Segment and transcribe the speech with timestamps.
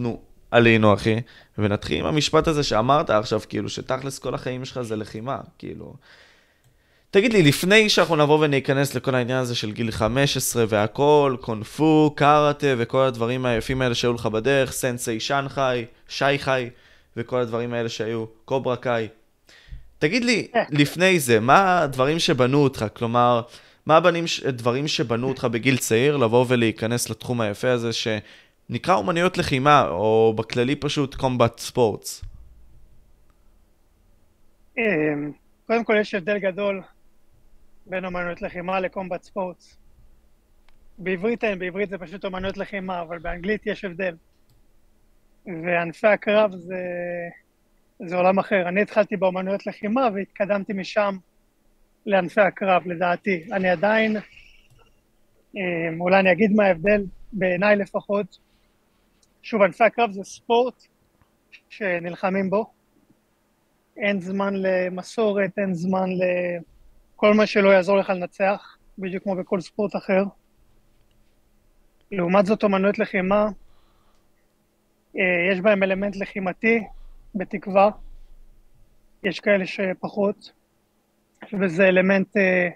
[0.00, 0.20] נו,
[0.50, 1.20] עלינו, אחי,
[1.58, 5.94] ונתחיל עם המשפט הזה שאמרת עכשיו, כאילו, שתכלס כל החיים שלך זה לחימה, כאילו.
[7.10, 12.66] תגיד לי, לפני שאנחנו נבוא וניכנס לכל העניין הזה של גיל 15 והכל, קונפו, קארטה
[12.78, 16.70] וכל הדברים היפים האלה שהיו לך בדרך, סנסei שנחאי, שי חי
[17.16, 19.08] וכל הדברים האלה שהיו, קוברה קאי.
[19.98, 22.84] תגיד לי, לפני זה, מה הדברים שבנו אותך?
[22.94, 23.42] כלומר,
[23.86, 24.00] מה
[24.46, 27.90] הדברים שבנו אותך בגיל צעיר לבוא ולהיכנס לתחום היפה הזה
[28.70, 32.24] שנקרא אומנויות לחימה, או בכללי פשוט קומבט ספורטס?
[35.66, 36.82] קודם כל יש הבדל גדול
[37.86, 39.76] בין אומנויות לחימה לקומבט ספורטס.
[40.98, 44.16] בעברית אין, בעברית זה פשוט אומנויות לחימה, אבל באנגלית יש הבדל.
[45.46, 46.84] וענפי הקרב זה,
[48.06, 48.68] זה עולם אחר.
[48.68, 51.16] אני התחלתי באומנויות לחימה והתקדמתי משם
[52.06, 53.44] לענפי הקרב, לדעתי.
[53.52, 54.16] אני עדיין,
[55.56, 55.62] אה,
[56.00, 58.49] אולי אני אגיד מה ההבדל, בעיניי לפחות.
[59.42, 60.86] שוב, ענפי הקרב זה ספורט
[61.68, 62.72] שנלחמים בו.
[63.96, 69.96] אין זמן למסורת, אין זמן לכל מה שלא יעזור לך לנצח, בדיוק כמו בכל ספורט
[69.96, 70.24] אחר.
[72.12, 73.48] לעומת זאת, אומנויות לחימה,
[75.16, 76.84] אה, יש בהם אלמנט לחימתי,
[77.34, 77.90] בתקווה.
[79.24, 80.52] יש כאלה שפחות.
[81.60, 82.68] וזה אלמנט אה,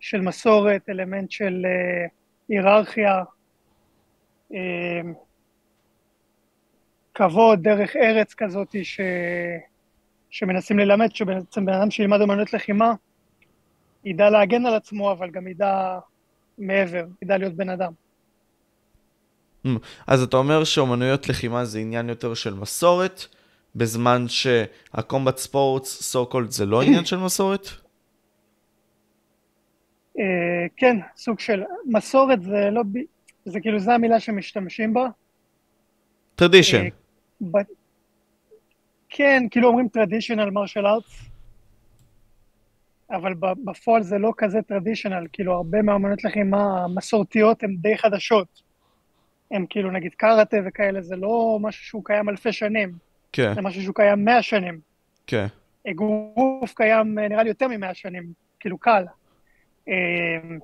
[0.00, 2.06] של מסורת, אלמנט של אה,
[2.48, 3.22] היררכיה,
[7.14, 9.00] כבוד, דרך ארץ כזאת ש...
[10.30, 12.92] שמנסים ללמד, שבעצם בן אדם שילמד אמנות לחימה,
[14.04, 15.98] ידע להגן על עצמו, אבל גם ידע
[16.58, 17.92] מעבר, ידע להיות בן אדם.
[20.06, 23.26] אז אתה אומר שאומנויות לחימה זה עניין יותר של מסורת,
[23.74, 27.68] בזמן שה combat sports, so called, זה לא עניין של מסורת?
[30.18, 30.24] אה,
[30.76, 32.82] כן, סוג של מסורת זה לא,
[33.44, 35.06] זה כאילו, זה המילה שמשתמשים בה.
[36.34, 36.88] tradition.
[37.56, 37.62] אה,
[39.08, 41.32] כן, כאילו אומרים traditional martial arts,
[43.10, 48.62] אבל בפועל זה לא כזה traditional, כאילו הרבה מהאמנות לחימה המסורתיות הן די חדשות.
[49.50, 52.92] הם כאילו נגיד קארטה וכאלה, זה לא משהו שהוא קיים אלפי שנים.
[53.32, 53.54] כן.
[53.54, 54.80] זה משהו שהוא קיים מאה שנים.
[55.26, 55.46] כן.
[55.90, 59.04] אגרוף קיים נראה לי יותר ממאה שנים, כאילו קל.
[59.88, 60.58] אמ,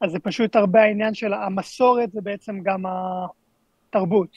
[0.00, 4.36] אז זה פשוט הרבה העניין של המסורת, זה בעצם גם התרבות.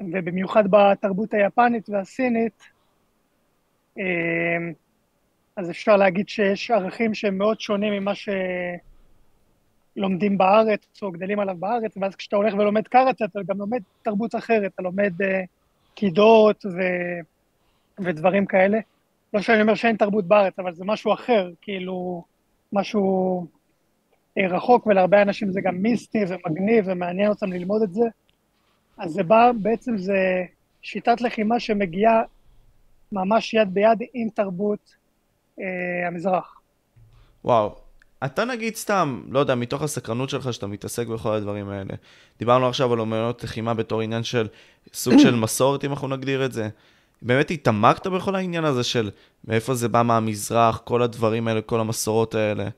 [0.00, 2.62] ובמיוחד בתרבות היפנית והסינית,
[3.98, 4.72] אמ,
[5.56, 8.12] אז אפשר להגיד שיש ערכים שהם מאוד שונים ממה
[9.96, 14.34] שלומדים בארץ או גדלים עליו בארץ, ואז כשאתה הולך ולומד קארט, אתה גם לומד תרבות
[14.34, 15.26] אחרת, אתה לומד uh,
[15.94, 16.78] קידות ו...
[18.00, 18.78] ודברים כאלה.
[19.34, 22.24] לא שאני אומר שאין תרבות בארץ, אבל זה משהו אחר, כאילו,
[22.72, 23.46] משהו
[24.38, 28.04] אה, רחוק, ולהרבה אנשים זה גם מיסטי ומגניב ומעניין אותם ללמוד את זה.
[28.98, 30.44] אז זה בא, בעצם זה
[30.82, 32.22] שיטת לחימה שמגיעה
[33.12, 34.94] ממש יד ביד עם תרבות
[35.60, 36.60] אה, המזרח.
[37.44, 37.74] וואו.
[38.24, 41.94] אתה נגיד סתם, לא יודע, מתוך הסקרנות שלך שאתה מתעסק בכל הדברים האלה.
[42.38, 44.48] דיברנו עכשיו על אומנות לחימה בתור עניין של
[44.92, 46.68] סוג של מסורת, אם אנחנו נגדיר את זה.
[47.22, 49.10] באמת התעמקת בכל העניין הזה של
[49.44, 52.68] מאיפה זה בא מהמזרח, כל הדברים האלה, כל המסורות האלה,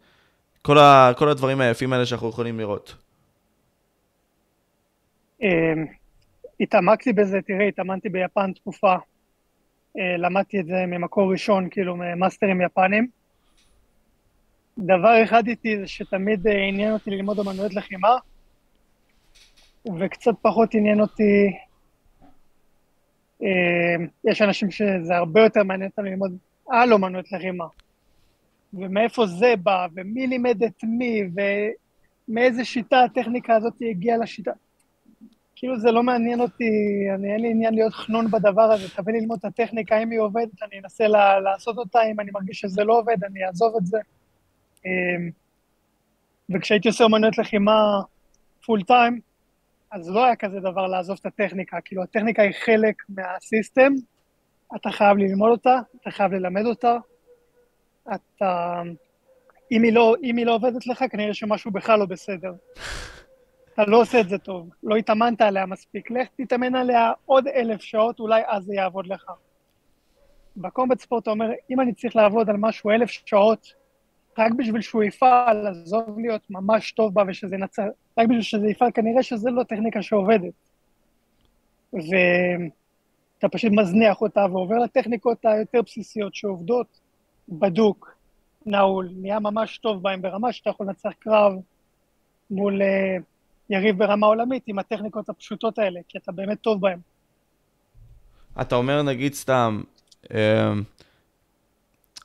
[0.62, 2.94] כל, ה, כל הדברים היפים האלה שאנחנו יכולים לראות.
[6.60, 8.94] התעמקתי בזה, תראה, התאמנתי ביפן תקופה,
[9.98, 13.08] אה, למדתי את זה ממקור ראשון, כאילו ממאסטרים יפנים.
[14.78, 18.16] דבר אחד איתי זה שתמיד אה, עניין אותי ללמוד אמנויות לחימה,
[20.00, 21.56] וקצת פחות עניין אותי
[23.42, 26.36] אה, יש אנשים שזה הרבה יותר מעניין אותם ללמוד
[26.70, 27.64] על אומנות לחימה.
[28.74, 31.22] ומאיפה זה בא, ומי לימד את מי,
[32.28, 34.52] ומאיזה שיטה הטכניקה הזאת הגיעה לשיטה.
[35.58, 36.64] כאילו זה לא מעניין אותי,
[37.14, 40.20] אני אין לי עניין להיות חנון בדבר הזה, תביא לי ללמוד את הטכניקה, אם היא
[40.20, 43.86] עובדת, אני אנסה לה, לעשות אותה, אם אני מרגיש שזה לא עובד, אני אעזוב את
[43.86, 43.98] זה.
[44.86, 44.90] אה,
[46.54, 48.00] וכשהייתי עושה אומנות לחימה
[48.66, 49.20] פול טיים,
[49.90, 53.92] אז לא היה כזה דבר לעזוב את הטכניקה, כאילו הטכניקה היא חלק מהסיסטם,
[54.76, 56.96] אתה חייב ללמוד אותה, אתה חייב ללמד אותה,
[58.14, 58.82] אתה...
[59.72, 62.52] אם היא לא, אם היא לא עובדת לך, כנראה שמשהו בכלל לא בסדר.
[63.80, 67.80] אתה לא עושה את זה טוב, לא התאמנת עליה מספיק, לך תתאמן עליה עוד אלף
[67.80, 69.32] שעות, אולי אז זה יעבוד לך.
[70.56, 73.72] בקומבט ספורט אתה אומר, אם אני צריך לעבוד על משהו אלף שעות,
[74.38, 77.82] רק בשביל שהוא יפעל, עזוב להיות ממש טוב בה ושזה ינצח,
[78.18, 80.54] רק בשביל שזה יפעל, כנראה שזה לא טכניקה שעובדת.
[81.92, 87.00] ואתה פשוט מזניח אותה ועובר לטכניקות היותר בסיסיות שעובדות
[87.48, 88.14] בדוק,
[88.66, 91.52] נעול, נהיה ממש טוב בהן ברמה שאתה יכול לנצח קרב
[92.50, 93.22] מול אה,
[93.70, 96.98] יריב ברמה עולמית עם הטכניקות הפשוטות האלה, כי אתה באמת טוב בהן.
[98.60, 99.82] אתה אומר נגיד סתם,
[100.34, 100.82] אמ,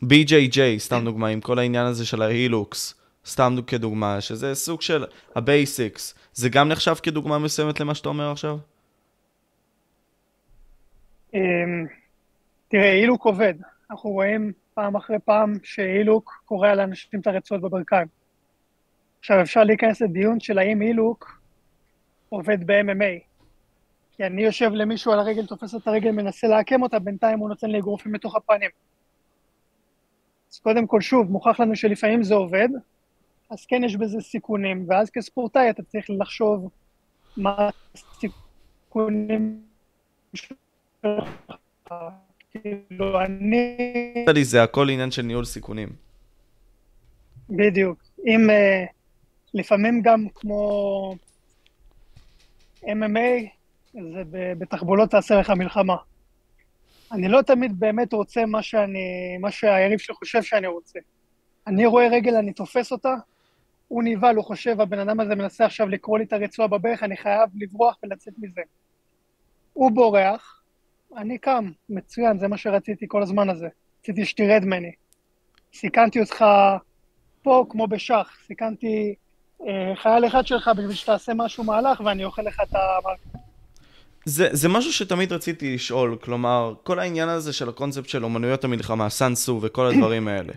[0.04, 4.82] BJJ, סתם דוגמה, עם כל העניין הזה של ה heel hooks, סתם כדוגמה, שזה סוג
[4.82, 5.06] של
[5.36, 8.58] ה basics, זה גם נחשב כדוגמה מסוימת למה שאתה אומר עכשיו?
[11.34, 11.40] אמ,
[12.68, 13.54] תראה, heel hook עובד.
[13.92, 18.08] אנחנו רואים פעם אחרי פעם ש heel hook קורע לאנשים את הרצועות בברכיים.
[19.24, 21.42] עכשיו, אפשר להיכנס לדיון של האם הילוק
[22.30, 23.20] עובד ב-MMA.
[24.12, 27.70] כי אני יושב למישהו על הרגל, תופס את הרגל, מנסה לעקם אותה, בינתיים הוא נותן
[27.70, 28.70] לי אגרופים לתוך הפנים.
[30.52, 32.68] אז קודם כל, שוב, מוכח לנו שלפעמים זה עובד,
[33.50, 36.70] אז כן יש בזה סיכונים, ואז כספורטאי אתה צריך לחשוב
[37.38, 39.62] מה הסיכונים
[40.34, 40.54] שלך.
[42.52, 43.78] כאילו, אני...
[44.42, 45.90] זה הכל עניין של ניהול סיכונים.
[47.50, 48.04] בדיוק.
[48.26, 49.03] אם uh,
[49.54, 51.16] לפעמים גם כמו
[52.84, 53.48] MMA,
[53.94, 54.24] זה
[54.58, 55.96] בתחבולות תעשה לך מלחמה.
[57.12, 61.00] אני לא תמיד באמת רוצה מה, שאני, מה שהיריב שלי חושב שאני רוצה.
[61.68, 63.16] אני רואה רגל, אני תופס אותה,
[63.88, 67.18] הוא נבהל, הוא חושב, הבן אדם הזה מנסה עכשיו לקרוא לי את הרצועה בברך, אני
[67.18, 68.62] חייב לברוח ולצאת מזה.
[69.74, 70.64] הוא בורח,
[71.18, 73.68] אני קם, מצוין, זה מה שרציתי כל הזמן הזה.
[74.00, 74.92] רציתי שתרד ממני.
[75.74, 76.46] סיכנתי אותך
[77.42, 79.16] פה כמו בשח, סיכנתי
[80.02, 83.20] חייל אחד שלך בשביל שתעשה משהו מהלך ואני אוכל לך את המהלך.
[84.26, 89.10] זה, זה משהו שתמיד רציתי לשאול, כלומר, כל העניין הזה של הקונספט של אומנויות המלחמה,
[89.10, 90.54] סאנסו וכל הדברים האלה.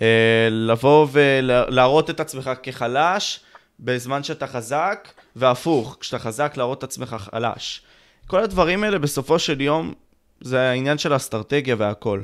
[0.00, 3.40] אה, לבוא ולהראות את עצמך כחלש
[3.80, 7.82] בזמן שאתה חזק, והפוך, כשאתה חזק להראות את עצמך חלש.
[8.26, 9.94] כל הדברים האלה בסופו של יום
[10.40, 12.22] זה העניין של האסטרטגיה והכל.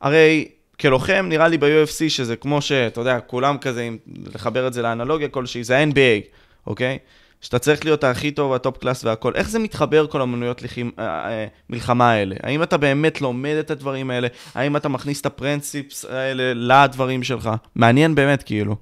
[0.00, 0.48] הרי
[0.80, 3.98] כלוחם נראה לי ב-UFC שזה כמו שאתה יודע, כולם כזה, אם
[4.34, 6.26] לחבר את זה לאנלוגיה כלשהי, זה ה-NBA,
[6.66, 6.98] אוקיי?
[7.40, 9.34] שאתה צריך להיות הכי טוב, ה top class והכל.
[9.34, 10.90] איך זה מתחבר כל אומנויות לחימ...
[10.98, 12.36] אה, אה, מלחמה האלה?
[12.42, 14.28] האם אתה באמת לומד את הדברים האלה?
[14.54, 17.50] האם אתה מכניס את ה principles האלה לדברים שלך?
[17.74, 18.76] מעניין באמת, כאילו.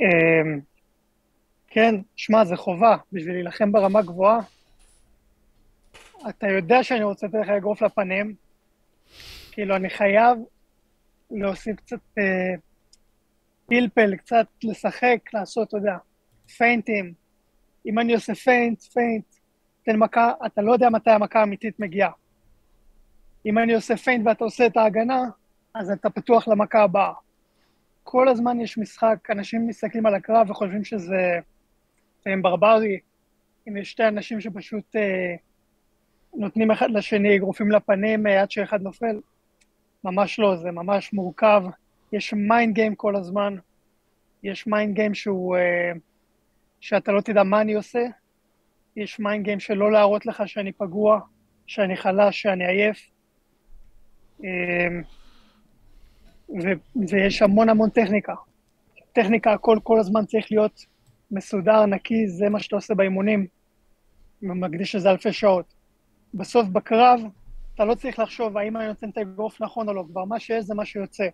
[0.00, 0.06] אמ,
[1.68, 2.96] כן, שמע, זה חובה.
[3.12, 4.38] בשביל להילחם ברמה גבוהה,
[6.28, 8.34] אתה יודע שאני רוצה לתת לך אגרוף לפנים,
[9.52, 10.38] כאילו, אני חייב
[11.30, 12.00] להוסיף קצת...
[12.18, 12.54] אה,
[13.66, 15.96] פלפל, קצת לשחק, לעשות, אתה יודע,
[16.56, 17.12] feint ים.
[17.86, 19.24] אם אני עושה feint, feint,
[19.84, 22.10] תן מכה, אתה לא יודע מתי המכה האמיתית מגיעה.
[23.46, 25.22] אם אני עושה feint ואתה עושה את ההגנה,
[25.74, 27.12] אז אתה פתוח למכה הבאה.
[28.02, 31.38] כל הזמן יש משחק, אנשים מסתכלים על הקרב וחושבים שזה
[32.42, 32.98] ברברי,
[33.68, 35.34] אם יש שתי אנשים שפשוט אה,
[36.34, 39.20] נותנים אחד לשני אגרופים לפנים אה, עד שאחד נופל,
[40.04, 41.62] ממש לא, זה ממש מורכב.
[42.12, 43.56] יש mind game כל הזמן,
[44.42, 45.98] יש mind game שהוא, אה,
[46.80, 48.02] שאתה לא תדע מה אני עושה,
[48.96, 51.20] יש mind game של לא להראות לך שאני פגוע,
[51.66, 53.10] שאני חלש, שאני עייף,
[54.40, 54.44] um,
[56.62, 58.34] ו- ויש המון המון טכניקה.
[59.12, 60.86] טכניקה, הכל כל הזמן צריך להיות
[61.30, 63.46] מסודר, נקי, זה מה שאתה עושה באימונים,
[64.42, 65.74] ומקדיש לזה אלפי שעות.
[66.34, 67.20] בסוף בקרב,
[67.82, 70.64] אתה לא צריך לחשוב האם אני נותן את האגרוף נכון או לא, כבר מה שיש
[70.64, 71.24] זה מה שיוצא.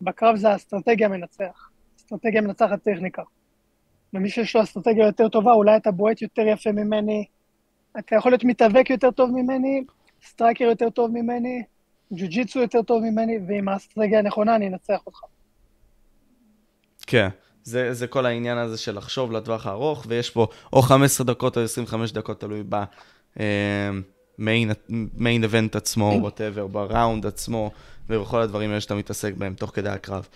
[0.00, 1.70] בקרב זה האסטרטגיה מנצח.
[1.96, 3.22] אסטרטגיה מנצחת טכניקה.
[4.14, 7.24] ומי שיש לו אסטרטגיה יותר טובה, אולי אתה בועט יותר יפה ממני,
[7.98, 9.84] אתה יכול להיות מתאבק יותר טוב ממני,
[10.26, 11.62] striker יותר טוב ממני,
[12.12, 15.18] ג'יו-ג'יטסו יותר טוב ממני, ועם האסטרטגיה הנכונה אני אנצח אותך.
[17.06, 17.28] כן,
[17.62, 21.62] זה, זה כל העניין הזה של לחשוב לטווח הארוך, ויש פה או 15 דקות או
[21.62, 22.62] 25 דקות, תלוי
[24.38, 27.70] ב main event עצמו, whatever, ב round עצמו.
[28.08, 30.28] ובכל הדברים האלה שאתה מתעסק בהם תוך כדי הקרב.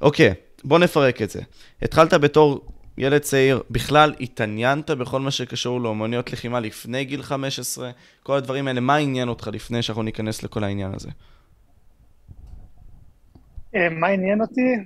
[0.00, 1.40] אוקיי, בוא נפרק את זה.
[1.82, 2.66] התחלת בתור
[2.98, 7.90] ילד צעיר, בכלל התעניינת בכל מה שקשור לאומניות לחימה לפני גיל 15?
[8.22, 11.08] כל הדברים האלה, מה עניין אותך לפני שאנחנו ניכנס לכל העניין הזה?
[13.74, 14.76] אה, מה עניין אותי?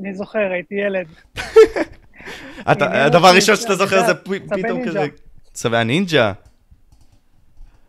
[0.00, 1.06] אני זוכר, הייתי ילד.
[2.66, 5.06] הדבר הראשון שאתה זוכר זה פתאום כזה...
[5.52, 6.32] צווי הנינג'ה.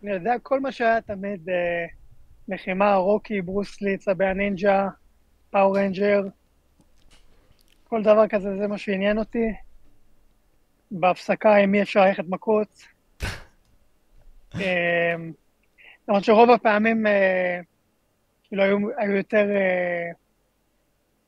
[0.07, 1.85] אני יודע, כל מה שהיה תמיד אה,
[2.47, 4.87] לחימה, רוקי, ברוסלי, צבי הנינג'ה,
[5.51, 6.21] Power Ranger,
[7.83, 9.53] כל דבר כזה, זה מה שעניין אותי.
[10.91, 12.83] בהפסקה, עם מי אפשר ללכת מכות.
[14.55, 15.31] אמ,
[16.07, 17.59] למרות שרוב הפעמים, אה,
[18.43, 20.11] כאילו, היו, היו יותר, אה,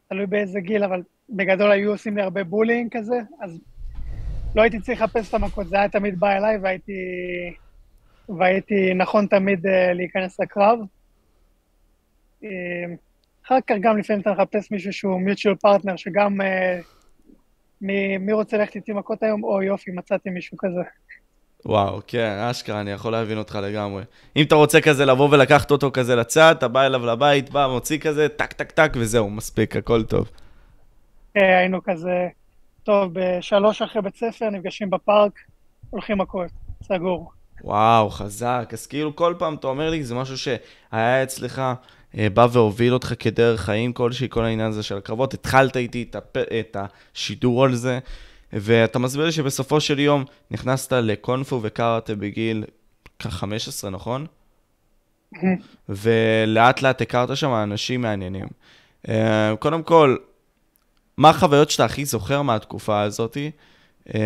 [0.09, 3.59] תלוי באיזה גיל, אבל בגדול היו עושים לי הרבה bullying כזה, אז
[4.55, 6.93] לא הייתי צריך לחפש את המכות, זה היה תמיד בא אליי והייתי,
[8.37, 10.79] והייתי נכון תמיד אה, להיכנס לקרב.
[12.43, 12.95] אמ,
[13.45, 16.45] אחר כך גם לפעמים אתה מחפש מישהו שהוא mutual partner, שגם uh,
[17.81, 19.43] מי, מי רוצה ללכת איתי מכות היום?
[19.43, 20.81] או יופי, מצאתי מישהו כזה.
[21.65, 24.03] וואו, כן, אשכרה, אני יכול להבין אותך לגמרי.
[24.35, 27.99] אם אתה רוצה כזה לבוא ולקחת אותו כזה לצד, אתה בא אליו לבית, בא, מוציא
[27.99, 30.29] כזה, טק, טק, טק, וזהו, מספיק, הכל טוב.
[31.37, 32.27] אה, היינו כזה,
[32.83, 35.39] טוב, בשלוש אחרי בית ספר, נפגשים בפארק,
[35.89, 36.51] הולכים מכות,
[36.83, 37.31] סגור.
[37.63, 38.69] וואו, חזק.
[38.73, 41.61] אז כאילו כל פעם אתה אומר לי, זה משהו שהיה אצלך,
[42.17, 45.33] אה, בא והוביל אותך כדרך חיים כלשהי, כל העניין הזה של הקרבות.
[45.33, 46.37] התחלת איתי את, הפ...
[46.37, 47.99] את השידור על זה,
[48.53, 52.63] ואתה מסביר לי שבסופו של יום נכנסת לקונפו וקראטה בגיל
[53.19, 54.25] כ-15, נכון?
[55.89, 58.47] ולאט לאט הכרת שם אנשים מעניינים.
[59.09, 60.15] אה, קודם כל,
[61.17, 63.51] מה החוויות שאתה הכי זוכר מהתקופה הזאתי?
[64.15, 64.21] אה,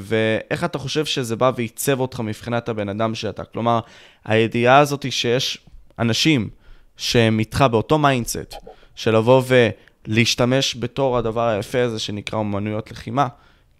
[0.00, 3.44] ואיך אתה חושב שזה בא ועיצב אותך מבחינת הבן אדם שאתה?
[3.44, 3.80] כלומר,
[4.24, 5.58] הידיעה הזאת שיש
[5.98, 6.48] אנשים
[6.96, 8.54] שהם איתך באותו mindset,
[8.94, 9.42] של לבוא
[10.06, 13.26] ולהשתמש בתור הדבר היפה הזה שנקרא אומנויות לחימה,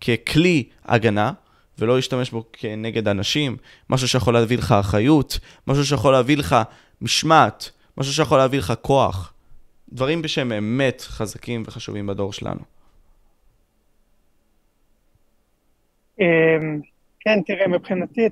[0.00, 1.32] ככלי הגנה,
[1.78, 3.56] ולא להשתמש בו כנגד אנשים,
[3.90, 6.56] משהו שיכול להביא לך אחריות, משהו שיכול להביא לך
[7.00, 9.32] משמעת, משהו שיכול להביא לך כוח.
[9.92, 12.77] דברים שהם באמת חזקים וחשובים בדור שלנו.
[17.20, 18.28] כן, תראה, מבחינתי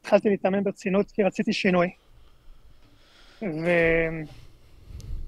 [0.00, 1.90] התחלתי להתאמן ברצינות כי רציתי שינוי.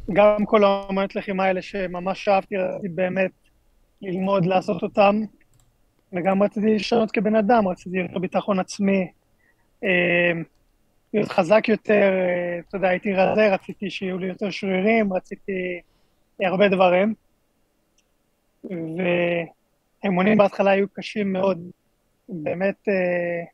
[0.09, 3.31] וגם כל האמנות לחימה האלה שממש אהבתי, רציתי באמת
[4.03, 5.21] ללמוד לעשות אותם,
[6.13, 9.11] וגם רציתי לשנות כבן אדם, רציתי יותר ביטחון עצמי,
[9.83, 9.89] אמ,
[11.15, 15.81] להיות חזק יותר, אה, אתה יודע, הייתי רזה, רציתי שיהיו לי יותר שרירים, רציתי
[16.43, 17.15] הרבה דברים.
[18.65, 21.71] והאימונים בהתחלה היו קשים מאוד,
[22.31, 23.45] באמת אה,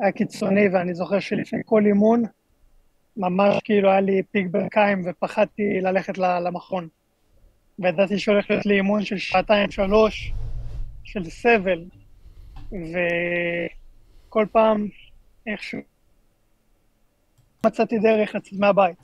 [0.00, 2.22] היה קיצוני, ואני זוכר שלפני כל אימון,
[3.16, 6.88] ממש כאילו היה לי פיק ברכיים ופחדתי ללכת למכון.
[7.78, 10.32] וידעתי שהולך להיות לי אימון של שעתיים, שלוש,
[11.04, 11.84] של סבל,
[12.72, 14.88] וכל פעם
[15.46, 15.80] איכשהו
[17.66, 18.98] מצאתי דרך לצאת מהבית.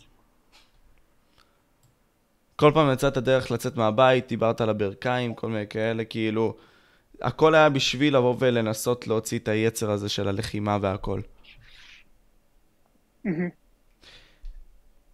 [2.57, 6.57] כל פעם יצאת דרך לצאת מהבית, דיברת על הברכיים, כל מיני כאלה, כאילו...
[7.25, 11.21] הכל היה בשביל לבוא ולנסות להוציא את היצר הזה של הלחימה והכל.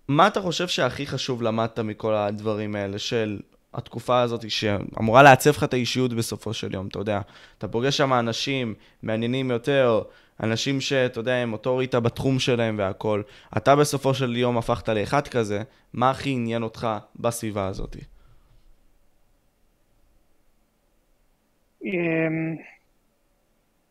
[0.09, 3.41] מה אתה חושב שהכי חשוב למדת מכל הדברים האלה של
[3.75, 7.21] התקופה הזאת שאמורה לעצב לך את האישיות בסופו של יום, אתה יודע.
[7.59, 10.03] אתה פוגש שם אנשים מעניינים יותר,
[10.43, 13.23] אנשים שאתה יודע, הם אוטוריטה בתחום שלהם והכל.
[13.57, 15.63] אתה בסופו של יום הפכת לאחד כזה,
[15.93, 17.97] מה הכי עניין אותך בסביבה הזאת?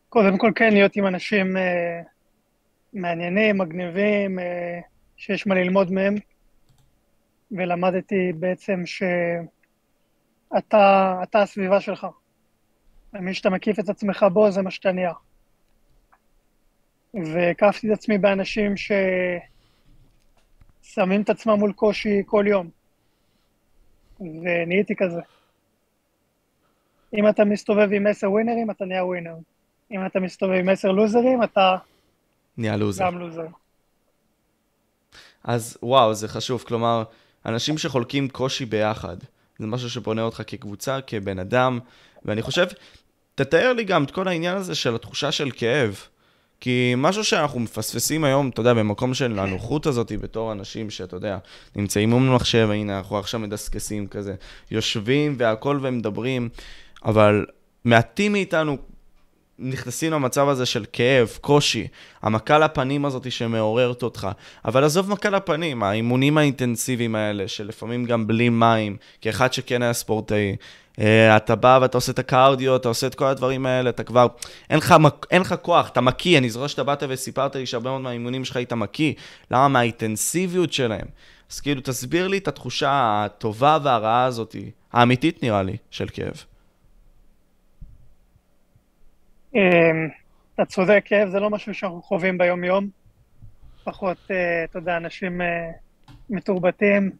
[0.08, 2.00] קודם כל כן, להיות עם אנשים אה,
[2.92, 4.80] מעניינים, מגניבים, אה,
[5.16, 6.14] שיש מה ללמוד מהם,
[7.52, 9.14] ולמדתי בעצם שאתה
[11.22, 12.06] אתה הסביבה שלך.
[13.14, 15.12] ומי שאתה מקיף את עצמך בו, זה מה שאתה נהיה.
[17.14, 18.74] והקפתי את עצמי באנשים
[20.86, 22.70] ששמים את עצמם מול קושי כל יום.
[24.20, 25.20] ונהייתי כזה.
[27.14, 29.34] אם אתה מסתובב עם עשר ווינרים, אתה נהיה ווינר.
[29.90, 31.76] אם אתה מסתובב עם עשר לוזרים, אתה...
[32.56, 33.04] נהיה לוזר.
[33.04, 33.46] גם לוזר.
[35.44, 36.64] אז וואו, זה חשוב.
[36.66, 37.02] כלומר,
[37.46, 39.16] אנשים שחולקים קושי ביחד,
[39.58, 41.78] זה משהו שבונה אותך כקבוצה, כבן אדם,
[42.24, 42.66] ואני חושב,
[43.34, 46.06] תתאר לי גם את כל העניין הזה של התחושה של כאב.
[46.60, 51.38] כי משהו שאנחנו מפספסים היום, אתה יודע, במקום של הנוחות הזאת בתור אנשים שאתה יודע,
[51.76, 54.34] נמצאים מול מחשב, הנה, אנחנו עכשיו מדסקסים כזה,
[54.70, 56.48] יושבים והכל ומדברים,
[57.04, 57.46] אבל
[57.84, 58.76] מעטים מאיתנו
[59.60, 61.86] נכנסים למצב הזה של כאב, קושי,
[62.22, 64.28] המכה לפנים הזאת שמעוררת אותך.
[64.64, 70.56] אבל עזוב מכה לפנים, האימונים האינטנסיביים האלה, שלפעמים גם בלי מים, כאחד שכן היה ספורטאי.
[70.96, 71.02] Uh,
[71.36, 74.26] אתה בא ואתה עושה את הקרדיו, אתה עושה את כל הדברים האלה, אתה כבר,
[74.70, 74.94] אין לך,
[75.30, 78.56] אין לך כוח, אתה מקיא, אני זוכר שאתה באת וסיפרת לי שהרבה מאוד מהאימונים שלך
[78.56, 79.12] היית מקיא.
[79.50, 79.68] למה?
[79.68, 81.06] מהאינטנסיביות שלהם.
[81.50, 84.56] אז כאילו, תסביר לי את התחושה הטובה והרעה הזאת,
[84.92, 86.44] האמיתית נראה לי, של כאב.
[89.54, 90.08] אמ,
[90.54, 92.88] אתה צודק, כאב זה לא משהו שאנחנו חווים ביום-יום.
[93.84, 95.70] פחות, אה, אתה יודע, אנשים אה,
[96.30, 97.10] מתורבתים,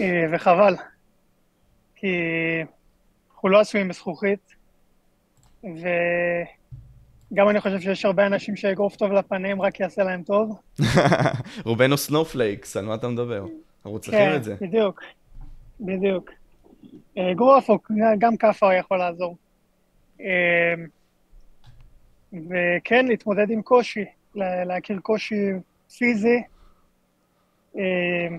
[0.00, 0.76] אה, וחבל.
[1.96, 2.16] כי
[3.34, 4.54] אנחנו לא עשויים מזכוכית,
[5.62, 10.60] וגם אני חושב שיש הרבה אנשים שאגרוף טוב לפנים רק יעשה להם טוב.
[11.64, 13.46] רובנו snowflakes, על מה אתה מדבר?
[13.84, 14.56] אנחנו צריכים כן, את זה.
[14.60, 15.00] כן, בדיוק,
[15.80, 16.30] בדיוק.
[17.18, 17.70] אגרוף,
[18.18, 19.36] גם כאפה יכול לעזור.
[20.20, 20.86] אמ,
[22.32, 24.04] וכן, להתמודד עם קושי,
[24.34, 25.50] להכיר קושי
[25.98, 26.42] פיזי,
[27.76, 28.38] אמ,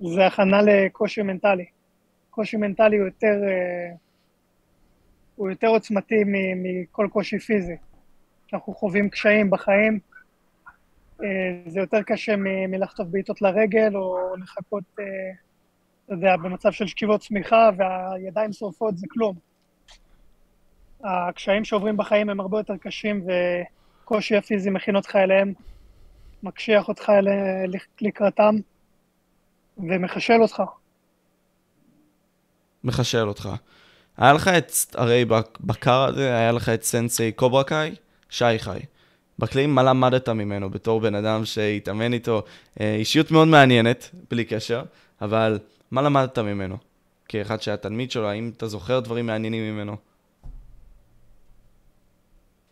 [0.00, 1.64] זה הכנה לקושי מנטלי.
[2.30, 3.94] קושי מנטלי הוא יותר, אה,
[5.36, 6.22] הוא יותר עוצמתי
[6.56, 7.76] מכל קושי פיזי.
[8.46, 9.98] כשאנחנו חווים קשיים בחיים,
[11.22, 11.26] אה,
[11.66, 12.36] זה יותר קשה
[12.68, 15.04] מלחטוף בעיטות לרגל, או לחכות, אה,
[16.04, 19.36] אתה יודע, במצב של שכיבות צמיחה והידיים שורפות, זה כלום.
[21.04, 23.26] הקשיים שעוברים בחיים הם הרבה יותר קשים,
[24.04, 25.52] וקושי הפיזי מכין אותך אליהם,
[26.42, 27.12] מקשיח אותך
[28.00, 28.54] לקראתם,
[29.78, 30.62] ומחשל אותך.
[32.84, 33.48] מחשל אותך.
[34.16, 35.24] היה לך את, הרי
[35.60, 37.94] בקר הזה, היה לך את סנסי קוברה קאי,
[38.30, 38.78] שי חי.
[39.38, 42.42] בכלים, מה למדת ממנו בתור בן אדם שהתאמן איתו?
[42.80, 44.82] אה, אישיות מאוד מעניינת, בלי קשר,
[45.20, 45.58] אבל
[45.90, 46.76] מה למדת ממנו?
[47.28, 49.96] כאחד שהיה תלמיד שלו, האם אתה זוכר דברים מעניינים ממנו?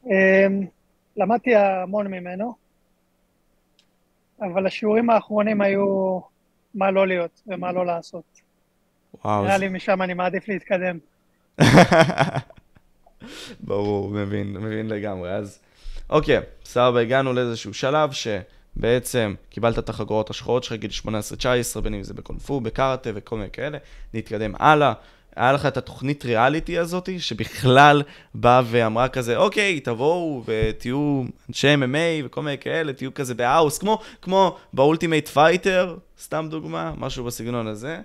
[0.07, 0.67] אמ,
[1.17, 2.55] למדתי המון ממנו,
[4.41, 6.21] אבל השיעורים האחרונים היו
[6.75, 8.25] מה לא להיות ומה לא לעשות.
[9.25, 9.43] וואו.
[9.45, 10.99] נראה לי משם אני מעדיף להתקדם.
[13.61, 15.31] ברור, מבין, מבין לגמרי.
[15.35, 15.59] אז
[16.11, 20.91] אוקיי, סבבה, הגענו לאיזשהו שלב שבעצם קיבלת את החגורות השחורות שלך, גיל
[21.77, 23.79] 18-19, בין אם זה בקונג פו, בקראטה וכל מיני כאלה,
[24.15, 24.93] נתקדם הלאה.
[25.37, 28.03] היה לך את התוכנית ריאליטי הזאת, שבכלל
[28.35, 33.79] באה ואמרה כזה, אוקיי, תבואו ותהיו אנשי MMA וכל מיני כאלה, תהיו כזה ב house,
[33.79, 38.01] כמו, כמו ב Ultimate Fighter, סתם דוגמה, משהו בסגנון הזה.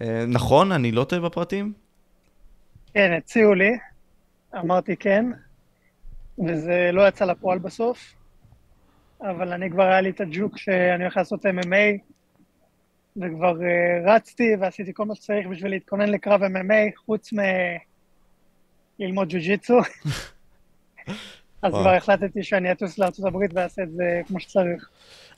[0.00, 0.72] אה, נכון?
[0.72, 1.72] אני לא טועה בפרטים?
[2.94, 3.70] כן, הציעו לי,
[4.58, 5.26] אמרתי כן,
[6.46, 8.14] וזה לא יצא לפועל בסוף,
[9.22, 11.98] אבל אני כבר היה לי את הג'וק שאני הולך לעשות MMA,
[13.22, 17.30] וכבר uh, רצתי ועשיתי כל מה שצריך בשביל להתכונן לקרב MMA, חוץ
[18.98, 19.78] מללמוד ג'ו-ג'יצו.
[21.62, 24.88] אז כבר החלטתי שאני אטוס לארה"ב ואעשה את זה כמו שצריך.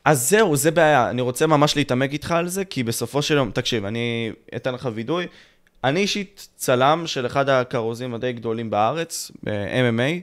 [0.05, 1.11] אז זהו, זה בעיה.
[1.11, 4.89] אני רוצה ממש להתעמק איתך על זה, כי בסופו של יום, תקשיב, אני אתן לך
[4.95, 5.27] וידוי.
[5.85, 10.21] אני אישית צלם של אחד הכרוזים הדי גדולים בארץ, ב-MMA.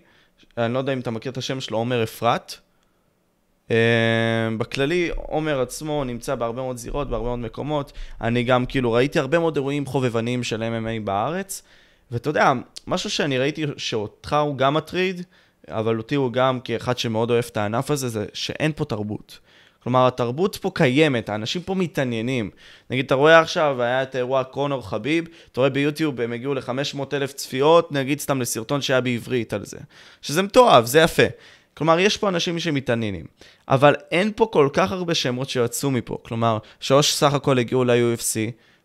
[0.58, 2.56] אני לא יודע אם אתה מכיר את השם שלו, עומר אפרת.
[3.70, 3.72] Uh,
[4.58, 7.92] בכללי, עומר עצמו נמצא בהרבה מאוד זירות, בהרבה מאוד מקומות.
[8.22, 11.64] אני גם כאילו ראיתי הרבה מאוד אירועים חובבניים של MMA בארץ,
[12.12, 12.54] ואתה יודע,
[12.88, 15.22] משהו שאני ראיתי שאותך הוא גם מטריד,
[15.68, 19.40] אבל אותי הוא גם כאחד שמאוד אוהב את הענף הזה, זה שאין פה תרבות.
[19.84, 22.50] כלומר, התרבות פה קיימת, האנשים פה מתעניינים.
[22.90, 27.00] נגיד, אתה רואה עכשיו, היה את האירוע קרונור חביב, אתה רואה ביוטיוב, הם הגיעו ל-500
[27.14, 29.78] אלף צפיות, נגיד סתם לסרטון שהיה בעברית על זה.
[30.22, 31.24] שזה מתועב, זה יפה.
[31.80, 33.26] כלומר, יש פה אנשים שמתעניינים.
[33.68, 36.18] אבל אין פה כל כך הרבה שמות שיצאו מפה.
[36.24, 38.36] כלומר, שאוש סך הכל הגיעו ל-UFC,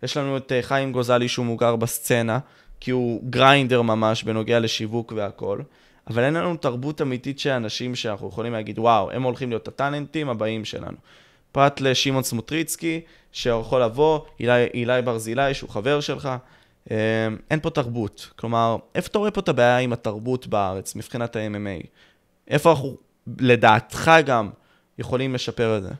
[0.02, 2.38] יש לנו את אה, חיים גוזלי שהוא מוגר בסצנה,
[2.80, 5.61] כי הוא גריינדר ממש בנוגע לשיווק והכל.
[6.11, 10.28] אבל אין לנו תרבות אמיתית של אנשים שאנחנו יכולים להגיד, וואו, הם הולכים להיות הטאלנטים
[10.28, 10.96] הבאים שלנו.
[11.52, 13.00] פרט לשמעון סמוטריצקי,
[13.33, 16.28] שיכול לבוא, אילי, אילי ברזילי, שהוא חבר שלך.
[16.90, 16.96] אה,
[17.50, 18.30] אין פה תרבות.
[18.37, 21.87] כלומר, איפה אתה רואה פה את הבעיה עם התרבות בארץ, מבחינת ה-MMA?
[22.48, 22.96] איפה אנחנו,
[23.40, 24.50] לדעתך גם,
[24.98, 25.90] יכולים לשפר את זה,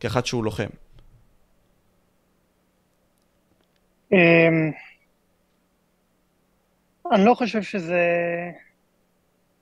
[0.00, 0.68] כאחד שהוא לוחם?
[4.12, 4.18] אמ,
[7.12, 8.00] אני לא חושב שזה...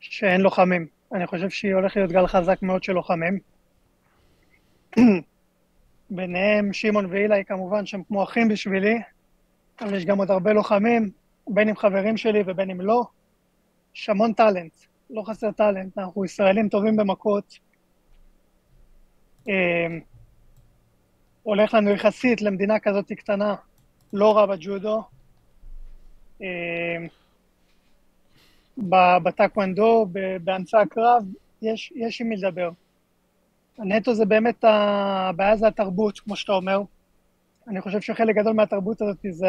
[0.01, 0.87] שאין לוחמים.
[1.13, 3.39] אני חושב שהיא הולכת להיות גל חזק מאוד של לוחמים.
[6.11, 8.99] ביניהם שמעון ואילי כמובן שהם כמו אחים בשבילי,
[9.81, 11.11] אבל יש גם עוד הרבה לוחמים,
[11.49, 13.05] בין אם חברים שלי ובין אם לא.
[13.95, 14.73] יש המון טאלנט,
[15.11, 17.59] לא חסר טאלנט, אנחנו ישראלים טובים במכות.
[19.49, 19.87] אה,
[21.43, 23.55] הולך לנו יחסית למדינה כזאת קטנה,
[24.13, 25.03] לא רע בג'ודו.
[26.43, 27.07] אה,
[29.23, 30.07] בטקוונדו,
[30.45, 31.23] באמצע הקרב,
[31.63, 32.71] יש, יש עם מי לדבר.
[33.79, 36.83] הנטו זה באמת, הבעיה זה התרבות, כמו שאתה אומר.
[37.69, 39.49] אני חושב שחלק גדול מהתרבות הזאת זה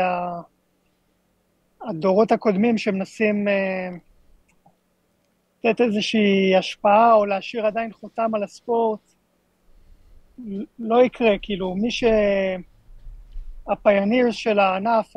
[1.82, 3.90] הדורות הקודמים שמנסים אה,
[5.66, 9.00] לתת איזושהי השפעה או להשאיר עדיין חותם על הספורט.
[10.80, 12.04] לא יקרה, כאילו, מי ש...
[13.68, 15.14] הפיונירס של הענף,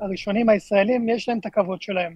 [0.00, 2.14] הראשונים הישראלים, יש להם את הכבוד שלהם.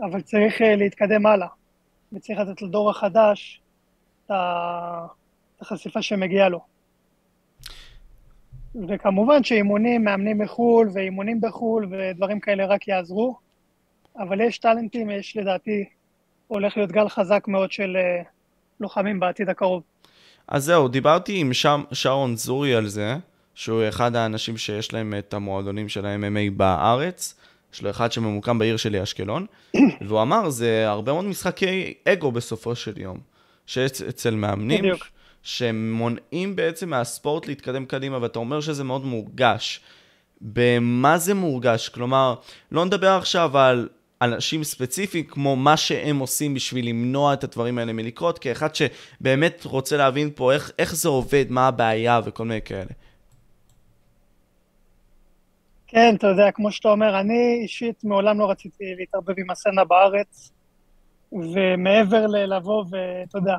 [0.00, 1.48] אבל צריך אה, להתקדם הלאה,
[2.12, 3.60] וצריך לתת לדור החדש
[4.26, 4.30] את
[5.60, 6.60] החשיפה שמגיעה לו.
[8.88, 13.36] וכמובן שאימונים, מאמנים מחו"ל ואימונים בחו"ל ודברים כאלה רק יעזרו,
[14.18, 15.84] אבל יש טאלנטים, יש לדעתי,
[16.48, 18.22] הולך להיות גל חזק מאוד של אה,
[18.80, 19.82] לוחמים בעתיד הקרוב.
[20.48, 23.16] אז זהו, דיברתי עם שם, שרון זורי על זה,
[23.54, 27.34] שהוא אחד האנשים שיש להם את המועדונים של ה-MMA בארץ.
[27.74, 29.46] יש לו אחד שממוקם בעיר שלי, אשקלון,
[30.06, 33.18] והוא אמר, זה הרבה מאוד משחקי אגו בסופו של יום,
[33.66, 35.06] שיש אצל מאמנים, בדיוק.
[35.42, 39.80] שמונעים בעצם מהספורט להתקדם קדימה, ואתה אומר שזה מאוד מורגש.
[40.40, 41.88] במה זה מורגש?
[41.88, 42.34] כלומר,
[42.72, 43.88] לא נדבר עכשיו על
[44.22, 49.96] אנשים ספציפיים, כמו מה שהם עושים בשביל למנוע את הדברים האלה מלקרות, כאחד שבאמת רוצה
[49.96, 52.90] להבין פה איך, איך זה עובד, מה הבעיה וכל מיני כאלה.
[55.86, 60.52] כן, אתה יודע, כמו שאתה אומר, אני אישית מעולם לא רציתי להתערבב עם הסצנה בארץ,
[61.32, 63.56] ומעבר ללבוא ואתה יודע,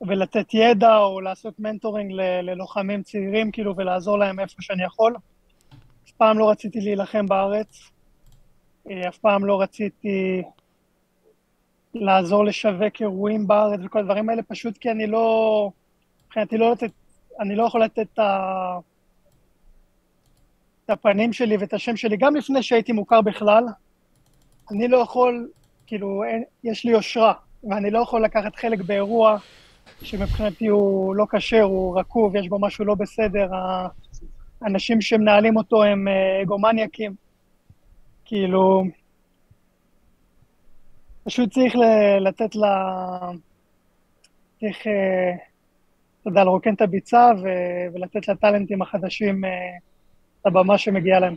[0.00, 2.12] ולתת ידע או לעשות מנטורינג
[2.42, 5.16] ללוחמים צעירים, כאילו, ולעזור להם איפה שאני יכול,
[6.06, 7.90] אף פעם לא רציתי להילחם בארץ,
[9.08, 10.42] אף פעם לא רציתי
[11.94, 15.70] לעזור לשווק אירועים בארץ וכל הדברים האלה, פשוט כי אני לא,
[16.26, 16.90] מבחינתי לא לתת,
[17.40, 18.18] אני לא יכול לתת.
[20.88, 23.64] את הפנים שלי ואת השם שלי, גם לפני שהייתי מוכר בכלל,
[24.70, 25.48] אני לא יכול,
[25.86, 27.32] כאילו, אין, יש לי יושרה,
[27.64, 29.36] ואני לא יכול לקחת חלק באירוע
[30.02, 33.50] שמבחינתי הוא לא כשר, הוא רקוב, יש בו משהו לא בסדר,
[34.62, 37.27] האנשים שמנהלים אותו הם אה, אגומניאקים.
[38.28, 38.84] כאילו,
[41.24, 41.74] פשוט צריך
[42.20, 42.74] לתת לה...
[44.60, 45.34] צריך, אה,
[46.20, 47.30] אתה יודע, לרוקן את הביצה
[47.94, 49.50] ולתת לטאלנטים החדשים אה,
[50.40, 51.36] את הבמה שמגיעה להם.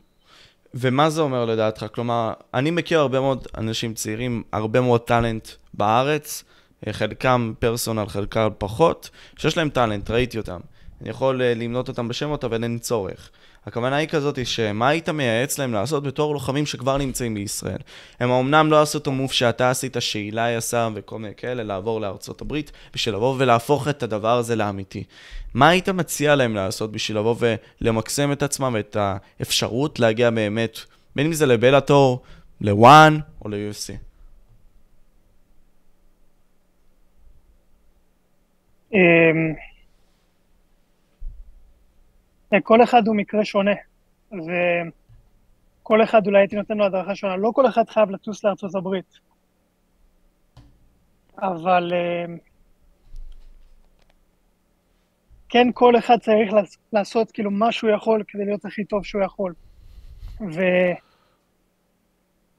[0.73, 1.86] ומה זה אומר לדעתך?
[1.93, 6.43] כלומר, אני מכיר הרבה מאוד אנשים צעירים, הרבה מאוד טאלנט בארץ,
[6.89, 10.60] חלקם פרסונל, חלקם פחות, שיש להם טאלנט, ראיתי אותם.
[11.01, 13.32] אני יכול אה, למנות אותם בשמות, אבל אין צורך.
[13.65, 17.78] הכוונה היא כזאת, שמה היית מייעץ להם לעשות בתור לוחמים שכבר נמצאים בישראל?
[18.19, 22.41] הם אמנם לא עשו את המוב שאתה עשית, שאילי עשה וכל מיני כאלה, לעבור לארצות
[22.41, 25.04] הברית, בשביל לבוא ולהפוך את הדבר הזה לאמיתי.
[25.54, 27.36] מה היית מציע להם לעשות בשביל לבוא
[27.82, 30.80] ולמקסם את עצמם ואת האפשרות להגיע באמת,
[31.15, 32.21] בין אם זה לבלאטור,
[32.62, 33.93] לוואן או ל-UFC?
[38.93, 39.54] אמ,
[42.63, 43.71] כל אחד הוא מקרה שונה,
[44.31, 47.37] וכל אחד אולי הייתי נותן לו הדרכה שונה.
[47.37, 49.19] לא כל אחד חייב לטוס לארצות הברית,
[51.37, 52.37] אבל אמ,
[55.49, 56.53] כן כל אחד צריך
[56.93, 59.53] לעשות כאילו מה שהוא יכול כדי להיות הכי טוב שהוא יכול.
[60.41, 60.61] ו...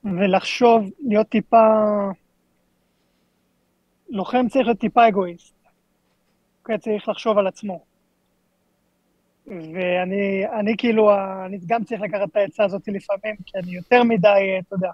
[0.05, 1.67] ולחשוב, להיות טיפה...
[4.09, 5.55] לוחם צריך להיות טיפה אגואיסט.
[6.61, 7.92] אוקיי, צריך לחשוב על עצמו.
[9.47, 11.11] ואני אני כאילו,
[11.47, 14.91] אני גם צריך לקחת את העצה הזאת לפעמים, כי אני יותר מדי, אתה יודע,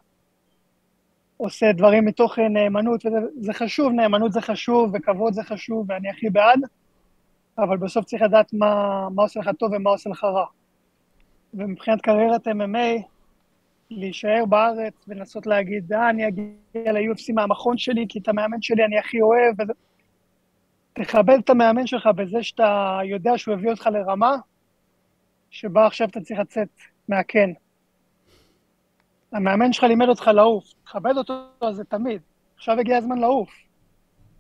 [1.37, 6.61] עושה דברים מתוך נאמנות, וזה חשוב, נאמנות זה חשוב, וכבוד זה חשוב, ואני הכי בעד,
[7.59, 10.47] אבל בסוף צריך לדעת מה, מה עושה לך טוב ומה עושה לך רע.
[11.55, 13.03] ומבחינת קריירת MMA,
[13.91, 18.99] להישאר בארץ ולנסות להגיד, אה, אני אגיע ל-UFC מהמכון שלי, כי את המאמן שלי אני
[18.99, 19.73] הכי אוהב, וזה...
[20.99, 24.37] תכבד את המאמן שלך בזה שאתה יודע שהוא הביא אותך לרמה
[25.51, 26.69] שבה עכשיו אתה צריך לצאת
[27.09, 27.53] מהקן.
[29.33, 32.21] המאמן שלך לימד אותך לעוף, תכבד אותו על זה תמיד.
[32.57, 33.51] עכשיו הגיע הזמן לעוף.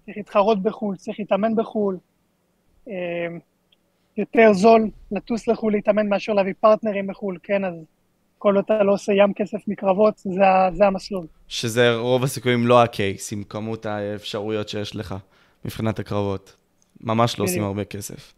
[0.04, 1.98] צריך להתחרות בחו"ל, צריך להתאמן בחו"ל.
[2.86, 2.92] אמ,
[4.16, 7.74] יותר זול לטוס לחו"ל להתאמן מאשר להביא פרטנרים מחו"ל, כן, אז
[8.38, 10.42] כל עוד אתה לא עושה ים כסף מקרבות, זה,
[10.72, 11.26] זה המסלול.
[11.48, 15.14] שזה רוב הסיכויים לא הקייס עם כמות האפשרויות שיש לך.
[15.64, 16.56] מבחינת הקרבות.
[17.00, 18.34] ממש לא עושים הרבה כסף.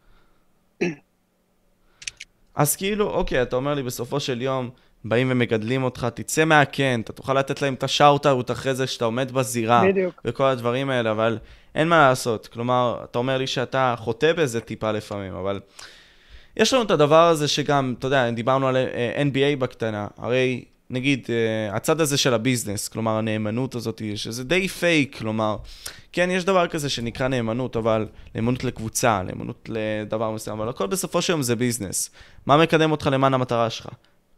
[2.55, 4.71] אז כאילו, אוקיי, אתה אומר לי, בסופו של יום,
[5.05, 9.05] באים ומגדלים אותך, תצא מהקן, אתה תוכל לתת להם את ה shout-out אחרי זה שאתה
[9.05, 9.83] עומד בזירה.
[9.89, 10.23] בדיוק.
[10.25, 11.39] וכל הדברים האלה, אבל
[11.75, 12.47] אין מה לעשות.
[12.47, 15.61] כלומר, אתה אומר לי שאתה חוטא בזה טיפה לפעמים, אבל
[16.57, 21.27] יש לנו את הדבר הזה שגם, אתה יודע, דיברנו על אה, NBA בקטנה, הרי נגיד,
[21.27, 25.57] uh, הצד הזה של ה business, כלומר הנאמנות הזאת, שזה די פייק, כלומר,
[26.13, 31.23] כן, יש דבר כזה שנקרא נאמנות, אבל נאמנות לקבוצה, נאמנות לדבר מסוים, אבל הכל בסופו
[31.23, 32.11] של יום זה ביזנס.
[32.47, 33.87] מה מקדם אותך למען המטרה שלך?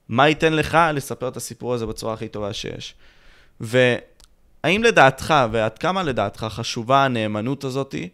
[0.09, 2.95] מה ייתן לך לספר את הסיפור הזה בצורה הכי טובה שיש?
[3.61, 8.09] והאם לדעתך, ועד כמה לדעתך חשובה הנאמנות הזאתי?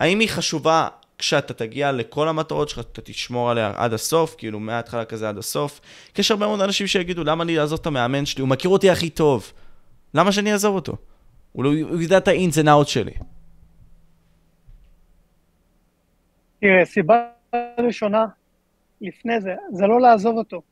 [0.00, 0.88] האם היא חשובה
[1.20, 5.80] כשאתה תגיע לכל המטרות שלך, אתה תשמור עליה עד הסוף, כאילו מההתחלה כזה עד הסוף.
[6.14, 8.40] כי יש הרבה מאוד אנשים שיגידו, למה אני אעזוב את המאמן שלי?
[8.40, 9.52] הוא מכיר אותי הכי טוב.
[10.14, 10.96] למה שאני אעזוב אותו?
[11.52, 13.12] הוא, לא, יודע את ה-ins and out שלי.
[16.60, 17.28] תראה, סיבה
[17.78, 18.26] ראשונה
[19.00, 20.62] לפני זה, זה לא לעזוב אותו.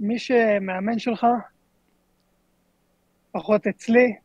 [0.00, 1.26] מי שמאמן שלך,
[3.28, 4.16] לפחות אצלי,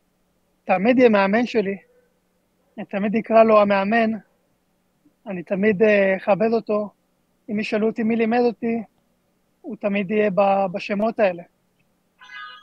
[0.63, 1.77] תמיד יהיה מאמן שלי,
[2.77, 4.11] אני תמיד אקרא לו המאמן,
[5.27, 6.89] אני תמיד אה, אכבד אותו.
[7.51, 8.83] אם ישאלו אותי מי לימד אותי,
[9.61, 10.29] הוא תמיד יהיה
[10.71, 11.43] בשמות האלה.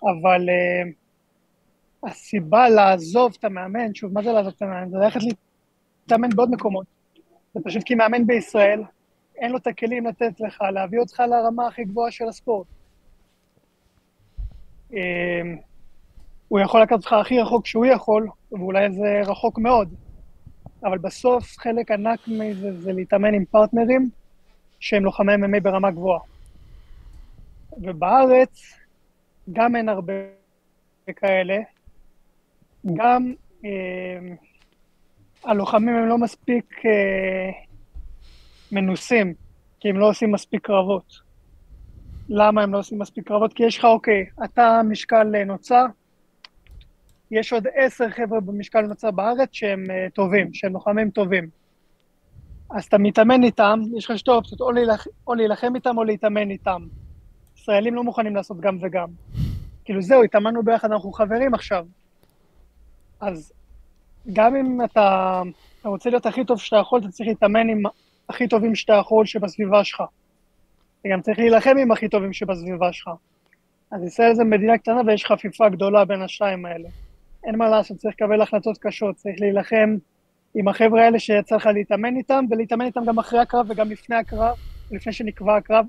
[0.03, 4.91] אבל uh, הסיבה לעזוב את המאמן, שוב, מה זה לעזוב את המאמן?
[4.91, 6.87] זה ללכת להתאמן בעוד מקומות.
[7.55, 8.83] זה פשוט כי מאמן בישראל,
[9.37, 12.67] אין לו את הכלים לתת לך, להביא אותך לרמה הכי גבוהה של הספורט.
[14.91, 14.95] Uh,
[16.49, 19.95] הוא יכול לקחת אותך הכי רחוק שהוא יכול, ואולי זה רחוק מאוד.
[20.85, 24.11] אבל בסוף חלק ענק מזה זה להתאמן עם פרטנרים
[24.81, 26.21] שהם לוחמי MMA ברמה גבוהה.
[27.83, 28.79] ובארץ
[29.53, 30.13] גם אין הרבה
[31.17, 31.59] כאלה,
[32.95, 33.33] גם
[33.65, 34.35] אה,
[35.45, 37.51] הלוחמים הם לא מספיק אה,
[38.73, 39.35] מנוסים,
[39.81, 41.21] כי הם לא עושים מספיק קרבות.
[42.29, 43.53] למה הם לא עושים מספיק קרבות?
[43.53, 45.87] כי יש לך, אוקיי, אתה משקל אה, נוצר,
[47.35, 51.49] יש עוד עשר חבר'ה במשקל נוצר בארץ שהם uh, טובים, שהם לוחמים טובים.
[52.71, 56.51] אז אתה מתאמן איתם, יש לך שתי אופציות, או, להילח, או להילחם איתם או להתאמן
[56.51, 56.83] איתם.
[57.57, 59.09] ישראלים לא מוכנים לעשות גם וגם.
[59.85, 61.87] כאילו זהו, התאמנו ביחד, אנחנו חברים עכשיו.
[63.21, 63.53] אז
[64.33, 65.43] גם אם אתה,
[65.81, 67.83] אתה רוצה להיות הכי טוב שאתה יכול, אתה צריך להתאמן עם
[68.29, 70.03] הכי טובים שאתה יכול שבסביבה שלך.
[71.01, 73.11] אתה גם צריך להילחם עם הכי טובים שבסביבה שלך.
[73.91, 76.89] אז ישראל זה מדינה קטנה ויש חפיפה גדולה בין השתיים האלה.
[77.47, 79.97] אין מה לעשות, צריך לקבל החלטות קשות, צריך להילחם
[80.55, 84.57] עם החבר'ה האלה שיצא לך להתאמן איתם, ולהתאמן איתם גם אחרי הקרב וגם לפני הקרב,
[84.91, 85.85] לפני שנקבע הקרב.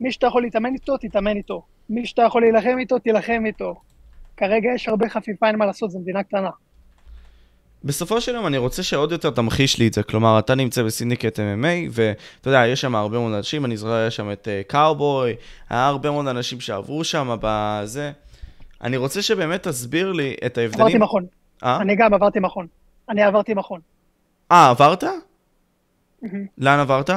[0.00, 1.62] מי שאתה יכול להתאמן איתו, תתאמן איתו.
[1.90, 3.74] מי שאתה יכול להילחם איתו, תילחם איתו.
[4.36, 6.50] כרגע יש הרבה חפיפה, אין מה לעשות, זו מדינה קטנה.
[7.84, 11.38] בסופו של יום אני רוצה שעוד יותר תמחיש לי את זה, כלומר, אתה נמצא בסינדיקט
[11.38, 15.36] MMA, ואתה יודע, יש שם הרבה מאוד אנשים, אני זוכר, יש שם את קאובוי, uh,
[15.70, 18.12] היה הרבה מאוד אנשים שעברו שם בזה.
[18.82, 20.80] אני רוצה שבאמת תסביר לי את ההבדלים.
[20.80, 21.26] עברתי מכון.
[21.64, 21.80] אה?
[21.80, 22.66] אני גם עברתי מכון.
[23.08, 23.80] אני עברתי מכון.
[24.52, 25.04] אה, עברת?
[26.58, 27.10] לאן עברת?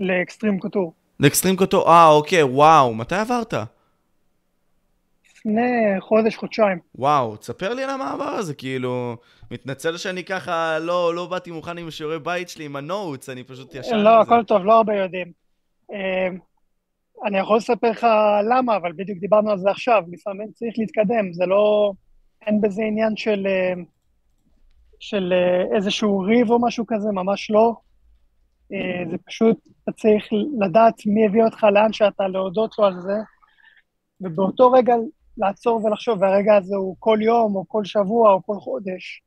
[0.00, 0.92] ל Xtreme Couture.
[1.20, 3.54] ל Xtreme Couture, אה, אוקיי, וואו, מתי עברת?
[5.30, 6.78] לפני חודש, חודשיים.
[6.94, 9.16] וואו, תספר לי על המעבר הזה, כאילו,
[9.50, 13.44] מתנצל שאני ככה לא, לא באתי מוכן עם שיעורי בית שלי, עם ה notes, אני
[13.44, 13.96] פשוט ישר...
[13.96, 15.32] לא, הכל טוב, לא הרבה יודעים.
[17.22, 18.06] אה, אני יכול לספר לך
[18.50, 20.04] למה, אבל בדיוק דיברנו על זה עכשיו.
[20.12, 21.92] לפעמים צריך להתקדם, זה לא...
[22.46, 23.82] אין בזה עניין של, אה,
[25.00, 27.74] של אה, איזשהו ריב או משהו כזה, ממש לא.
[29.10, 30.24] זה פשוט, אתה צריך
[30.60, 33.16] לדעת מי הביא אותך לאן שאתה, להודות לו על זה,
[34.20, 34.94] ובאותו רגע
[35.38, 39.22] לעצור ולחשוב, והרגע הזה הוא כל יום, או כל שבוע, או כל חודש,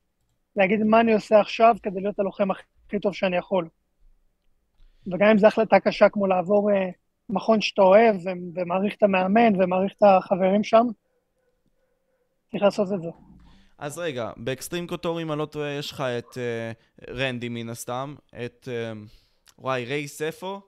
[0.56, 3.68] להגיד מה אני עושה עכשיו כדי להיות הלוחם הכי טוב שאני יכול.
[5.14, 6.90] וגם אם זו החלטה קשה כמו לעבור אה,
[7.30, 8.16] מכון שאתה אוהב,
[8.56, 10.86] ומעריך את המאמן, ומעריך את החברים שם,
[12.52, 13.10] צריך לעשות את זה.
[13.78, 18.16] אז רגע, באקסטרים קוטור, אם אני לא טועה, יש לך את uh, רנדי מן הסתם,
[18.46, 18.98] את, uh,
[19.60, 20.62] וואי, ריי ספו,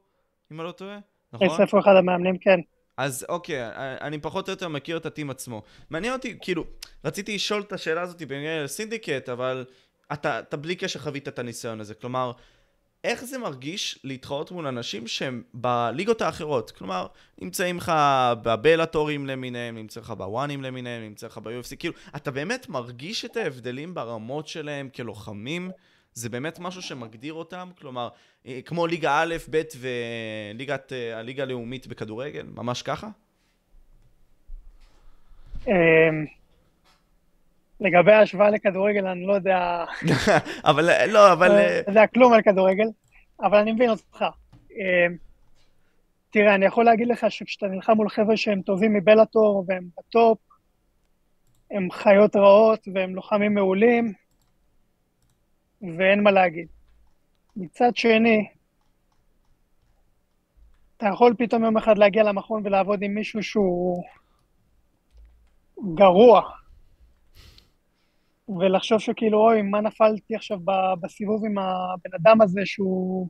[0.52, 1.00] אם אני לא טועה,
[1.34, 1.48] נכון?
[1.48, 2.60] ריי ספו אחד המאמנים, כן.
[2.98, 3.70] אז אוקיי,
[4.02, 5.62] אני פחות או יותר מכיר את הטים עצמו.
[5.90, 6.64] מעניין אותי, כאילו,
[7.06, 9.66] רציתי לשאול את השאלה הזאת בעניין לסינדיקט, אבל
[10.14, 11.96] אתה, אתה בלי קשר חווית את הניסיון הזה.
[11.96, 12.32] כלומר,
[13.06, 16.72] איך זה מרגיש להתחרות מול אנשים שהם בליגות האחרות?
[16.72, 17.08] כלומר,
[17.42, 17.92] נמצאים לך
[18.44, 23.94] בבלאטורים למיניהם, נמצא לך בוואנים למיניהם, נמצא לך ב-UFC, כאילו, אתה באמת מרגיש את ההבדלים
[23.94, 25.72] ברמות שלהם כלוחמים?
[26.14, 27.70] זה באמת משהו שמגדיר אותם?
[27.80, 28.10] כלומר,
[28.46, 32.46] אה, כמו ליגה א', ב' וליגת, אה, הליגה הלאומית בכדורגל?
[32.56, 33.08] ממש ככה?
[37.80, 39.86] לגבי ההשוואה לכדורגל, אני לא יודע...
[40.70, 41.48] אבל, לא, אבל...
[41.48, 42.88] לא יודע כלום על כדורגל,
[43.42, 44.26] אבל אני מבין אותך.
[44.72, 45.16] אמ,
[46.30, 50.38] תראה, אני יכול להגיד לך שכשאתה נלחם מול חבר'ה שהם טובים מבלאטור והם בטופ,
[51.72, 54.14] הם חיות רעות והם לוחמים מעולים,
[55.98, 56.68] ואין מה להגיד.
[57.56, 58.48] מצד שני,
[60.98, 64.04] אתה יכול פתאום יום אחד להגיע למכון ולעבוד עם מישהו שהוא
[65.96, 66.42] גרוע,
[68.50, 70.60] ולחשוב שכאילו, אוי, מה נפלתי עכשיו
[71.02, 73.28] בסיבוב עם הבן אדם הזה שהוא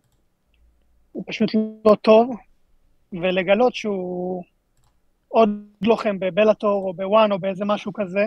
[1.28, 1.51] פשוט
[1.86, 2.36] לא טוב,
[3.13, 4.43] ולגלות שהוא
[5.28, 5.49] עוד
[5.82, 8.25] לוחם בבלאטור או בוואן או באיזה משהו כזה,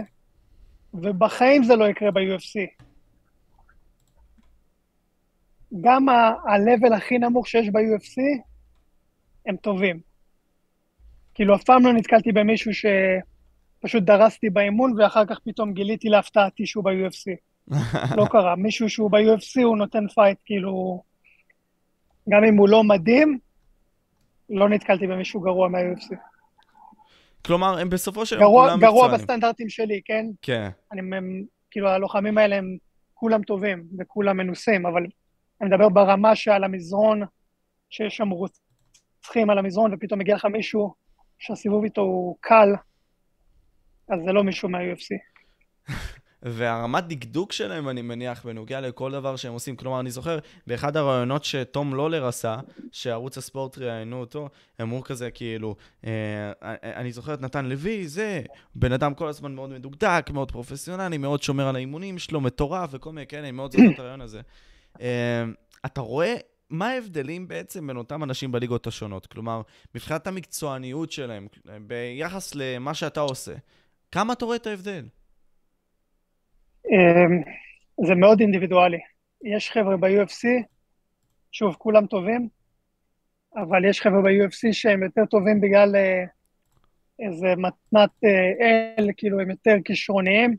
[0.95, 2.85] ובחיים זה לא יקרה ב-UFC.
[5.81, 8.23] גם ה-level הכי נמוך שיש ב-UFC,
[9.47, 10.01] הם טובים.
[11.35, 12.75] כאילו, אף פעם לא נתקלתי במישהו
[13.79, 17.37] שפשוט דרסתי באימון, ואחר כך פתאום גיליתי להפתעתי שהוא ב-UFC.
[18.17, 18.57] לא קרה.
[18.57, 21.03] מישהו שהוא ב-UFC, הוא נותן fight, כאילו...
[22.29, 23.39] גם אם הוא לא מדהים,
[24.51, 26.15] לא נתקלתי במישהו גרוע מה-UFC.
[27.45, 28.87] כלומר, הם בסופו של דבר כולם מקצוענים.
[28.87, 30.27] גרוע בסטנדרטים שלי, כן?
[30.43, 30.69] כן.
[30.93, 32.77] אני, הם, כאילו, הלוחמים האלה הם
[33.15, 35.07] כולם טובים וכולם מנוסים, אבל
[35.61, 37.23] אני מדבר ברמה שעל המזרון,
[37.91, 40.95] שיש שם רוצחים על המזרון, ופתאום מגיע לך מישהו
[41.39, 42.69] שהסיבוב איתו הוא קל,
[44.09, 45.17] אז זה לא מישהו מה-UFC.
[46.43, 49.77] והרמת דקדוק שלהם, אני מניח, בנוגע לכל דבר שהם עושים.
[49.77, 52.57] כלומר, אני זוכר, באחד הראיונות שתום לולר עשה,
[52.93, 58.43] שערוץ הספורט ראיינו אותו, הם אמרו כזה, כאילו, אה, אני זוכר את נתן לוי, זה,
[58.75, 63.13] בן אדם כל הזמן מאוד מדוקדק, מאוד פרופסיונלי, מאוד שומר על האימונים שלו, מטורף וכל
[63.13, 64.41] מיני כאלה, אני מאוד זוכר את הרעיון הזה.
[65.01, 65.45] אה,
[65.87, 66.35] אתה רואה
[66.71, 69.27] מה ההבדלים בעצם בין אותם אנשים בליגות השונות?
[69.27, 69.63] כלומר,
[69.95, 71.49] מבחינת המקצועניות שלהם,
[71.87, 73.55] ביחס למה שאתה עושה,
[74.13, 75.09] כמה אתה רואה את ההבדל?
[76.87, 77.43] אמ,
[78.07, 79.01] זה מאוד אינדיבידואלי.
[79.45, 80.45] יש חבר'ה ב-UFC,
[81.53, 82.49] שוב, כולם טובים,
[83.57, 86.25] אבל יש חבר'ה ב-UFC שהם יותר טובים בגלל אה,
[87.19, 88.67] איזה מתנת אה,
[88.99, 90.57] אל, כאילו הם יותר כישרוניים,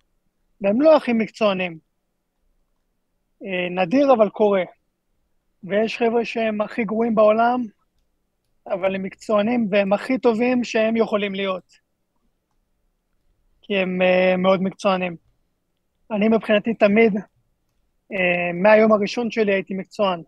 [0.61, 1.77] והם לא הכי מקצוענים.
[3.45, 4.63] אה, נדיר אבל קורה.
[5.63, 7.63] ויש חבר'ה שהם הכי גרועים בעולם,
[8.67, 11.88] אבל הם מקצוענים והם הכי טובים שהם יכולים להיות.
[13.69, 15.15] כי הם uh, מאוד מקצוענים.
[16.11, 20.21] אני מבחינתי תמיד, uh, מהיום הראשון שלי הייתי מקצוען.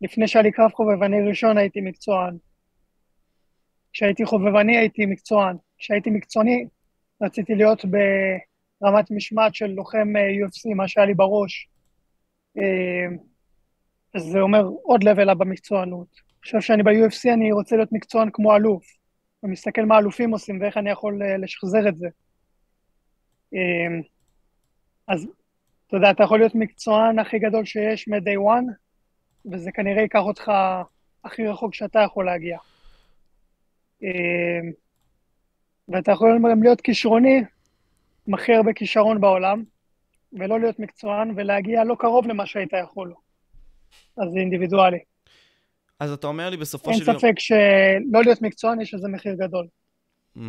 [0.00, 2.36] לפני שהיה לי קרב חובבני ראשון הייתי מקצוען.
[3.92, 5.56] כשהייתי חובבני הייתי מקצוען.
[5.78, 6.66] כשהייתי מקצועני
[7.22, 7.84] רציתי להיות
[8.80, 11.68] ברמת משמעת של לוחם uh, UFC, מה שהיה לי בראש.
[14.14, 16.08] אז זה אומר עוד לבל במקצוענות.
[16.42, 18.84] עכשיו שאני ב-UFC אני רוצה להיות מקצוען כמו אלוף,
[19.46, 22.08] ומסתכל מה אלופים עושים ואיך אני יכול אה, לשחזר את זה.
[23.52, 24.02] אמ,
[25.08, 25.28] אז
[25.86, 28.72] אתה יודע, אתה יכול להיות מקצוען הכי גדול שיש מ-day one,
[29.52, 30.52] וזה כנראה ייקח אותך
[31.24, 32.58] הכי רחוק שאתה יכול להגיע.
[34.02, 34.72] אמ,
[35.88, 37.44] ואתה יכול גם להיות כישרוני,
[38.28, 39.62] עם הכי הרבה כישרון בעולם,
[40.32, 43.14] ולא להיות מקצוען, ולהגיע לא קרוב למה שהיית יכול.
[44.16, 44.98] אז זה אינדיבידואלי.
[46.00, 47.10] אז אתה אומר לי בסופו של יום...
[47.10, 49.66] אין ספק שלא להיות מקצוען יש לזה מחיר גדול.
[50.36, 50.40] Mm,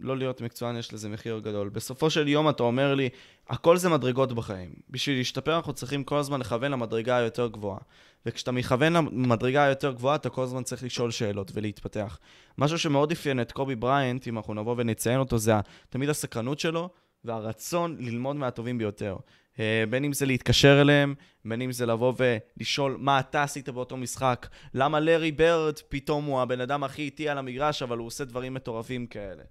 [0.00, 1.68] לא להיות מקצוען יש לזה מחיר גדול.
[1.68, 3.08] בסופו של יום אתה אומר לי,
[3.48, 4.70] הכל זה מדרגות בחיים.
[4.90, 7.78] בשביל להשתפר אנחנו צריכים כל הזמן לכוון למדרגה היותר גבוהה.
[8.26, 12.18] וכשאתה מכוון למדרגה היותר גבוהה, אתה כל הזמן צריך לשאול שאלות ולהתפתח.
[12.58, 15.52] משהו שמאוד אפיין את קובי בריינט, אם אנחנו נבוא ונציין אותו, זה
[15.88, 16.88] תמיד הסקרנות שלו
[17.26, 19.16] והרצון ללמוד מהטובים ביותר.
[19.60, 23.96] אה, בין אם זה להתקשר אליהם, בין אם זה לבוא ולשאול מה אתה עשית באותו
[23.96, 28.24] משחק, למה לארי ברד פתאום הוא הבן אדם הכי איטי על המגרש, אבל הוא עושה
[28.24, 29.42] דברים מטורפים כאלה.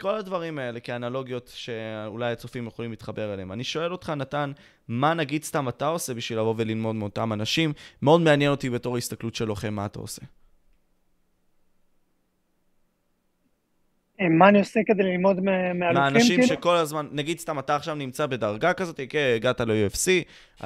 [0.00, 3.52] כל הדברים האלה כאנלוגיות שאולי הצופים יכולים להתחבר אליהם.
[3.52, 4.52] אני שואל אותך, נתן,
[4.88, 7.72] מה נגיד סתם אתה עושה בשביל לבוא וללמוד מאותם אנשים?
[8.02, 10.22] מאוד מעניין אותי בתור הסתכלות של לוחם, מה אתה עושה.
[14.20, 15.78] מה אני עושה כדי ללמוד מאלופים?
[15.78, 16.46] מהאנשים כאילו?
[16.46, 20.08] שכל הזמן, נגיד סתם, אתה עכשיו נמצא בדרגה כזאת, כן, הגעת ל-UFC,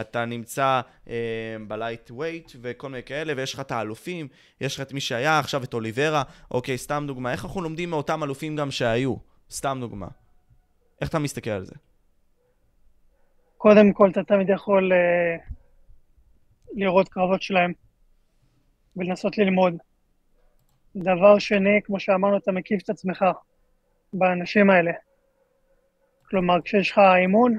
[0.01, 4.29] אתה נמצא אה, בלייט ווייט וכל מיני כאלה, ויש לך את האלופים,
[4.61, 7.33] יש לך את מי שהיה, עכשיו את אוליברה, אוקיי, סתם דוגמה.
[7.33, 9.17] איך אנחנו לומדים מאותם אלופים גם שהיו?
[9.51, 10.09] סתם דוגמה.
[11.01, 11.75] איך אתה מסתכל על זה?
[13.57, 15.37] קודם כל, אתה תמיד יכול אה,
[16.75, 17.73] לראות קרבות שלהם
[18.97, 19.77] ולנסות ללמוד.
[20.97, 23.25] דבר שני, כמו שאמרנו, אתה מקיף את עצמך
[24.13, 24.93] באנשים האלה.
[26.31, 27.59] כלומר, כשיש לך אימון,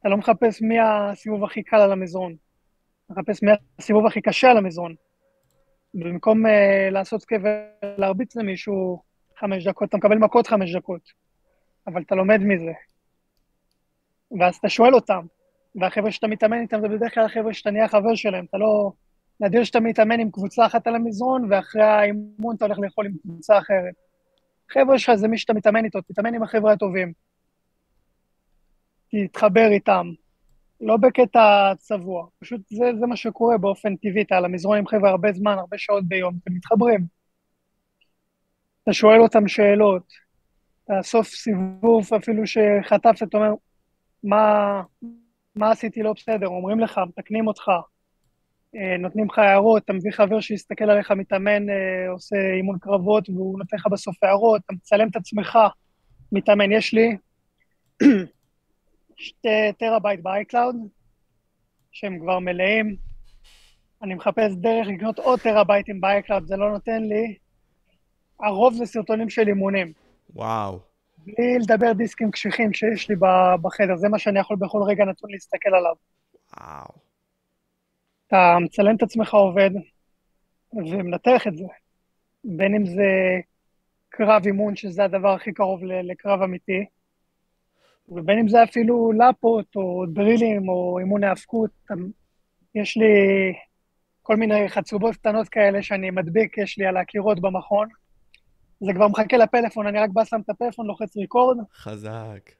[0.00, 2.36] אתה לא מחפש מי הסיבוב הכי קל על המזרון,
[3.06, 4.94] אתה מחפש מי הסיבוב הכי קשה על המזרון.
[5.94, 6.50] במקום uh,
[6.90, 7.42] לעשות כיף
[7.82, 9.02] ולהרביץ למישהו
[9.38, 11.00] חמש דקות, אתה מקבל מכות חמש דקות,
[11.86, 12.72] אבל אתה לומד מזה.
[14.40, 15.26] ואז אתה שואל אותם,
[15.74, 18.92] והחבר'ה שאתה מתאמן איתם זה בדרך כלל החבר'ה שאתה נהיה חבר שלהם, אתה לא...
[19.40, 23.58] נדיר שאתה מתאמן עם קבוצה אחת על המזרון, ואחרי האימון אתה הולך לאכול עם קבוצה
[23.58, 23.94] אחרת.
[24.70, 27.12] חבר'ה שלך זה מי שאתה מתאמן איתו, תתאמן עם החבר'ה הטובים.
[29.10, 30.06] תתחבר איתם.
[30.80, 35.10] לא בקטע צבוע, פשוט זה, זה מה שקורה באופן טבעי, אתה על המזרון עם חבר'ה
[35.10, 37.06] הרבה זמן, הרבה שעות ביום, אתם מתחברים.
[38.82, 40.12] אתה שואל אותם שאלות,
[40.84, 43.54] אתה סוף סיבוב אפילו שחטפת, אתה אומר,
[44.24, 44.82] מה,
[45.54, 47.70] מה עשיתי לא בסדר, אומרים לך, מתקנים אותך,
[48.98, 53.76] נותנים לך הערות, אתה מביא חבר שיסתכל עליך מתאמן, אה, עושה אימון קרבות, והוא נותן
[53.76, 55.58] לך בסוף הערות, אתה מצלם את עצמך,
[56.32, 56.72] מתאמן.
[56.72, 57.16] יש לי
[59.16, 60.76] שתי טראבייט ב iCloud,
[61.92, 62.96] שהם כבר מלאים.
[64.02, 67.34] אני מחפש דרך לקנות עוד טראבייטים ב iCloud, זה לא נותן לי.
[68.40, 69.92] הרוב זה סרטונים של אימונים.
[70.34, 70.78] וואו.
[71.18, 73.16] בלי לדבר דיסקים קשיחים שיש לי
[73.62, 75.94] בחדר, זה מה שאני יכול בכל רגע נתון להסתכל עליו.
[76.56, 77.07] וואו.
[78.28, 79.70] אתה מצלם את עצמך עובד
[80.72, 81.64] ומנתח את זה,
[82.44, 83.40] בין אם זה
[84.08, 86.84] קרב אימון, שזה הדבר הכי קרוב לקרב אמיתי,
[88.08, 91.70] ובין אם זה אפילו לכות או drillים או אימון האבקות,
[92.74, 93.06] יש לי
[94.22, 97.88] כל מיני חצובות קטנות כאלה שאני מדביק, יש לי על הקירות במכון.
[98.80, 101.56] זה כבר מחכה לפלאפון, אני רק בא, שם את הפלאפון, לוחץ ריקורד.
[101.74, 102.50] חזק.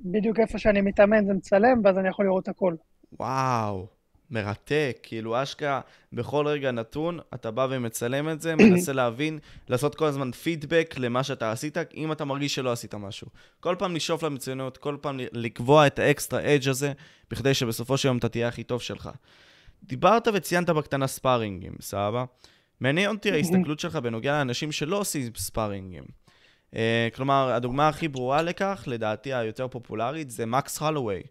[0.00, 2.74] בדיוק איפה שאני מתאמן זה מצלם, ואז אני יכול לראות הכל.
[3.20, 3.86] וואו,
[4.32, 4.98] מרתק.
[5.02, 5.80] כאילו, אשכרה,
[6.12, 11.22] בכל רגע נתון, אתה בא ומצלם את זה, מנסה להבין, לעשות כל הזמן פידבק למה
[11.22, 13.26] שאתה עשית, אם אתה מרגיש שלא עשית משהו.
[13.60, 16.92] כל פעם לשאוף למצוינות, כל פעם לקבוע את האקסטרה אדג' הזה,
[17.30, 19.10] בכדי שבסופו של יום אתה תהיה הכי טוב שלך.
[19.84, 22.24] דיברת וציינת בקטנה ספארינגים, סבבה?
[22.80, 26.04] מעניין אותי ההסתכלות שלך בנוגע לאנשים שלא עושים ספארינגים.
[26.72, 26.76] Uh,
[27.14, 31.22] כלומר, הדוגמה הכי ברורה לכך, לדעתי היותר פופולרית, זה מקס הלווי.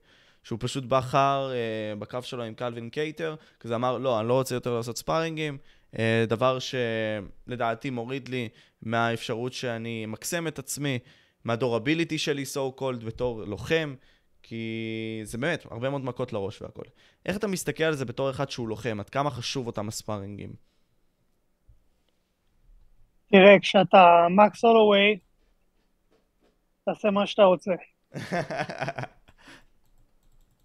[0.43, 4.55] שהוא פשוט בחר uh, בקרב שלו עם קלווין קייטר, כזה אמר, לא, אני לא רוצה
[4.55, 5.57] יותר לעשות ספארינגים,
[5.93, 8.49] uh, דבר שלדעתי מוריד לי
[8.81, 10.99] מהאפשרות שאני אמקסם את עצמי,
[11.43, 13.95] מהדורביליטי שלי, so called, בתור לוחם,
[14.43, 16.83] כי זה באמת, הרבה מאוד מכות לראש והכל.
[17.25, 18.99] איך אתה מסתכל על זה בתור אחד שהוא לוחם?
[18.99, 20.53] עד כמה חשוב אותם הספארינגים?
[23.31, 25.19] תראה, כשאתה מקס הולווי,
[26.85, 27.71] תעשה מה שאתה רוצה.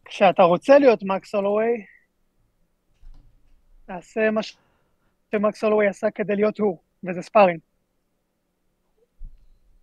[0.08, 1.84] כשאתה רוצה להיות מקס הולווי,
[3.86, 4.40] תעשה מה
[5.32, 7.60] שמקס הולווי עשה כדי להיות הוא, וזה ספארינג.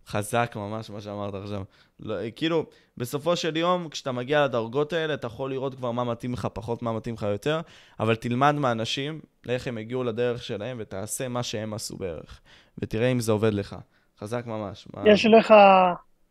[0.06, 1.62] חזק ממש מה שאמרת עכשיו.
[2.00, 2.66] לא, כאילו,
[2.96, 6.82] בסופו של יום, כשאתה מגיע לדרגות האלה, אתה יכול לראות כבר מה מתאים לך פחות,
[6.82, 7.60] מה מתאים לך יותר,
[8.00, 12.40] אבל תלמד מהאנשים לאיך הם הגיעו לדרך שלהם, ותעשה מה שהם עשו בערך.
[12.78, 13.76] ותראה אם זה עובד לך.
[14.18, 14.88] חזק ממש.
[14.94, 15.02] מה...
[15.08, 15.54] יש לך,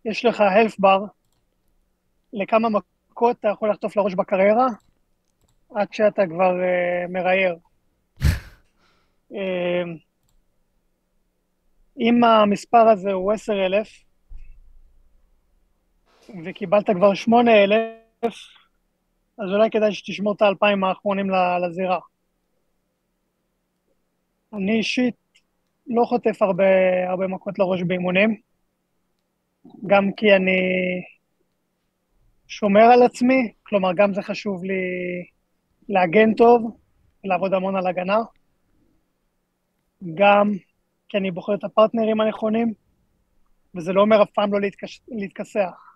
[0.06, 1.04] יש לך הלף בר,
[2.34, 2.70] לכמה
[3.14, 4.68] מכות אתה יכול לחטוף לראש בקריירה,
[5.76, 7.58] עד שאתה כבר uh, מראייר.
[9.32, 9.36] uh,
[12.00, 14.04] אם המספר הזה הוא 10,000,
[16.46, 17.80] וקיבלת כבר 8,000,
[19.38, 21.28] אז אולי כדאי שתשמור את האלפיים האחרונים
[21.66, 22.00] לזירה.
[24.54, 25.16] אני אישית
[25.88, 26.64] לא חוטף הרבה,
[27.10, 28.42] הרבה מכות לראש באימונים,
[29.88, 30.60] גם כי אני
[32.54, 34.74] שומר על עצמי, כלומר, גם זה חשוב לי
[35.90, 36.78] להגן טוב,
[37.24, 38.18] לעבוד המון על הגנה.
[40.16, 40.52] גם
[41.10, 42.74] כי אני בוחר את הפרטנרים הנכונים,
[43.76, 45.02] וזה לא אומר אף פעם לא להתקש...
[45.08, 45.96] להתכסח.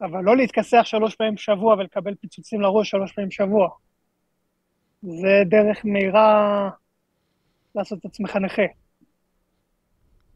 [0.00, 3.68] אבל לא להתכסח שלוש פעמים בשבוע ולקבל פיצוצים לראש שלוש פעמים בשבוע.
[5.02, 6.70] זה דרך מהירה
[7.74, 8.62] לעשות את עצמך נכה.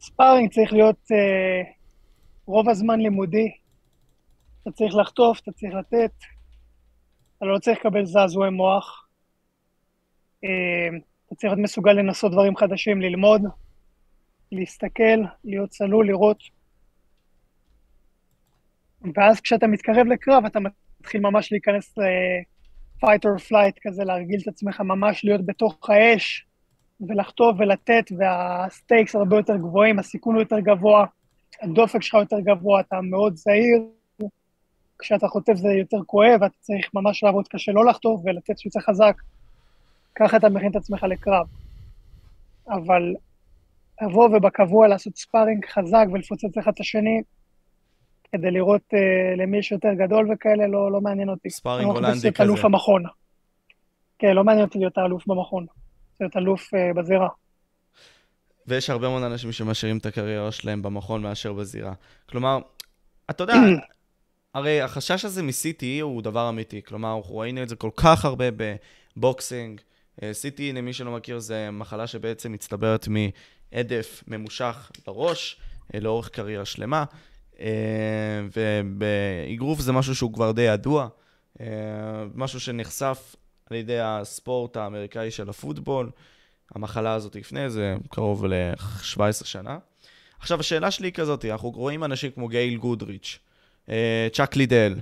[0.01, 1.69] ספארינג צריך להיות uh,
[2.47, 3.53] רוב הזמן לימודי.
[4.69, 6.13] אתה צריך לחטוף, אתה צריך לתת,
[7.37, 9.09] אתה לא צריך לקבל זעזועי מוח.
[10.45, 10.49] Uh,
[11.27, 13.43] אתה צריך להיות מסוגל לנסות דברים חדשים, ללמוד.
[14.53, 16.43] להסתכל, להיות צלול, לראות.
[19.15, 20.59] ואז כשאתה מתקרב לקרב, אתה
[21.01, 26.47] מתחיל ממש להיכנס ל-fight or flight כזה, להרגיל את עצמך ממש להיות בתוך האש,
[27.09, 31.07] ולחטוף ולתת, והסטייקס הרבה יותר גבוהים, הסיכון הוא יותר גבוה,
[31.63, 33.83] הדופק שלך יותר גבוה, אתה מאוד זהיר,
[34.99, 39.23] כשאתה חוטף זה יותר כואב, אתה צריך ממש לעבוד קשה לא לחטוף ולתת שיוצא חזק.
[40.15, 41.47] ככה אתה מכין את עצמך לקרב.
[42.69, 43.15] אבל
[44.03, 47.23] לבוא ובקבוע לעשות ספארינג חזק ולפוצץ אחד את השני,
[48.33, 51.51] כדי לראות uh, למי יש יותר גדול וכאלה, לא, לא מעניין אותי.
[51.51, 52.43] ספארינג הולנדי כזה.
[52.43, 53.03] אלוף המכון.
[54.19, 55.67] כן, לא מעניין אותי להיות האלוף במכון.
[56.21, 57.29] להיות אלוף uh, בזירה.
[58.67, 61.93] ויש הרבה מאוד אנשים שמשאירים את הקריירה שלהם במכון מאשר בזירה.
[62.29, 62.59] כלומר,
[63.31, 63.55] אתה יודע,
[64.59, 66.83] הרי החשש הזה מ-CTE הוא דבר אמיתי.
[66.83, 68.45] כלומר, אנחנו ראינו את זה כל כך הרבה
[69.17, 69.81] בבוקסינג.
[70.21, 73.09] CTE, למי שלא מכיר, זה מחלה שבעצם מצטברת
[73.73, 75.61] עדף ממושך לראש
[75.95, 77.05] אה, לאורך קריירה שלמה,
[77.61, 77.67] אה,
[78.57, 81.09] ובאגרוף זה משהו שהוא כבר די ידוע,
[81.61, 81.67] אה,
[82.35, 83.37] משהו שנחשף
[83.71, 86.11] על ידי הספורט האמריקאי של הפוטבול,
[86.75, 89.79] המחלה הזאת לפני זה קרוב ל-17 שנה.
[90.41, 93.39] עכשיו, השאלה שלי היא כזאת, אנחנו רואים אנשים כמו גייל גודריץ',
[94.33, 94.95] צ'אק לידל,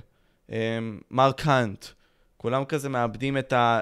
[1.11, 1.85] מרק האנט,
[2.37, 3.81] כולם כזה מאבדים את, ה...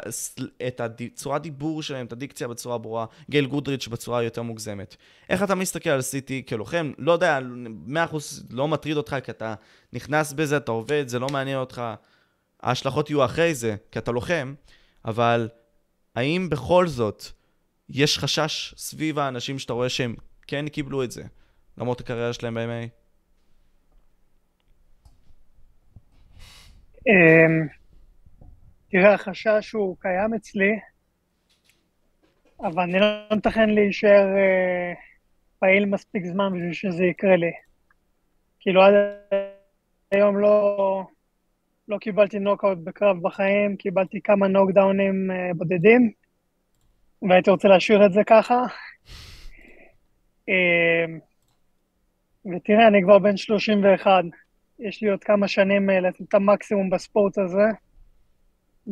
[0.68, 4.96] את הצורת דיבור שלהם, את הדיקציה בצורה ברורה, גייל גודריץ' בצורה יותר מוגזמת.
[5.30, 6.92] איך אתה מסתכל על סיטי כלוחם?
[6.98, 7.40] לא יודע,
[7.88, 8.16] 100%
[8.50, 9.56] לא מטריד אותך, כי אתה
[9.94, 11.82] נכנס בזה, אתה עובד, זה לא מעניין אותך.
[12.62, 14.54] ההשלכות יהיו אחרי זה, כי אתה לוחם,
[15.06, 15.50] אבל
[16.16, 17.26] האם בכל זאת
[17.90, 20.16] יש חשש סביב האנשים שאתה רואה שהם
[20.48, 21.24] כן קיבלו את זה,
[21.78, 23.05] למרות הקריירה שלהם ב-MA?
[28.90, 30.80] תראה, החשש הוא קיים אצלי,
[32.60, 34.94] אבל אני לא מתכן להישאר אה,
[35.60, 37.52] פעיל מספיק זמן בשביל שזה יקרה לי.
[38.60, 38.94] כאילו עד
[40.12, 41.04] היום לא,
[41.88, 46.12] לא קיבלתי נוקאוט בקרב בחיים, קיבלתי כמה נוקדאונים אה, בודדים,
[47.30, 48.64] והייתי רוצה להשאיר את זה ככה.
[50.50, 51.06] אה,
[52.56, 54.24] ותראה, אני כבר בן 31.
[54.80, 57.66] יש לי עוד כמה שנים אה, לתת את המקסימום בספורט הזה,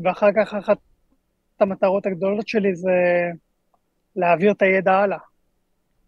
[0.04, 0.78] ואחר כך אחת
[1.60, 2.92] המטרות הגדולות שלי זה
[4.16, 5.18] להעביר את הידע הלאה,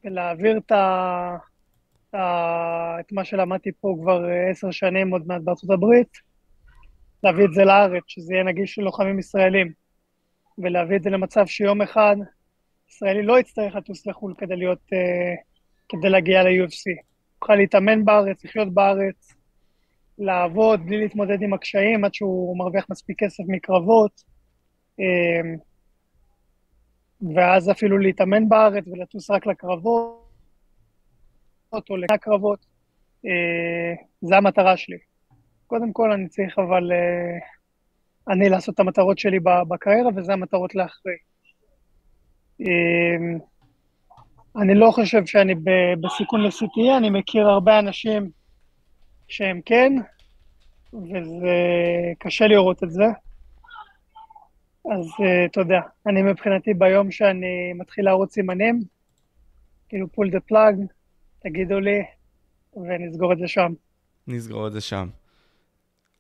[0.03, 1.37] ולהעביר את, ה...
[2.99, 6.09] את מה שלמדתי פה כבר אה, עשר שנים עוד מעט בארצות הברית,
[7.23, 9.71] להביא את זה לארץ, שזה יהיה נגיש ללוחמים ישראלים,
[10.57, 12.15] ולהביא את זה למצב שיום אחד
[12.89, 15.41] ישראלי לא יצטרך לטוס לחו"ל כדי להיות, uh,
[15.89, 17.01] כדי להגיע ל-UFC.
[17.41, 19.24] יוכל להתאמן בארץ, לחיות בארץ,
[20.19, 24.23] לעבוד בלי להתמודד עם הקשיים עד שהוא מרוויח מספיק כסף מקרבות,
[25.01, 25.59] um,
[27.35, 30.29] ואז אפילו להתאמן בארץ ולטוס רק לקרבות,
[31.89, 32.65] או לקרבות.
[33.25, 34.97] Uh, זה המטרה שלי.
[35.67, 37.55] קודם כל אני צריך אבל uh,
[38.33, 39.39] אני לעשות את המטרות שלי
[39.69, 41.15] בקריירה, וזה המטרות לאחרי.
[42.59, 43.37] אמ,
[44.61, 45.55] אני לא חושב שאני
[46.01, 48.29] בסיכון ל-CTE, אני מכיר הרבה אנשים
[49.27, 49.93] שהם כן,
[50.93, 51.55] וזה
[52.19, 53.05] קשה לראות את זה.
[54.93, 58.83] אז uh, יודע, אני מבחינתי ביום שאני מתחיל להראות סימנים,
[59.89, 60.75] כאילו פול דה פלאג,
[61.39, 62.03] תגידו לי,
[62.75, 63.73] ונסגור את זה שם.
[64.27, 65.07] נסגור את זה שם.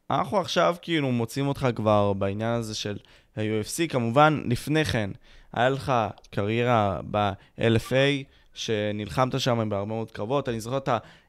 [0.09, 2.97] אנחנו עכשיו כאילו מוצאים אותך כבר בעניין הזה של
[3.37, 5.09] ה-UFC, כמובן לפני כן
[5.53, 5.93] היה לך
[6.31, 8.23] קריירה ב-LFA,
[8.55, 10.49] שנלחמת שם בהרבה מאוד קרבות.
[10.49, 10.77] אני זוכר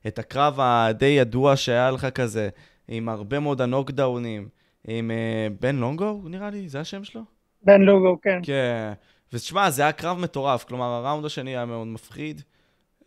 [0.06, 2.48] את הקרב הדי ידוע שהיה לך כזה,
[2.88, 4.48] עם הרבה מאוד הנוקדאונים,
[4.88, 7.20] עם uh, בן לונגו, נראה לי, זה השם שלו?
[7.62, 8.40] בן לונגו, כן.
[8.42, 8.92] כן.
[9.32, 12.42] ותשמע, זה היה קרב מטורף, כלומר, הראונד השני היה מאוד מפחיד.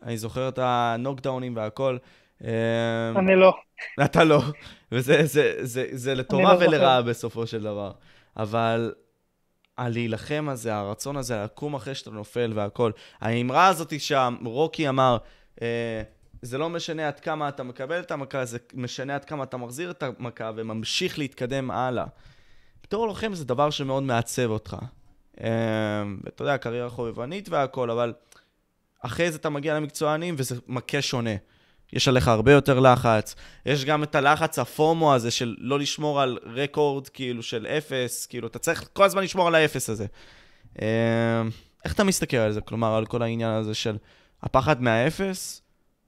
[0.03, 1.97] אני זוכר את הנוקדאונים והכל.
[2.43, 2.47] אמ,
[3.17, 3.53] אני לא.
[4.05, 4.41] אתה לא.
[4.91, 7.91] וזה זה, זה, זה לטובה לא ולרעה בסופו של דבר.
[8.37, 8.93] אבל
[9.79, 12.91] הלהילחם הזה, הרצון הזה, לקום אחרי שאתה נופל והכל.
[13.19, 15.17] האמרה הזאת שהרוקי אמר,
[15.61, 16.01] אה,
[16.41, 19.91] זה לא משנה עד כמה אתה מקבל את המכה, זה משנה עד כמה אתה מחזיר
[19.91, 22.05] את המכה וממשיך להתקדם הלאה.
[22.83, 24.77] בתור לוחם זה דבר שמאוד מעצב אותך.
[25.41, 28.13] אה, אתה יודע, קריירה חובבנית והכל, אבל
[28.99, 31.35] אחרי זה אתה מגיע למקצוענים וזה מכה שונה.
[31.93, 33.35] יש עליך הרבה יותר לחץ.
[33.65, 38.47] יש גם את הלחץ הפומו הזה של לא לשמור על רקורד כאילו של אפס, כאילו
[38.47, 40.05] אתה צריך כל הזמן לשמור על האפס הזה.
[40.81, 41.41] אה,
[41.85, 42.61] איך אתה מסתכל על זה?
[42.61, 43.97] כלומר, על כל העניין הזה של
[44.41, 45.61] הפחד מהאפס,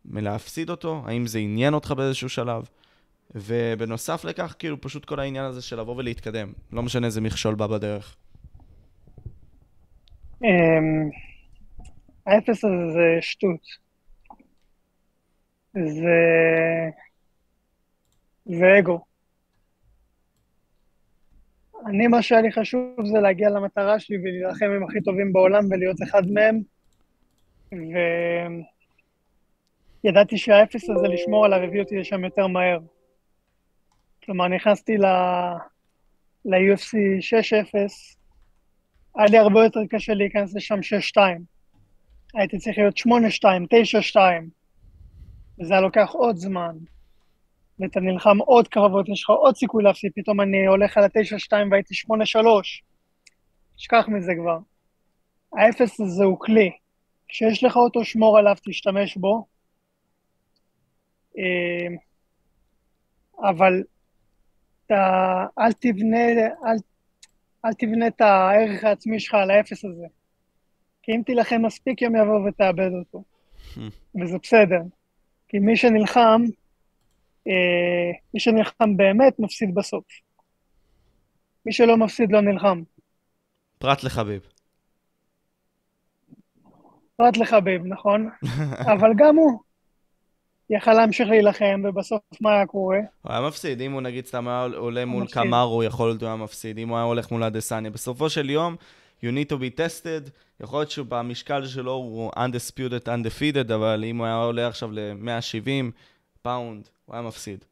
[0.06, 2.64] מלהפסיד אותו, האם זה עניין אותך באיזשהו שלב?
[3.36, 6.54] ובנוסף לכך, כאילו פשוט כל העניין הזה של לבוא ולהתקדם.
[6.72, 8.16] לא משנה איזה מכשול בא בדרך.
[10.44, 11.10] אמ,
[12.28, 13.91] האפס הזה זה שטות.
[15.74, 16.90] זה...
[18.46, 19.00] זה אגו.
[21.86, 25.98] אני, מה שהיה לי חשוב זה להגיע למטרה שלי ולהילחם עם הכי טובים בעולם ולהיות
[26.04, 26.62] אחד מהם,
[30.04, 32.80] וידעתי שהאפס הזה, לשמור עליו, הביא אותי לשם יותר מהר.
[34.24, 35.06] כלומר, נכנסתי ל...
[36.46, 36.98] ל-UFC
[37.74, 37.76] 6-0,
[39.16, 40.80] היה לי הרבה יותר קשה להיכנס לשם
[41.16, 41.20] 6-2.
[42.34, 43.02] הייתי צריך להיות 8-2,
[44.14, 44.18] 9-2.
[45.62, 46.78] וזה היה לוקח עוד זמן,
[47.80, 51.94] ואתה נלחם עוד קרבות, יש לך עוד סיכוי להפסיד, פתאום אני הולך על ה-9-2 והייתי
[51.94, 52.38] 8-3.
[53.76, 54.58] תשכח מזה כבר.
[55.58, 56.72] האפס הזה הוא כלי.
[57.28, 59.46] כשיש לך אותו, שמור עליו, תשתמש בו.
[61.38, 61.96] אה,
[63.50, 63.84] אבל
[64.86, 66.28] אתה, אל תבנה,
[66.66, 66.78] אל,
[67.66, 70.06] אל תבנה את הערך העצמי שלך על האפס הזה.
[71.04, 73.24] כי אם תילחם מספיק, יום יבוא ותאבד אותו.
[74.22, 74.82] וזה בסדר.
[75.52, 76.42] כי מי שנלחם,
[77.48, 80.04] אה, מי שנלחם באמת, מפסיד בסוף.
[81.66, 82.82] מי שלא מפסיד לא נלחם.
[83.78, 84.42] פרט לחביב.
[87.16, 88.30] פרט לחביב, נכון.
[88.94, 89.60] אבל גם הוא
[90.70, 93.00] יכל להמשיך להילחם, ובסוף מה היה קורה?
[93.22, 93.82] הוא היה מפסיד.
[93.82, 96.78] אם הוא נגיד סתם היה עולה מול קמארו, יכול להיות הוא היה מפסיד.
[96.78, 97.92] אם הוא היה הולך מול אדסניה.
[97.92, 98.76] בסופו של יום,
[99.24, 100.30] you need to be tested.
[100.60, 105.92] יכול להיות שבמשקל שלו הוא undisputed, undefeated, אבל אם הוא היה עולה עכשיו ל-170
[106.42, 107.66] פאונד, הוא היה מפסיד.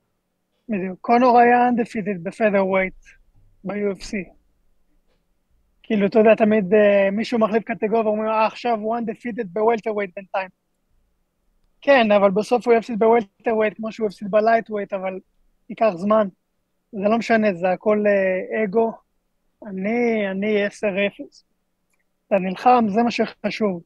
[0.69, 0.99] בדיוק.
[1.01, 2.93] קונור היה undefeated ב featherweight
[3.63, 4.13] ב-UFC.
[5.83, 10.11] כאילו, אתה יודע, תמיד uh, מישהו מחליף קטגוריה ואומרים, אה, עכשיו הוא undefeated ב welterweight
[10.15, 10.49] בינתיים.
[11.81, 15.19] כן, אבל בסוף הוא יפסיד ב welterweight כמו שהוא יפסיד ב lightweight, אבל
[15.69, 16.27] ייקח זמן.
[16.91, 19.08] זה לא משנה, זה הכל uh, אגו.
[19.67, 20.71] אני, אני 10-0.
[22.27, 23.81] אתה נלחם, זה מה שחשוב.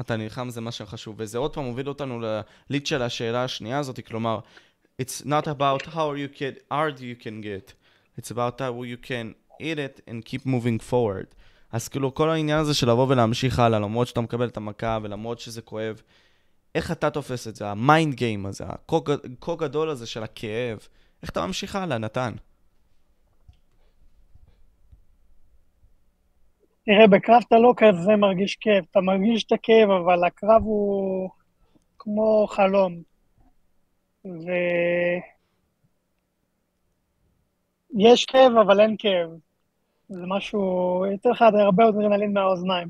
[0.00, 1.14] אתה נלחם, זה מה שחשוב.
[1.18, 4.40] וזה עוד פעם מוביל אותנו לליד של השאלה השנייה הזאת, כלומר,
[5.02, 7.72] it's not about how you can, hard you can get,
[8.18, 11.34] it's about how you can eat it and keep moving forward.
[11.72, 15.38] אז כאילו כל העניין הזה של לבוא ולהמשיך הלאה, למרות שאתה מקבל את המכה ולמרות
[15.38, 16.02] שזה כואב,
[16.74, 20.78] איך אתה תופס את זה, ה mind game הזה, הכה גדול הזה של הכאב,
[21.22, 22.32] איך אתה ממשיך הלאה, נתן?
[26.84, 31.30] תראה, בקרב אתה לא כזה מרגיש כאב, אתה מרגיש את הכאב, אבל הקרב הוא
[31.98, 33.02] כמו חלום.
[37.94, 39.30] ויש כאב, אבל אין כאב.
[40.08, 42.88] זה משהו, יותר לך הרבה אדרנלין מהאוזניים.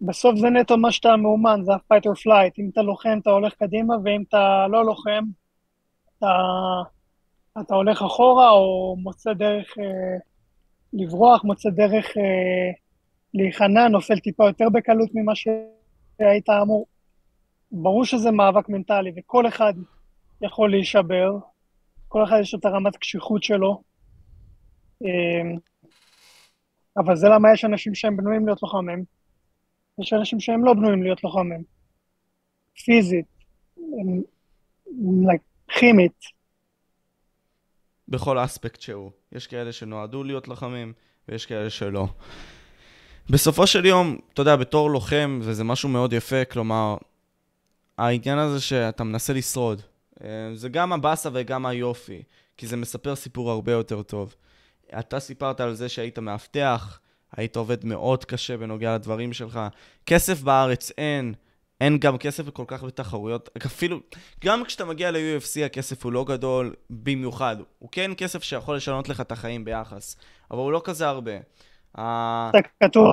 [0.00, 2.54] ובסוף זה נטו מה שאתה מאומן, זה ה-fight or flight.
[2.58, 5.24] אם אתה לוחם, אתה הולך קדימה, ואם אתה לא לוחם,
[6.18, 6.26] אתה,
[7.60, 10.18] אתה הולך אחורה, או מוצא דרך אה,
[10.92, 12.70] לברוח, מוצא דרך אה,
[13.34, 16.86] להיכנע, נופל טיפה יותר בקלות ממה שהיית אמור.
[17.72, 19.74] ברור שזה מאבק מנטלי, וכל אחד
[20.40, 21.38] יכול להישבר,
[22.08, 23.82] כל אחד יש את הרמת קשיחות שלו,
[25.02, 25.58] אמ,
[26.96, 29.04] אבל זה למה יש אנשים שהם בנויים להיות לוחמים,
[29.98, 31.62] יש אנשים שהם לא בנויים להיות לוחמים.
[32.84, 33.26] פיזית,
[35.68, 36.35] כימית.
[38.08, 39.10] בכל אספקט שהוא.
[39.32, 40.92] יש כאלה שנועדו להיות לוחמים,
[41.28, 42.08] ויש כאלה שלא.
[43.30, 46.96] בסופו של יום, אתה יודע, בתור לוחם, וזה משהו מאוד יפה, כלומר,
[47.98, 49.82] העניין הזה שאתה מנסה לשרוד,
[50.24, 52.22] אה, זה גם הבאסה וגם היופי,
[52.56, 54.34] כי זה מספר סיפור הרבה יותר טוב.
[54.98, 57.00] אתה סיפרת על זה שהיית מאבטח,
[57.36, 59.60] היית עובד מאוד קשה בנוגע לדברים שלך.
[60.06, 61.34] כסף בארץ אין,
[61.80, 64.00] אין גם כסף כל כך בתחרויות, אפילו,
[64.44, 67.56] גם כשאתה מגיע ל-UFC הכסף הוא לא גדול במיוחד.
[67.78, 70.16] הוא כן כסף שיכול לשנות לך את החיים ביחס,
[70.50, 71.32] אבל הוא לא כזה הרבה.
[71.92, 73.12] אתה כתוב.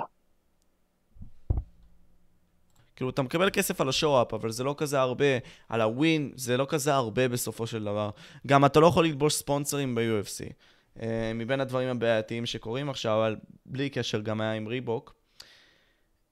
[2.96, 5.26] כאילו, אתה מקבל כסף על ה show-up, אבל זה לא כזה הרבה,
[5.70, 8.10] על ה win, זה לא כזה הרבה בסופו של דבר.
[8.48, 10.54] גם אתה לא יכול ללבוש sponsorים ב-UFC.
[10.98, 11.02] Uh,
[11.36, 13.36] מבין הדברים הבעייתיים שקורים עכשיו, אבל
[13.66, 15.23] בלי קשר גם היה עם Reebok.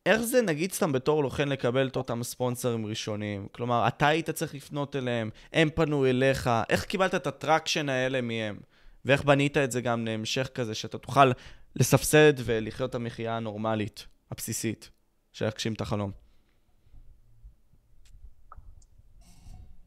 [0.06, 3.48] איך זה, נגיד סתם בתור לוחם, לקבל את אותם sponsorים ראשונים?
[3.52, 8.22] כלומר, אתה היית צריך לפנות אליהם, הם פנו אליך, איך קיבלת את ה traction האלה
[8.22, 8.58] מהם?
[9.06, 11.32] ואיך בנית את זה גם להמשך כזה, שאתה תוכל
[11.76, 14.90] לסבסד ולחיות את המחיה הנורמלית, הבסיסית,
[15.32, 16.12] של להגשים את החלום?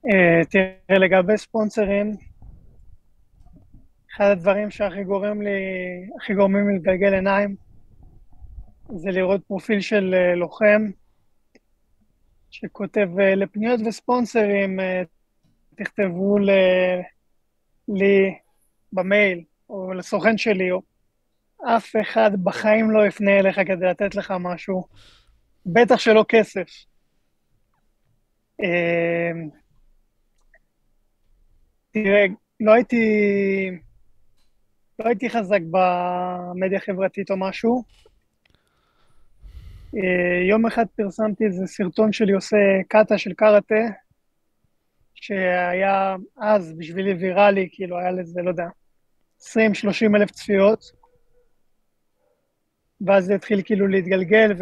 [0.06, 2.16] אה, תראה, לגבי ספונסרים,
[4.16, 5.50] אחד הדברים שהכי גורם לי,
[6.20, 7.56] הכי גורמים לי לגלגל עיניים,
[8.88, 10.82] זה לראות פרופיל של אה, לוחם
[12.50, 14.78] שכותב אה, לפניות וספונסרים,
[15.76, 16.50] תכתבו ל...
[17.88, 18.34] לי
[18.92, 20.82] במייל, או לסוכן שלי, או
[21.76, 24.84] אף אחד בחיים לא יפנה אליך כדי לתת לך משהו,
[25.66, 26.66] בטח שלא כסף.
[31.90, 32.24] תראה,
[32.60, 33.06] לא הייתי,
[34.98, 37.84] לא הייתי חזק במדיה החברתית או משהו.
[39.96, 42.56] אה, יום אחד פרסמתי איזה סרטון שלי עושה
[42.88, 43.74] קאטה של קארטה,
[45.14, 48.66] שהיה אז בשבילי ויראלי, כאילו היה לזה, לא יודע,
[49.40, 49.46] 20-30
[50.16, 50.84] אלף צפיות,
[53.00, 54.52] ואז זה התחיל כאילו להתגלגל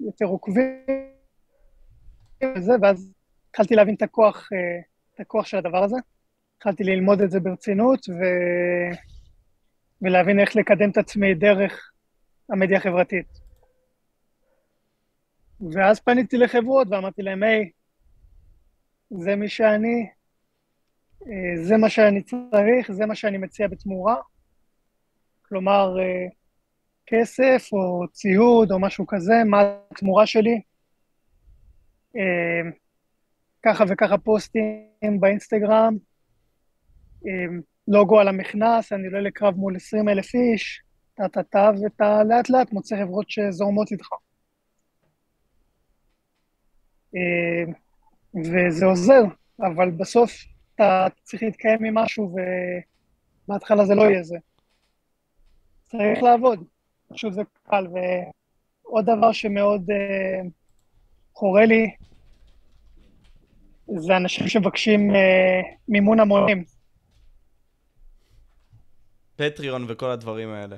[0.00, 0.86] ויותר עוקבים
[2.56, 3.12] וזה, ואז
[3.50, 4.80] התחלתי להבין את הכוח אה,
[5.14, 5.96] את הכוח של הדבר הזה.
[6.56, 8.22] התחלתי ללמוד את זה ברצינות ו...
[10.02, 11.90] ולהבין איך לקדם את עצמי דרך
[12.50, 13.43] המדיה החברתית.
[15.60, 17.70] ואז פניתי לחברות ואמרתי להם, היי,
[19.10, 20.08] זה מי שאני,
[21.26, 24.16] אה, זה מה שאני צריך, זה מה שאני מציע בתמורה.
[25.42, 26.26] כלומר, אה,
[27.06, 30.60] כסף או ציוד או משהו כזה, מה התמורה שלי.
[32.16, 32.70] אה,
[33.62, 35.96] ככה וככה פוסטים באינסטגרם,
[37.88, 40.82] לוגו על המכנס, אני עולה לקרב מול 20 אלף איש,
[41.14, 44.08] טה-טה-טה, ואתה לאט לאט מוצא חברות שזורמות איתך.
[48.34, 49.22] וזה עוזר,
[49.60, 50.44] אבל בסוף
[50.74, 52.36] אתה צריך להתקיים ממשהו,
[53.48, 54.36] ובהתחלה זה לא יהיה זה.
[55.82, 56.64] צריך לעבוד,
[57.08, 57.86] פשוט זה קל.
[58.84, 60.48] ועוד דבר שמאוד uh,
[61.34, 61.90] חורה לי,
[63.86, 66.64] זה אנשים שמבקשים אה, מימון המונים.
[69.36, 70.76] פטריון וכל הדברים האלה.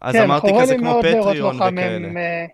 [0.00, 1.96] אז כן, אמרתי כזה כמו פטריון וכאלה.
[1.96, 2.46] הם, אה,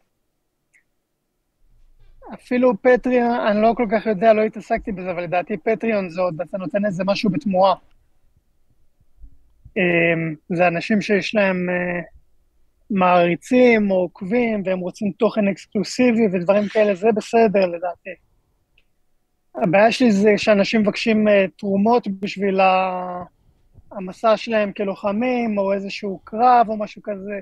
[2.35, 6.41] אפילו פטריון, אני לא כל כך יודע, לא התעסקתי בזה, אבל לדעתי פטריון זה עוד,
[6.41, 7.75] אתה נותן איזה משהו בתמורה.
[9.79, 9.83] אה,
[10.57, 11.71] זה אנשים שיש להם...
[11.71, 12.01] אה,
[12.91, 18.11] מעריצים או עוקבים והם רוצים תוכן אקסקלוסיבי ודברים כאלה, זה בסדר לדעתי.
[19.55, 22.61] הבעיה שלי זה שאנשים מבקשים uh, תרומות בשביל
[23.93, 27.41] המסע שלהם כלוחמים, או איזשהו קרב או משהו כזה.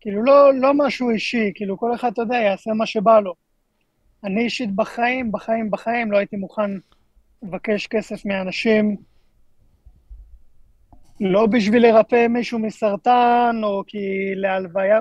[0.00, 3.34] כאילו, לא, לא משהו אישי, כאילו, כל אחד, אתה יודע, יעשה מה שבא לו.
[4.26, 6.70] אני אישית בחיים, בחיים, בחיים, לא הייתי מוכן
[7.42, 8.96] לבקש כסף מאנשים,
[11.20, 15.00] לא בשביל לרפא מישהו מסרטן, או כי להלוויה,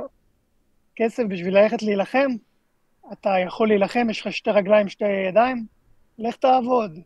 [0.95, 2.27] כסף בשביל ללכת להילחם.
[3.13, 5.65] אתה יכול להילחם, יש לך שתי רגליים, שתי ידיים,
[6.19, 6.99] לך תעבוד.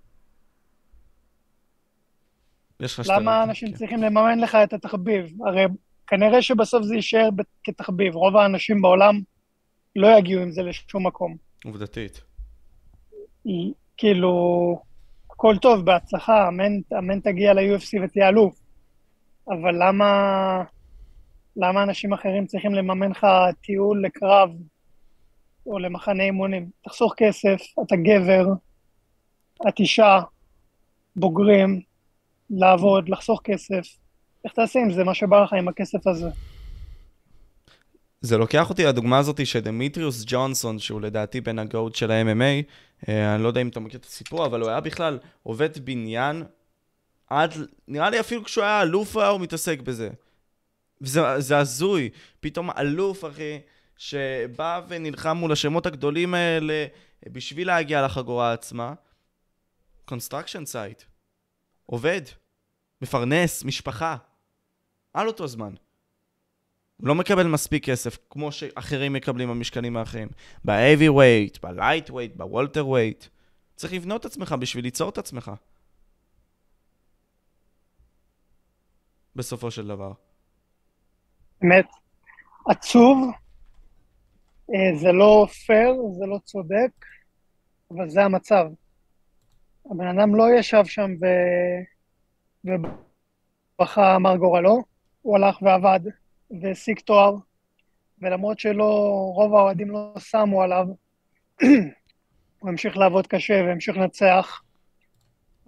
[3.08, 3.74] למה אנשים כן.
[3.74, 5.42] צריכים לממן לך את התחביב?
[5.48, 5.66] הרי
[6.08, 7.30] כנראה שבסוף זה יישאר
[7.64, 8.16] כתחביב.
[8.16, 9.20] רוב האנשים בעולם
[9.96, 11.49] לא יגיעו עם זה לשום מקום.
[11.66, 12.22] עובדתית.
[13.98, 14.82] כאילו,
[15.32, 18.60] הכל טוב, בהצלחה, אמן, אמן תגיע ל-UFC ותהיה אלוף.
[19.48, 20.64] אבל למה,
[21.56, 23.28] למה אנשים אחרים צריכים לממן לך
[23.62, 24.50] טיול לקרב
[25.66, 26.70] או למחנה אימונים?
[26.84, 28.46] תחסוך כסף, אתה גבר,
[29.68, 30.20] את אישה,
[31.16, 31.82] בוגרים,
[32.50, 33.84] לעבוד, לחסוך כסף.
[34.46, 36.30] איך תעשה עם זה מה שבא לך עם הכסף הזה?
[38.22, 42.64] זה לוקח אותי לדוגמה הזאת שדמיטריוס ג'ונסון, שהוא לדעתי בן הגאות של ה-MMA,
[43.10, 46.44] אה, אני לא יודע אם אתה מכיר את הסיפור, אבל הוא היה בכלל עובד בניין
[47.28, 47.54] עד,
[47.88, 50.10] נראה לי אפילו כשהוא היה אלוף הוא מתעסק בזה.
[51.02, 52.10] וזה זה הזוי,
[52.40, 53.60] פתאום אלוף, אחי,
[53.98, 56.86] שבא ונלחם מול השמות הגדולים האלה
[57.26, 58.94] בשביל להגיע לחגורה עצמה.
[60.06, 61.04] construction site.
[61.86, 62.22] עובד.
[63.02, 64.18] מפרנס, משפחה.
[65.14, 65.74] על אותו זמן.
[67.00, 70.28] הוא לא מקבל מספיק כסף, כמו שאחרים מקבלים במשקלים האחרים.
[70.66, 73.30] ב-heavy weight, ב-light weight, ב- welterweight.
[73.76, 75.52] צריך לבנות את עצמך בשביל ליצור את עצמך.
[79.36, 80.12] בסופו של דבר.
[81.62, 81.86] באמת,
[82.70, 83.18] עצוב,
[84.70, 87.06] אה, זה לא פייר, זה לא צודק,
[87.92, 88.66] אבל זה המצב.
[89.92, 91.26] הבן אדם לא ישב שם ו...
[93.80, 94.84] ובכה אמר גורלו,
[95.22, 96.00] הוא הלך ועבד
[96.62, 97.36] והשיג תואר,
[98.22, 98.84] ולמרות שלא,
[99.36, 100.86] רוב האוהדים לא שמו עליו,
[102.60, 104.62] הוא המשיך לעבוד קשה והמשיך לנצח,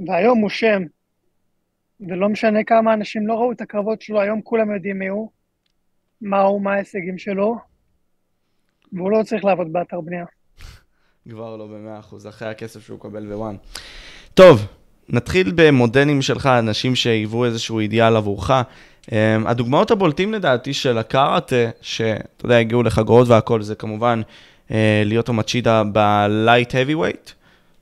[0.08, 0.84] והיום הוא שם,
[2.00, 5.30] ולא משנה כמה אנשים לא ראו את הקרבות שלו, היום כולם יודעים מי הוא,
[6.22, 7.56] מה הוא, מה ההישגים שלו,
[8.94, 10.26] והוא לא צריך לעבוד באתר בנייה.
[11.30, 13.56] כבר לא במאה אחוז, אחרי הכסף שהוא קבל בוואן.
[14.34, 14.68] טוב,
[15.10, 18.52] נתחיל במודלים שלך, אנשים שהיוו איזשהו אידיאל עבורך.
[19.06, 19.14] אמ,
[19.46, 24.22] הדוגמאות הבולטים לדעתי של הקראטה, שאתה יודע, הגיעו לחגורות והכל, זה כמובן
[24.68, 24.72] אה,
[25.06, 27.32] ליוטו מצ'ידה ב-light heavyweight,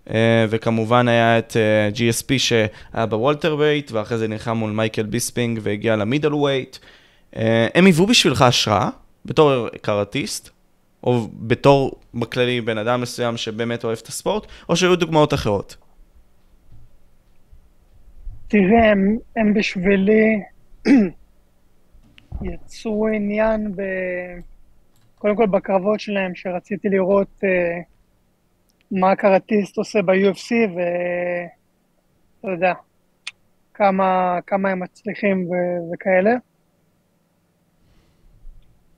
[0.08, 0.12] אה,
[0.50, 5.96] וכמובן היה את אה, GSP שהיה ב welterweight, ואחרי זה נלחם מול מייקל ביספינג והגיע
[5.96, 6.78] ל middleweight.
[7.76, 8.90] הם היוו בשבילך השראה,
[9.26, 10.50] בתור קראטיסט,
[11.04, 15.76] או בתור בכללי בן אדם מסוים שבאמת אוהב את הספורט, או שהיו דוגמאות אחרות?
[18.48, 20.40] תראה, הם, הם בשבילי
[22.42, 23.82] יצרו עניין ב...
[25.18, 27.48] קודם כל בקרבות שלהם, שרציתי לראות uh,
[28.92, 32.74] מה הקרטיסט עושה ב-UFC, ואתה יודע,
[33.74, 35.54] כמה, כמה הם מצליחים ו...
[35.94, 36.32] וכאלה.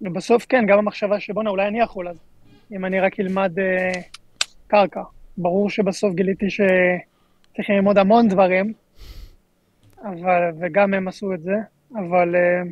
[0.01, 2.17] ובסוף כן, גם המחשבה שבואנה, אולי אני יכול אז,
[2.71, 3.97] אם אני רק אלמד uh,
[4.67, 5.03] קרקע.
[5.37, 8.73] ברור שבסוף גיליתי שצריכים ללמוד המון דברים,
[10.03, 11.55] אבל, וגם הם עשו את זה,
[11.95, 12.71] אבל uh,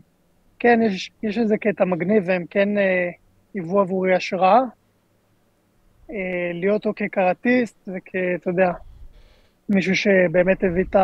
[0.60, 2.82] כן, יש, יש איזה קטע מגניב, והם כן uh,
[3.54, 4.60] היוו עבורי השראה.
[6.10, 6.14] Uh,
[6.54, 8.16] להיות או כקראטיסט וכ...
[8.36, 8.72] אתה יודע,
[9.70, 10.96] מישהו שבאמת הביא את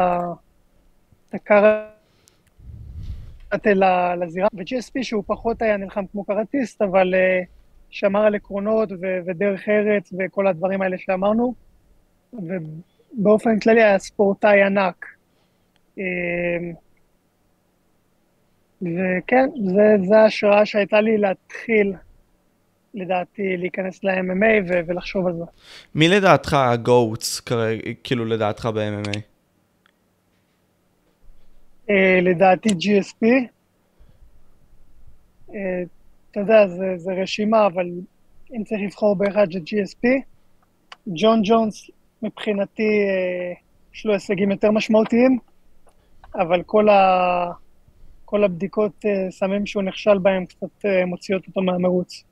[1.33, 1.89] הקראטה
[4.15, 7.13] לזירה, ו-GSP שהוא פחות היה נלחם כמו קראטיסט, אבל
[7.89, 11.53] שמר על עקרונות ו- ודרך ארץ וכל הדברים האלה שאמרנו,
[12.33, 15.05] ובאופן כללי היה ספורטאי ענק.
[18.85, 19.49] וכן,
[20.07, 21.93] זה ההשראה שהייתה לי להתחיל,
[22.93, 25.43] לדעתי, להיכנס ל-MMA ו- ולחשוב על זה.
[25.95, 27.41] מי לדעתך הגוטס,
[28.03, 29.19] כאילו לדעתך ב-MMA?
[31.87, 33.25] Uh, לדעתי GSP.
[35.49, 35.53] Uh,
[36.31, 37.85] אתה יודע, זה, זה רשימה, אבל
[38.55, 40.07] אם צריך לבחור באחד זה GSP.
[41.07, 41.89] ג'ון ג'ונס,
[42.21, 43.59] מבחינתי, uh,
[43.93, 45.37] יש לו הישגים יותר משמעותיים,
[46.35, 47.51] אבל כל, ה,
[48.25, 52.23] כל הבדיקות uh, סמים שהוא נכשל בהם קצת uh, מוציאות אותו מהמרוץ.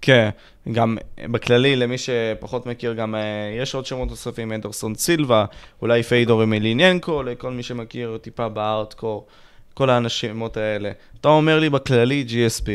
[0.00, 0.28] כן,
[0.72, 3.14] גם בכללי, למי שפחות מכיר, גם
[3.60, 5.44] יש עוד שמות נוספים, אנדרסון סילבה,
[5.82, 9.26] אולי פיידור אמיליניאנקו, לכל מי שמכיר טיפה בארטקור,
[9.74, 10.90] כל האנשימות האלה.
[11.20, 12.66] אתה אומר לי בכללי GSP,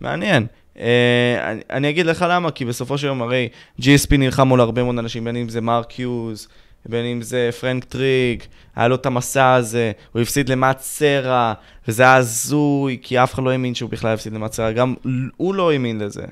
[0.00, 0.46] מעניין.
[0.78, 3.48] אה, אני, אני אגיד לך למה, כי בסופו של יום הרי
[3.80, 6.48] GSP נלחם מול הרבה מאוד אנשים, בין אם זה מרק יוז,
[6.86, 8.42] בין אם זה פרנק טריג,
[8.76, 11.54] היה לו את המסע הזה, הוא הפסיד למאט סרה,
[11.88, 14.94] וזה היה הזוי, כי אף אחד לא האמין שהוא בכלל הפסיד למאט סרה, גם
[15.36, 16.24] הוא לא האמין לזה.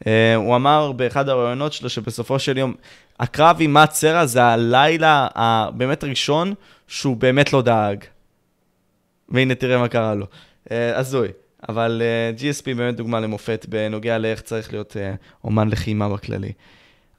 [0.00, 2.74] Uh, הוא אמר באחד הראיונות שלו שבסופו של יום,
[3.20, 6.54] הקרב עם מאט סרה זה הלילה הבאמת ראשון
[6.88, 8.04] שהוא באמת לא דאג.
[9.28, 10.26] והנה תראה מה קרה לו.
[10.64, 11.28] Uh, הזוי.
[11.68, 12.02] אבל
[12.36, 16.52] uh, GSP באמת דוגמה למופת בנוגע לאיך צריך להיות uh, אומן לחימה בכללי.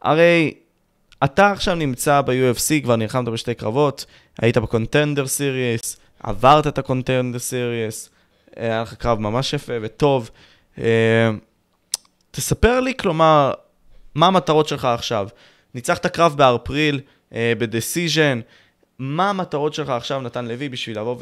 [0.01, 0.53] הרי
[1.23, 4.05] אתה עכשיו נמצא ב-UFC, כבר נלחמת בשתי קרבות,
[4.41, 8.09] היית בקונטנדר סיריוס, עברת את הקונטנדר סיריוס,
[8.55, 10.29] היה לך קרב ממש יפה וטוב.
[10.77, 11.29] אה,
[12.31, 13.53] תספר לי, כלומר,
[14.15, 15.27] מה המטרות שלך עכשיו?
[15.73, 17.01] ניצחת קרב באפריל,
[17.33, 18.39] אה, ב decision,
[18.99, 21.15] מה המטרות שלך עכשיו, נתן לוי, בשביל לבוא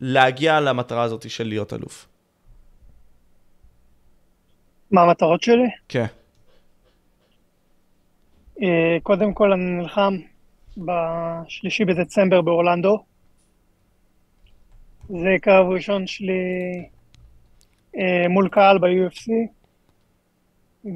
[0.00, 2.06] ולהגיע למטרה הזאת של להיות אלוף?
[4.90, 5.68] מה המטרות שלי?
[5.88, 6.06] כן.
[8.62, 10.16] אה, קודם כל אני נלחם
[10.76, 13.04] בשלישי בדצמבר באורלנדו.
[15.08, 16.32] זה קרב ראשון שלי
[17.96, 19.32] אה, מול קהל ב-UFC,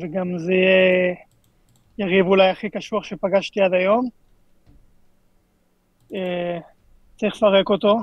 [0.01, 1.15] וגם זה יהיה
[1.99, 4.09] יריב אולי הכי קשוח שפגשתי עד היום.
[6.15, 6.59] אה,
[7.17, 7.97] צריך לפרק אותו,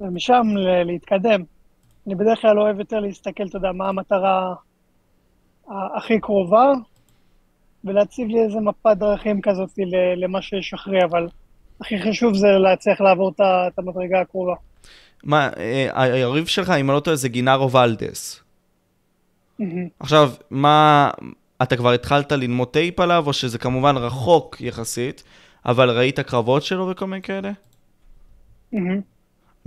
[0.00, 0.42] ומשם
[0.84, 1.42] להתקדם.
[2.06, 4.54] אני בדרך כלל אוהב יותר להסתכל, אתה יודע, מה המטרה
[5.96, 6.72] הכי קרובה,
[7.84, 9.70] ולהציב לי איזה מפת דרכים כזאת
[10.16, 11.28] למה שיש אחרי, אבל
[11.80, 14.54] הכי חשוב זה להצליח לעבור את המדרגה הקרובה.
[15.24, 18.42] מה, אה, היריב שלך, אם אני לא טועה, זה גינארו ולדס.
[20.00, 21.10] עכשיו, מה,
[21.62, 25.22] אתה כבר התחלת ללמוד טייפ עליו, או שזה כמובן רחוק יחסית,
[25.66, 27.52] אבל ראית קרבות שלו וכל מיני כאלה?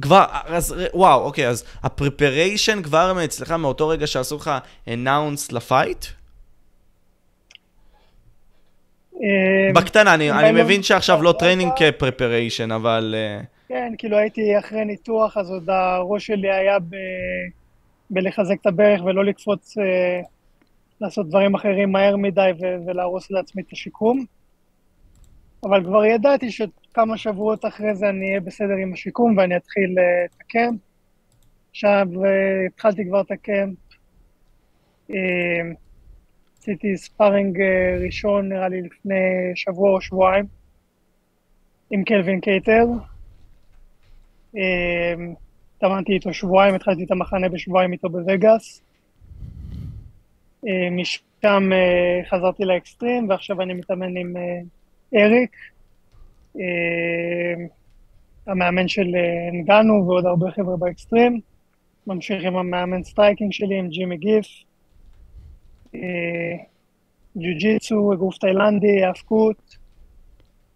[0.01, 4.51] כבר, אז וואו, אוקיי, אז ה preparation כבר אצלך מאותו רגע שעשו לך
[4.87, 6.05] announce ל fight?
[9.10, 9.10] אה,
[9.75, 13.15] בקטנה, אני, אני לא- מבין שעכשיו לא training כ preparation, אבל...
[13.17, 16.95] אה, כן, כאילו הייתי אחרי ניתוח, אז עוד הראש שלי היה ב...
[18.09, 20.21] בלחזק את הברך ולא לקפוץ, אה,
[21.01, 22.65] לעשות דברים אחרים מהר מדי ו...
[22.87, 24.25] ולהרוס לעצמי את השיקום.
[25.63, 29.95] אבל כבר ידעתי שכמה שבועות אחרי זה אני אהיה בסדר עם השיקום ואני אתחיל
[30.35, 30.75] לתקן.
[31.71, 32.07] עכשיו
[32.67, 33.77] התחלתי כבר את ה camp.
[36.61, 39.15] עשיתי sparring אה, ראשון, נראה לי לפני
[39.55, 40.45] שבוע או שבועיים,
[41.91, 42.85] עם קלווין קייטר.
[45.77, 48.81] התאמנתי איתו שבועיים, התחלתי את המחנה בשבועיים איתו בווגאס.
[50.67, 54.33] אה, משם אה, חזרתי ל Xtreme, ועכשיו אני מתאמן עם
[55.15, 55.55] אריק,
[58.47, 59.07] המאמן של
[59.53, 61.39] נגאנו ועוד הרבה חבר'ה ב Xtreme.
[62.07, 64.47] ממשיך עם המאמן striking שלי, עם ג'ימי גיף.
[65.95, 66.55] אה,
[67.35, 69.77] ג'יו-ג'יצו, אגרוף תאילנדי, האבקות,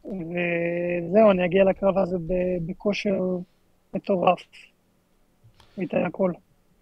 [0.05, 2.17] וזהו, אני אגיע לקרב הזה
[2.65, 3.19] בכושר
[3.93, 4.39] מטורף.
[5.77, 6.31] ניתן הכל.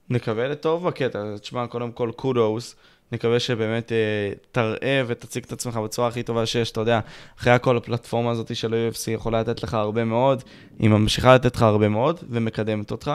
[0.10, 2.76] נקווה לטוב בקטע, תשמע, קודם כל קודוס,
[3.12, 7.00] נקווה שבאמת אה, תראה ותציג את עצמך בצורה הכי טובה שיש, אתה יודע,
[7.40, 10.44] אחרי הכל הפלטפורמה הזאת של ה-UFC יכולה לתת לך הרבה מאוד,
[10.80, 13.12] היא ממשיכה לתת לך הרבה מאוד ומקדמת אותך.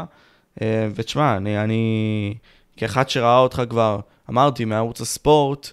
[0.62, 2.34] אה, ותשמע, אני, אני
[2.78, 4.00] כאחד שראה אותך כבר
[4.30, 5.70] אמרתי, מערוץ הספורט,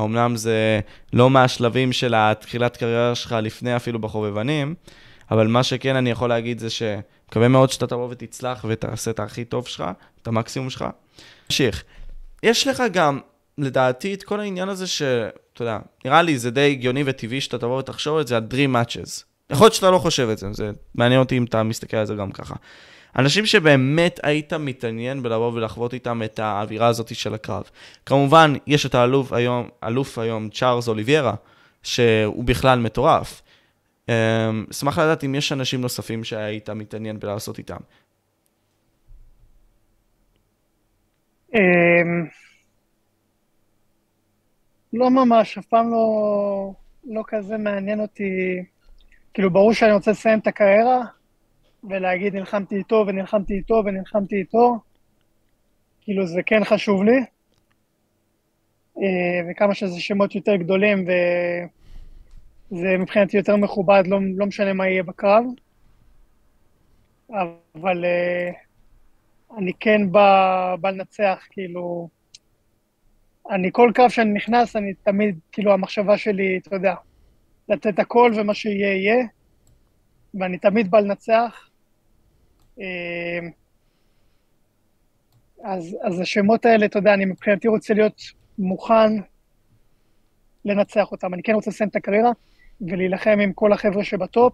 [0.00, 0.80] אמנם זה
[1.12, 4.74] לא מהשלבים של התחילת קריירה שלך לפני אפילו בחובבנים,
[5.30, 9.44] אבל מה שכן אני יכול להגיד זה שמקווה מאוד שאתה תבוא ותצלח ותעשה את הכי
[9.44, 9.84] טוב שלך,
[10.22, 10.84] את המקסימום שלך.
[11.50, 11.84] נמשיך.
[12.42, 13.20] יש לך גם,
[13.58, 17.78] לדעתי, את כל העניין הזה שאתה יודע, נראה לי זה די הגיוני וטבעי שאתה תבוא
[17.78, 19.22] ותחשוב את זה, ה-Dream Matches.
[19.50, 22.14] יכול להיות שאתה לא חושב את זה, זה מעניין אותי אם אתה מסתכל על זה
[22.14, 22.54] גם ככה.
[23.18, 27.70] אנשים שבאמת היית מתעניין בלבוא ולחוות איתם את האווירה הזאת של הקרב.
[28.06, 31.34] כמובן, יש את האלוף היום, אלוף היום, צ'ארלס אוליביירה,
[31.82, 33.42] שהוא בכלל מטורף.
[34.08, 37.76] אמ, אשמח לדעת אם יש אנשים נוספים שהיית מתעניין בלעשות איתם.
[41.54, 42.26] אמ,
[44.92, 46.72] לא ממש, אף פעם לא,
[47.04, 48.62] לא כזה מעניין אותי.
[49.34, 51.00] כאילו, ברור שאני רוצה לסיים את הקריירה,
[51.90, 54.78] ולהגיד נלחמתי איתו ונלחמתי איתו ונלחמתי איתו,
[56.00, 57.24] כאילו זה כן חשוב לי.
[58.98, 61.04] אה, וכמה שזה שמות יותר גדולים
[62.72, 65.44] וזה מבחינתי יותר מכובד, לא, לא משנה מה יהיה בקרב.
[67.30, 68.50] אבל אה,
[69.58, 72.08] אני כן בא, בא לנצח, כאילו...
[73.50, 76.94] אני, כל קרב שאני נכנס, אני תמיד, כאילו, המחשבה שלי, אתה יודע,
[77.68, 79.26] לתת הכל ומה שיהיה, יהיה.
[80.40, 81.65] ואני תמיד בא לנצח.
[82.80, 83.48] אה,
[85.64, 88.22] אז, אז השמות האלה, אתה יודע, אני מבחינתי רוצה להיות
[88.58, 89.12] מוכן
[90.64, 91.34] לנצח אותם.
[91.34, 92.30] אני כן רוצה לסיים את הקריירה,
[92.80, 94.52] ולהילחם עם כל החבר'ה שב top.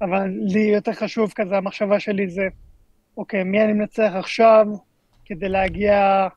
[0.00, 2.42] אבל לי יותר חשוב כזה, המחשבה שלי זה,
[3.16, 4.66] אוקיי, מי אני מנצח עכשיו
[5.24, 6.28] כדי להגיע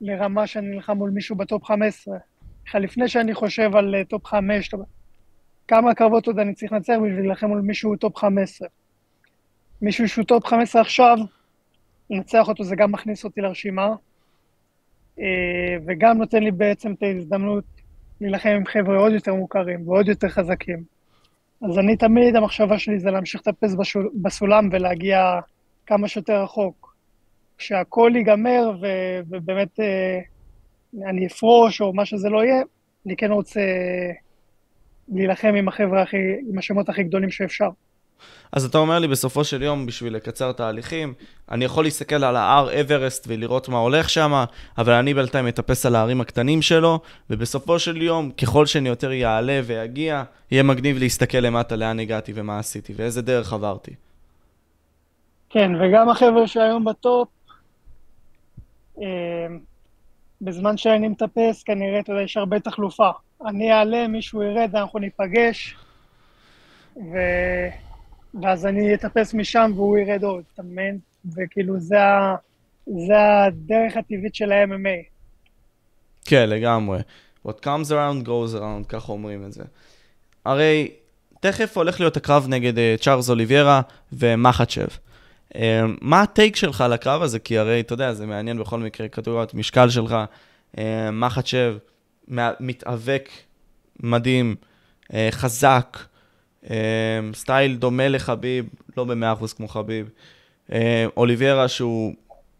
[0.00, 2.16] לרמה שאני נלחם מול מישהו ב top 15?
[2.64, 4.80] בכלל, לפני שאני חושב על אה, top 5, top...
[5.68, 8.68] כמה קרבות עוד אני צריך לנצח בשביל להילחם מול מישהו top 15?
[9.82, 11.16] מישהו שהוא top 15 עכשיו,
[12.10, 13.94] לנצח אותו זה גם מכניס אותי לרשימה,
[15.18, 15.22] אה,
[15.86, 17.64] וגם נותן לי בעצם את ההזדמנות
[18.20, 20.82] להילחם עם חבר'ה עוד יותר מוכרים ועוד יותר חזקים.
[21.68, 23.74] אז אני תמיד, המחשבה שלי זה להמשיך לטפס
[24.22, 25.40] בסולם ולהגיע
[25.86, 26.96] כמה שיותר רחוק.
[27.58, 30.20] כשהכול ייגמר ו- ובאמת אה,
[31.10, 32.62] אני אפרוש או מה שזה לא יהיה,
[33.06, 33.60] אני כן רוצה
[35.08, 36.16] להילחם עם החבר'ה הכי,
[36.50, 37.68] עם השמות הכי גדולים שאפשר.
[38.52, 41.14] אז אתה אומר לי, בסופו של יום, בשביל לקצר תהליכים,
[41.50, 44.44] אני יכול להסתכל על ההר אברסט ולראות מה הולך שם,
[44.78, 47.00] אבל אני בינתיים מטפס על ההרים הקטנים שלו,
[47.30, 52.58] ובסופו של יום, ככל שאני יותר יעלה ויגיע, יהיה מגניב להסתכל למטה לאן הגעתי ומה
[52.58, 53.94] עשיתי ואיזה דרך עברתי.
[55.50, 57.28] כן, וגם החבר'ה שהיום בטופ,
[59.02, 59.06] אה,
[60.40, 63.10] בזמן שאני מטפס, כנראה, אתה יודע, יש הרבה תחלופה.
[63.46, 65.76] אני אעלה, מישהו ירד, אנחנו ניפגש,
[66.96, 67.16] ו...
[68.42, 70.98] ואז אני אטפס משם והוא ירד עוד, אתה מבין?
[71.36, 72.36] וכאילו, זה, ה...
[72.86, 75.12] זה הדרך הטבעית של ה-MMA.
[76.24, 76.98] כן, לגמרי.
[77.46, 79.62] What comes around goes around, ככה אומרים את זה.
[80.44, 80.90] הרי
[81.40, 83.80] תכף הולך להיות הקרב נגד uh, צ'ארלס אוליביירה
[84.12, 84.88] ומחצ'ב.
[85.52, 85.56] Uh,
[86.00, 87.38] מה הטייק שלך על הקרב הזה?
[87.38, 90.16] כי הרי, אתה יודע, זה מעניין בכל מקרה, כתובת משקל שלך.
[90.76, 90.78] Uh,
[91.12, 91.76] מחצ'ב
[92.60, 93.28] מתאבק
[94.00, 94.54] מדהים,
[95.04, 95.98] uh, חזק,
[97.34, 100.10] סטייל דומה לחביב, לא במאה אחוז כמו חביב.
[100.72, 100.78] אמ,
[101.16, 102.14] אוליביירה שהוא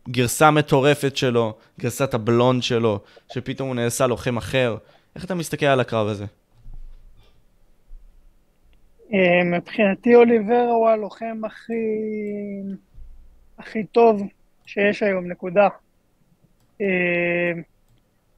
[0.08, 3.00] גרסה מטורפת שלו, גרסת הבלונד שלו,
[3.32, 4.76] שפתאום הוא נעשה לוחם אחר.
[5.16, 6.24] איך אתה מסתכל על הקרב הזה?
[9.12, 11.72] אמ, מבחינתי אוליברה הוא הלוחם הכי,
[13.58, 14.22] הכי טוב
[14.66, 15.68] שיש היום, נקודה.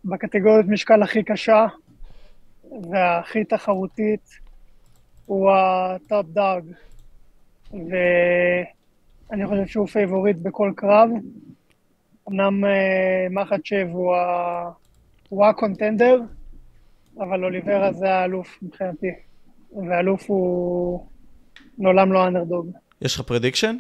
[0.05, 1.67] בקטגוריות משקל הכי קשה
[2.91, 4.44] והכי תחרותית.
[5.27, 6.65] הוא ה top dog,
[7.73, 11.11] ואני חושב שהוא favorite בכל קרב.
[12.29, 14.71] אמנם אה, מחצ'ב הוא, ה...
[15.29, 16.21] הוא ה contender,
[17.19, 19.11] אבל אוליברה זה האלוף מבחינתי,
[19.73, 21.07] והאלוף הוא
[21.79, 22.71] לעולם לא אנדרדוג.
[23.03, 23.77] יש לך prediction?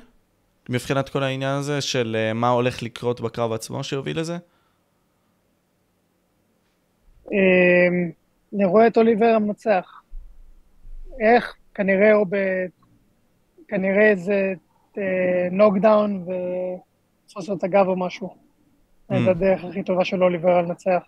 [0.68, 4.36] מבחינת כל העניין הזה של אה, מה הולך לקרות בקרב עצמו שיוביל לזה?
[7.32, 8.10] אמ,
[8.54, 10.03] אני רואה את אוליברה מנצח.
[11.20, 11.54] איך?
[11.74, 12.36] כנראה או ב...
[13.68, 14.52] כנראה איזה
[15.50, 16.24] knockdown
[17.26, 18.34] ותפוס לו את הגב או משהו.
[19.12, 19.14] אממ.
[19.24, 21.02] זה הדרך הכי טובה של אוליברה לנצח.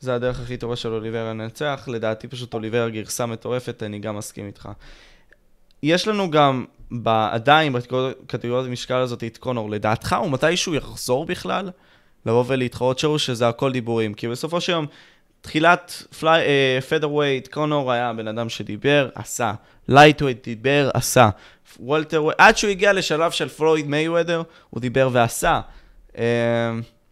[0.00, 4.46] זה הדרך הכי טובה של אוליברה לנצח, לדעתי פשוט אוליברה גרסה מטורפת, אני גם מסכים
[4.46, 4.68] איתך.
[5.82, 6.64] יש לנו גם.
[7.06, 11.70] עדיין בקטגוריית המשקל הזאת את קונור, לדעתך הוא מתישהו יחזור בכלל?
[12.26, 14.86] לבוא ולהתחרות או שזה הכל דיבורים, כי בסופו של יום
[15.44, 16.02] תחילת
[16.88, 19.52] featherweight, קונור היה בן אדם שדיבר, עשה.
[19.88, 21.28] lightweight דיבר, עשה.
[21.80, 25.60] welter עד שהוא הגיע לשלב של פלויד מייוודר, הוא דיבר ועשה.
[26.18, 26.70] אה,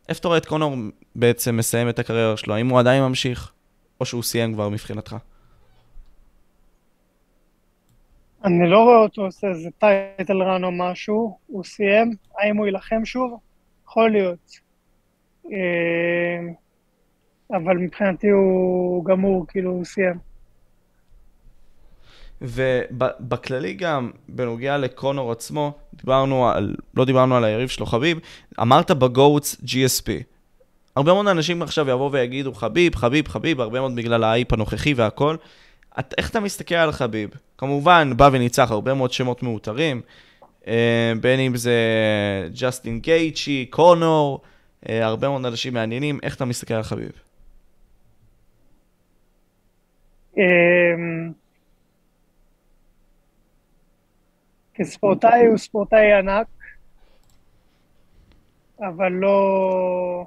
[0.09, 0.77] איפה אתה רואה את קונור
[1.17, 2.55] בעצם מסיים את הקריירה שלו?
[2.55, 3.53] האם הוא עדיין ממשיך,
[4.01, 5.17] או שהוא סיים כבר מבחינתך?
[8.45, 12.15] אני לא רואה אותו עושה איזה טייטל רן או משהו, הוא סיים.
[12.39, 13.39] האם הוא יילחם שוב?
[13.87, 14.59] יכול להיות.
[17.53, 20.33] אבל מבחינתי הוא גמור, כאילו, הוא סיים.
[22.41, 28.19] ובכללי גם, בנוגע לקונור עצמו, דיברנו על, לא דיברנו על היריב שלו, חביב,
[28.61, 30.09] אמרת בגוטס GSP.
[30.97, 35.37] הרבה מאוד אנשים עכשיו יבואו ויגידו חביב, חביב, חביב, הרבה מאוד בגלל האייפ הנוכחי והכל.
[35.99, 37.31] את, איך אתה מסתכל על חביב?
[37.59, 40.01] כמובן, בא וניצח הרבה מאוד שמות מאותרים,
[40.67, 41.77] אה, בין אם זה
[42.61, 44.41] ג'סטין גייצ'י, קונור,
[44.89, 47.11] אה, הרבה מאוד אנשים מעניינים, איך אתה מסתכל על חביב?
[54.75, 56.47] כספורטאי הוא ספורטאי ענק,
[58.81, 60.25] אבל לא...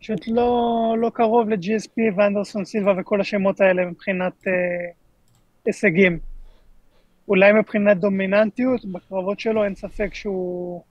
[0.00, 4.52] פשוט לא, לא קרוב ל-GSP ואנדרסון סילבה וכל השמות האלה מבחינת אה,
[5.64, 6.18] הישגים.
[7.28, 10.82] אולי מבחינת דומיננטיות, בקרבות שלו אין ספק שהוא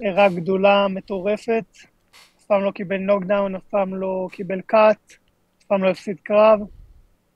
[0.00, 1.64] הראה גדולה מטורפת,
[2.38, 5.25] אף פעם לא קיבל נוקדאון, אף פעם לא קיבל קאט.
[5.66, 6.60] פעם לא הפסיד קרב,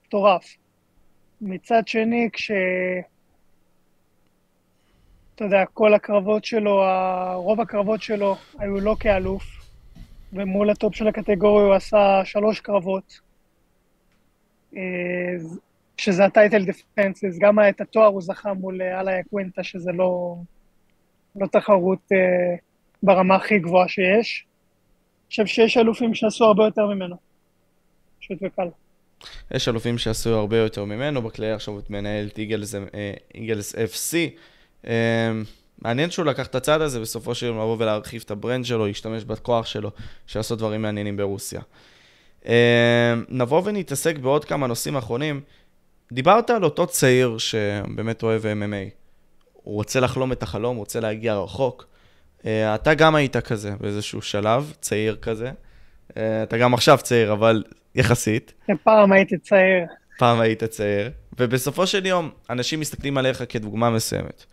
[0.07, 0.57] מטורף.
[1.41, 2.51] מצד שני, כש...
[5.35, 6.83] אתה יודע, כל הקרבות שלו,
[7.35, 9.45] רוב הקרבות שלו היו לא כאלוף,
[10.33, 13.21] ומול ה top של הקטגוריה הוא עשה שלוש קרבות,
[15.97, 20.37] שזה ה title defenses, גם את התואר הוא זכה מול אל איאקווינטה, שזה לא,
[21.37, 22.09] לא תחרות
[23.03, 24.47] ברמה הכי גבוהה שיש.
[24.47, 27.30] אני חושב שיש אלופים שעשו הרבה יותר ממנו.
[28.21, 28.69] פשוט וקל.
[29.51, 32.75] יש אלופים שעשו הרבה יותר ממנו, בכללי עכשיו מנהל את Eagles,
[33.35, 34.15] Eagles FC.
[35.83, 38.87] מעניין שהוא לקח את הצד הזה, בסופו של יום לבוא ולהרחיב את ה brand שלו,
[38.87, 39.91] להשתמש בכוח שלו,
[40.27, 41.61] שיעשו דברים מעניינים ברוסיה.
[43.29, 45.41] נבוא ונתעסק בעוד כמה נושאים אחרונים.
[46.13, 48.91] דיברת על אותו צעיר שבאמת אוהב MMA.
[49.53, 51.87] הוא רוצה לחלום את החלום, הוא רוצה להגיע רחוק.
[52.47, 55.51] אתה גם היית כזה באיזשהו שלב, צעיר כזה.
[56.13, 57.65] אתה גם עכשיו צעיר, אבל
[57.95, 58.53] יחסית.
[58.85, 59.87] פעם הייתי צעיר.
[60.19, 61.11] פעם היית צעיר.
[61.39, 64.45] ובסופו של יום, אנשים מסתכלים עליך כדוגמה מסוימת.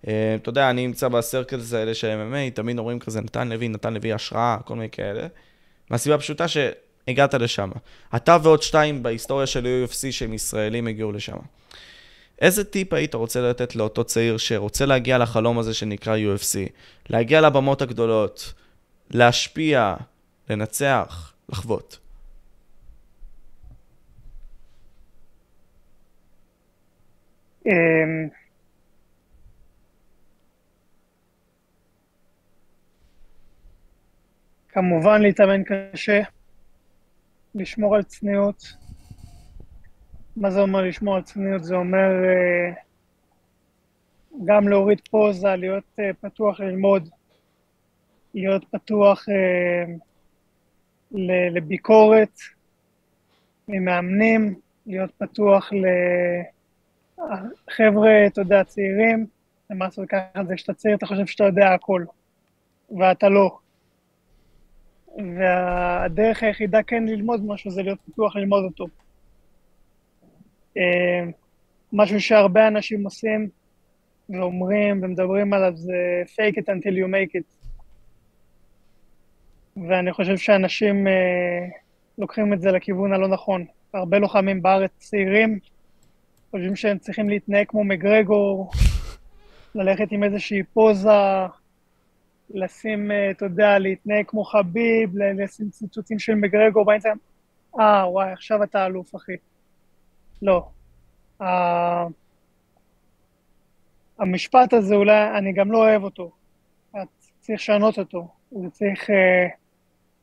[0.00, 4.12] אתה יודע, אני נמצא בסרקלס האלה של MMA, תמיד אומרים כזה, נתן לוי, נתן לוי
[4.12, 5.26] השראה, כל מיני כאלה.
[5.90, 7.70] מהסיבה הפשוטה שהגעת לשם.
[8.16, 11.36] אתה ועוד שתיים בהיסטוריה של UFC שהם ישראלים הגיעו לשם.
[12.40, 16.72] איזה טיפ היית רוצה לתת לאותו צעיר שרוצה להגיע לחלום הזה שנקרא UFC?
[17.10, 18.52] להגיע לבמות הגדולות,
[19.10, 19.94] להשפיע,
[20.50, 21.98] לנצח, לחוות.
[34.68, 36.22] כמובן להתאמן קשה,
[37.54, 38.72] לשמור על צניעות.
[40.36, 41.64] מה זה אומר לשמור על צניעות?
[41.64, 42.72] זה אומר אה,
[44.44, 47.08] גם להוריד פוזה, להיות אה, פתוח ללמוד,
[48.34, 49.94] להיות פתוח אה,
[51.54, 52.38] לביקורת
[53.68, 54.54] ממאמנים,
[54.86, 55.70] להיות פתוח
[57.18, 59.26] לחבר'ה, אתה יודע, צעירים,
[59.70, 62.04] למעשה ככה זה כשאתה צעיר אתה חושב שאתה יודע הכל,
[62.98, 63.58] ואתה לא.
[65.16, 68.86] והדרך היחידה כן ללמוד משהו זה להיות פתוח ללמוד אותו.
[70.76, 71.30] אה,
[71.92, 73.48] משהו שהרבה אנשים עושים
[74.28, 77.68] ואומרים ומדברים עליו זה fake it until you make it.
[79.88, 81.12] ואני חושב שאנשים אה,
[82.18, 83.64] לוקחים את זה לכיוון הלא נכון.
[83.94, 85.58] הרבה לוחמים בארץ צעירים
[86.50, 88.70] חושבים שהם צריכים להתנהג כמו מגרגור,
[89.74, 91.10] ללכת עם איזושהי פוזה,
[92.50, 97.16] לשים, אה, אתה יודע, להתנהג כמו חביב, לשים ציטוטים של מגרגור באינסטגרם.
[97.80, 99.36] אה, וואי, עכשיו אתה אלוף, אחי.
[100.42, 100.68] לא.
[101.42, 101.44] Uh,
[104.18, 106.30] המשפט הזה אולי, אני גם לא אוהב אותו.
[107.40, 108.28] צריך לשנות אותו.
[108.50, 109.12] זה צריך, uh,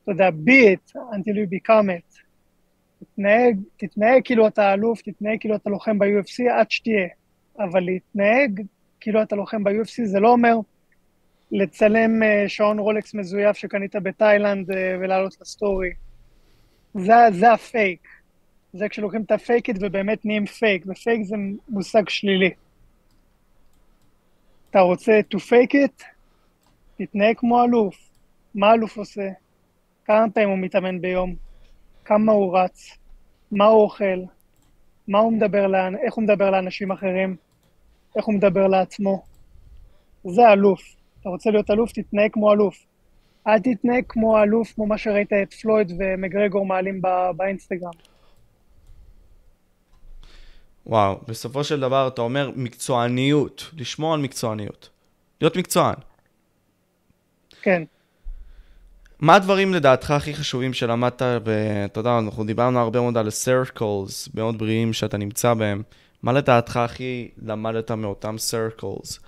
[0.04, 2.12] אתה יודע, be it until you become it.
[3.04, 7.08] תתנהג, תתנהג כאילו אתה אלוף, תתנהג כאילו אתה לוחם ב-UFC עד שתהיה.
[7.60, 8.62] אבל להתנהג
[8.99, 10.56] כאילו אתה לוחם ב-UFC זה לא אומר
[11.51, 15.89] לצלם uh, שעון רולקס מזויף שקנית בתאילנד uh, ולעלות לסטורי.
[16.93, 18.08] זה, זה הפייק.
[18.74, 21.36] זה כשלוקחים את הפייק ובאמת נהיים fake, ו fake זה
[21.70, 22.49] מושג שלילי.
[24.70, 26.04] אתה רוצה to fake it?
[26.97, 28.10] תתנהג כמו אלוף.
[28.56, 29.30] מה אלוף עושה?
[30.06, 31.36] כמה פעמים הוא מתאמן ביום?
[32.06, 32.97] כמה הוא רץ?
[33.51, 34.20] מה הוא אוכל?
[35.08, 37.36] מה הוא מדבר, לאן, איך הוא מדבר לאנשים אחרים?
[38.16, 39.24] איך הוא מדבר לעצמו?
[40.24, 40.82] זה אלוף.
[41.22, 42.86] אתה רוצה להיות אלוף, תתנהג כמו אלוף.
[43.47, 47.01] אל תתנהג כמו אלוף, כמו מה שראית את פלויד ומגרגור מעלים
[47.38, 47.91] באינסטגרם.
[50.86, 54.89] וואו, בסופו של דבר אתה אומר מקצועניות, לשמור על מקצועניות.
[55.41, 55.95] להיות מקצוען.
[57.62, 57.84] כן.
[59.24, 64.58] מה הדברים לדעתך הכי חשובים שלמדת, ואתה יודע, אנחנו דיברנו הרבה מאוד על circles מאוד
[64.58, 65.84] בריאים שאתה נמצא בהם.
[66.24, 69.20] מה לדעתך הכי למדת מאותם circles?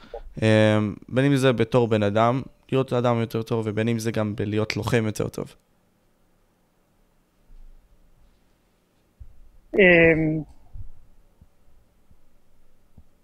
[0.42, 2.42] אמ, בין אם זה בתור בן אדם,
[2.72, 5.56] להיות אדם יותר טוב, ובין אם זה גם בלהיות לוחם יותר טוב.
[9.74, 9.80] אמ,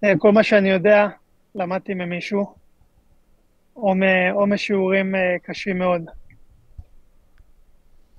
[0.03, 1.07] אה, כל מה שאני יודע,
[1.55, 2.53] למדתי ממישהו,
[3.75, 3.93] או,
[4.31, 6.20] או משיעורים אה, קשים מאוד.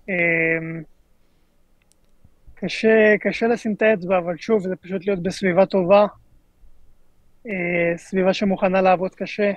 [0.08, 0.82] אמ,
[2.54, 6.06] קשה, קשה לשים את האצבע, אבל שוב, זה פשוט להיות בסביבה טובה,
[7.46, 9.52] אה, סביבה שמוכנה לעבוד קשה,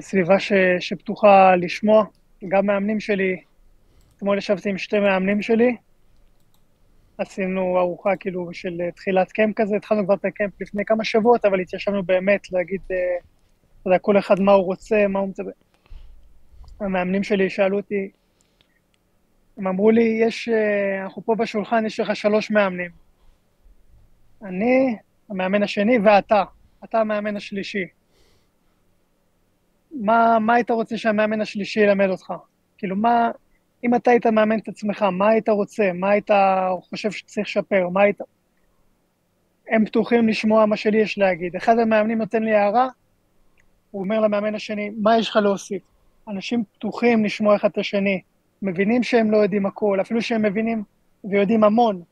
[0.00, 2.04] סביבה ש, שפתוחה לשמוע.
[2.48, 3.42] גם מאמנים שלי,
[4.16, 5.76] אתמול ישבתי עם שתי מאמנים שלי,
[7.18, 11.44] עשינו ארוחה כאילו של אה, תחילת קמפ כזה, התחלנו כבר את הקמפ לפני כמה שבועות,
[11.44, 12.96] אבל התיישבנו באמת להגיד, אה,
[13.80, 15.50] אתה יודע, כל אחד מה הוא רוצה, מה הוא מצפה.
[16.80, 18.10] המאמנים שלי שאלו אותי,
[19.56, 22.90] הם אמרו לי, יש, אה, אנחנו פה בשולחן, יש לך שלוש מאמנים.
[24.44, 24.96] אני,
[25.30, 26.44] המאמן השני, ואתה.
[26.84, 27.86] אתה המאמן השלישי.
[29.92, 32.32] מה, מה היית רוצה שהמאמן השלישי ילמד אותך?
[32.78, 33.30] כאילו, מה,
[33.84, 35.90] אם אתה היית מאמן את עצמך, מה היית רוצה?
[35.94, 36.30] מה היית
[36.82, 37.88] חושב שצריך לשפר?
[37.88, 38.20] מה היית...
[39.68, 41.56] הם פתוחים לשמוע מה שלי יש להגיד.
[41.56, 42.88] אחד המאמנים נותן לי הערה,
[43.90, 45.82] הוא אומר למאמן השני, מה יש לך להוסיף?
[46.30, 48.20] אנשים פתוחים לשמוע אחד את השני,
[48.62, 50.84] מבינים שהם לא יודעים הכול, אפילו שהם מבינים
[51.24, 52.02] ויודעים המון.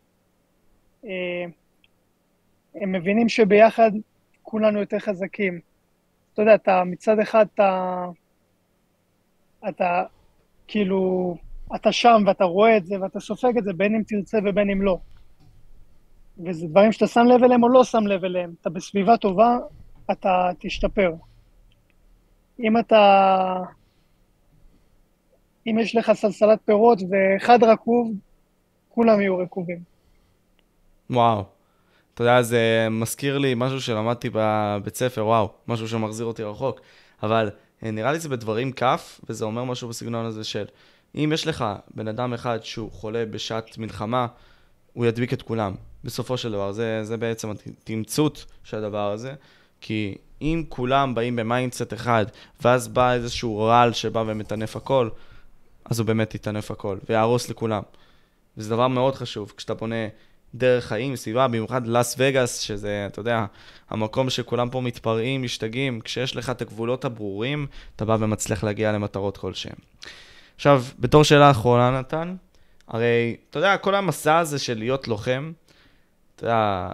[1.04, 1.44] אה,
[2.74, 3.90] הם מבינים שביחד
[4.42, 5.60] כולנו יותר חזקים.
[6.32, 8.04] אתה יודע, אתה מצד אחד, אתה,
[9.68, 10.02] אתה
[10.68, 11.34] כאילו,
[11.76, 14.82] אתה שם ואתה רואה את זה ואתה סופג את זה, בין אם תרצה ובין אם
[14.82, 14.98] לא.
[16.46, 18.54] וזה דברים שאתה שם לב אליהם או לא שם לב אליהם.
[18.60, 19.58] אתה בסביבה טובה,
[20.10, 21.14] אתה תשתפר.
[22.60, 23.62] אם אתה...
[25.70, 28.12] אם יש לך סלסלת פירות ואחד רקוב,
[28.88, 29.78] כולם יהיו רקובים.
[31.10, 31.44] וואו.
[32.14, 36.80] אתה יודע, זה מזכיר לי משהו שלמדתי בבית ספר, וואו, משהו שמחזיר אותי רחוק.
[37.22, 37.50] אבל
[37.82, 40.64] אה, נראה לי זה בדברים כף, וזה אומר משהו בסגנון הזה של,
[41.14, 41.64] אם יש לך
[41.94, 44.26] בן אדם אחד שהוא חולה בשעת מלחמה,
[44.92, 45.74] הוא ידביק את כולם,
[46.04, 46.72] בסופו של דבר.
[46.72, 49.34] זה, זה בעצם התמצות של הדבר הזה,
[49.80, 52.26] כי אם כולם באים ב mindset אחד,
[52.62, 55.08] ואז בא איזשהו רעל שבא ומטנף הכל,
[55.90, 57.82] אז הוא באמת יטנף הכל, ויהרוס לכולם.
[58.56, 60.08] וזה דבר מאוד חשוב, כשאתה בונה
[60.54, 63.44] דרך חיים, סביבה, במיוחד לאס וגאס, שזה, אתה יודע,
[63.90, 67.66] המקום שכולם פה מתפרעים, משתגעים, כשיש לך את הגבולות הברורים,
[67.96, 69.74] אתה בא ומצליח להגיע למטרות כלשהן.
[70.56, 72.36] עכשיו, בתור שאלה אחרונה, נתן,
[72.88, 75.52] הרי, אתה יודע, כל המסע הזה של להיות לוחם,
[76.36, 76.84] אתה יודע,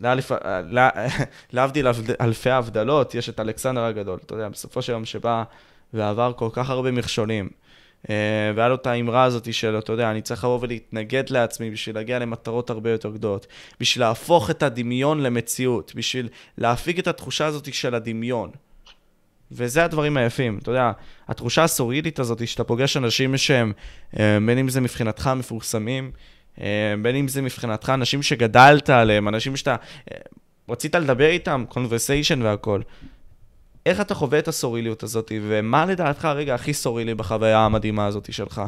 [1.52, 1.86] להבדיל
[2.20, 5.42] אלפי הבדלות, יש את אלכסנדר הגדול, אתה יודע, בסופו של יום שבא
[5.94, 7.48] ועבר כל כך הרבה מכשולים.
[8.10, 8.14] אה,
[8.54, 12.18] והיה לו את האמרה הזאת של, אתה יודע, אני צריך לבוא ולהתנגד לעצמי בשביל להגיע
[12.18, 13.46] למטרות הרבה יותר גדולות,
[13.80, 18.50] בשביל להפוך את הדמיון למציאות, בשביל להפיק את התחושה הזאת של הדמיון.
[19.52, 20.92] וזה הדברים היפים, אתה יודע,
[21.28, 23.72] התחושה הסורידית הזאת, שאתה פוגש אנשים שהם,
[24.18, 26.10] אה, בין אם זה מבחינתך מפורסמים,
[26.60, 29.76] אה, בין אם זה מבחינתך אנשים שגדלת עליהם, אנשים שאתה
[30.68, 32.80] רצית לדבר איתם, conversation והכל.
[33.88, 38.62] איך אתה חווה את הסוריאליות הזאת, ומה לדעתך הרגע הכי סוריאלי בחוויה המדהימה הזאת שלך?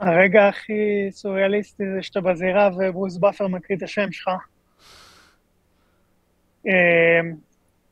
[0.00, 4.28] הרגע הכי סוריאליסטי זה שאתה בזירה וברוס באפר מקריא את השם שלך.
[6.66, 6.72] אמ,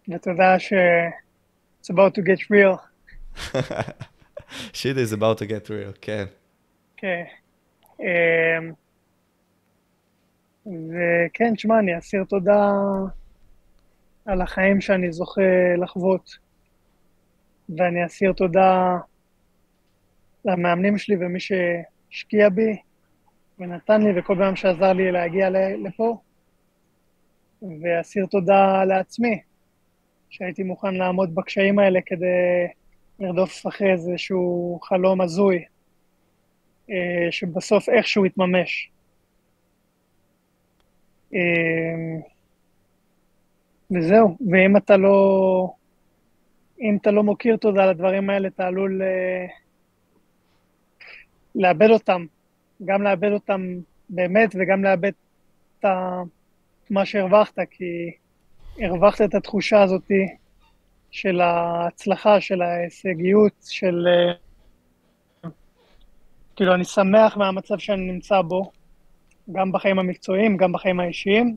[0.09, 0.72] ואתה יודע ש...
[1.82, 2.78] It's about to get real.
[4.72, 6.24] shit is about to get real, כן.
[6.96, 7.24] כן.
[8.00, 8.72] אמ,
[10.66, 12.72] וכן, תשמע, אני אסיר תודה
[14.24, 16.30] על החיים שאני זוכה לחוות,
[17.78, 18.98] ואני אסיר תודה
[20.44, 22.76] למאמנים שלי ומי שהשקיע בי
[23.59, 25.51] ונתן לי וכל פעם שעזר לי להגיע
[25.84, 26.20] לפה,
[27.62, 29.40] ואסיר תודה לעצמי,
[30.30, 32.66] שהייתי מוכן לעמוד בקשיים האלה כדי
[33.18, 35.64] לרדוף אחרי איזשהו חלום הזוי,
[36.90, 38.91] אה, שבסוף איכשהו יתממש.
[41.32, 42.20] אמ,
[43.90, 45.74] וזהו, ואם אתה לא...
[46.80, 49.46] אם אתה לא מוקיר תודה לדברים האלה, אתה עלול אה,
[51.54, 52.26] לאבד אותם.
[52.84, 53.78] גם לאבד אותם
[54.09, 55.12] באמת וגם לאבד
[55.78, 55.84] את
[56.90, 58.10] מה שהרווחת, כי
[58.78, 60.10] הרווחת את התחושה הזאת
[61.10, 64.06] של ההצלחה, של ההישגיות, של...
[64.09, 65.50] אה,
[66.56, 68.72] כאילו, אני שמח מהמצב שאני נמצא בו,
[69.52, 71.56] גם בחיים המקצועיים, גם בחיים האישיים,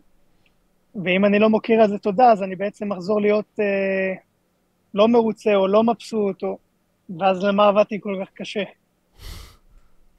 [1.03, 4.13] ואם אני לא מוקיר על זה תודה, אז אני בעצם אחזור להיות אה,
[4.93, 6.57] לא מרוצה או לא מבסוט, או...
[7.19, 8.63] ואז למה עבדתי כל כך קשה?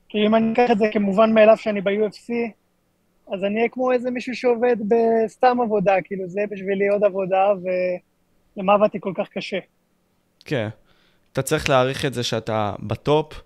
[0.09, 2.33] כי אם אני אקח את זה כמובן מאליו שאני ב-UFC,
[3.33, 7.53] אז אני אהיה כמו איזה מישהו שעובד בסתם עבודה, כאילו זה בשבילי עוד עבודה,
[8.57, 9.59] ולמה עבדתי כל כך קשה.
[10.45, 10.69] כן.
[11.33, 13.43] אתה צריך להעריך את זה שאתה בטופ,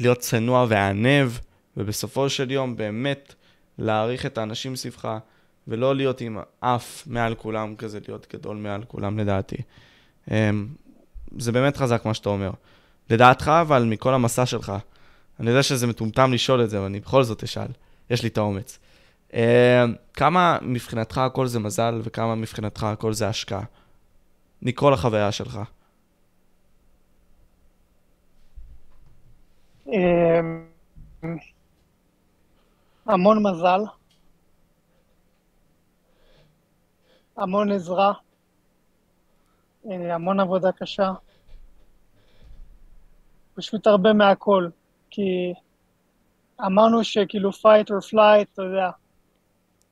[0.00, 1.28] להיות צנוע וענב,
[1.76, 3.34] ובסופו של יום באמת
[3.82, 5.18] להעריך את האנשים סביבך,
[5.68, 9.56] ולא להיות עם אף מעל כולם כזה, להיות גדול מעל כולם לדעתי.
[10.30, 10.66] אמ,
[11.38, 12.50] זה באמת חזק מה שאתה אומר.
[13.10, 14.72] לדעתך, אבל מכל המסע שלך,
[15.40, 17.68] אני יודע שזה מטומטם לשאול את זה, אבל אני בכל זאת אשאל,
[18.10, 18.78] יש לי את האומץ.
[19.32, 19.38] אמ,
[20.14, 23.62] כמה מבחינתך הכל זה מזל, וכמה מבחינתך הכל זה השקעה?
[24.62, 25.60] מכל החוויה שלך.
[33.06, 33.80] המון מזל,
[37.36, 38.12] המון עזרה,
[39.90, 41.12] אה, המון עבודה קשה,
[43.54, 44.68] פשוט הרבה מהכל,
[45.10, 45.52] כי
[46.66, 48.90] אמרנו שכאילו fight or flight, אתה יודע,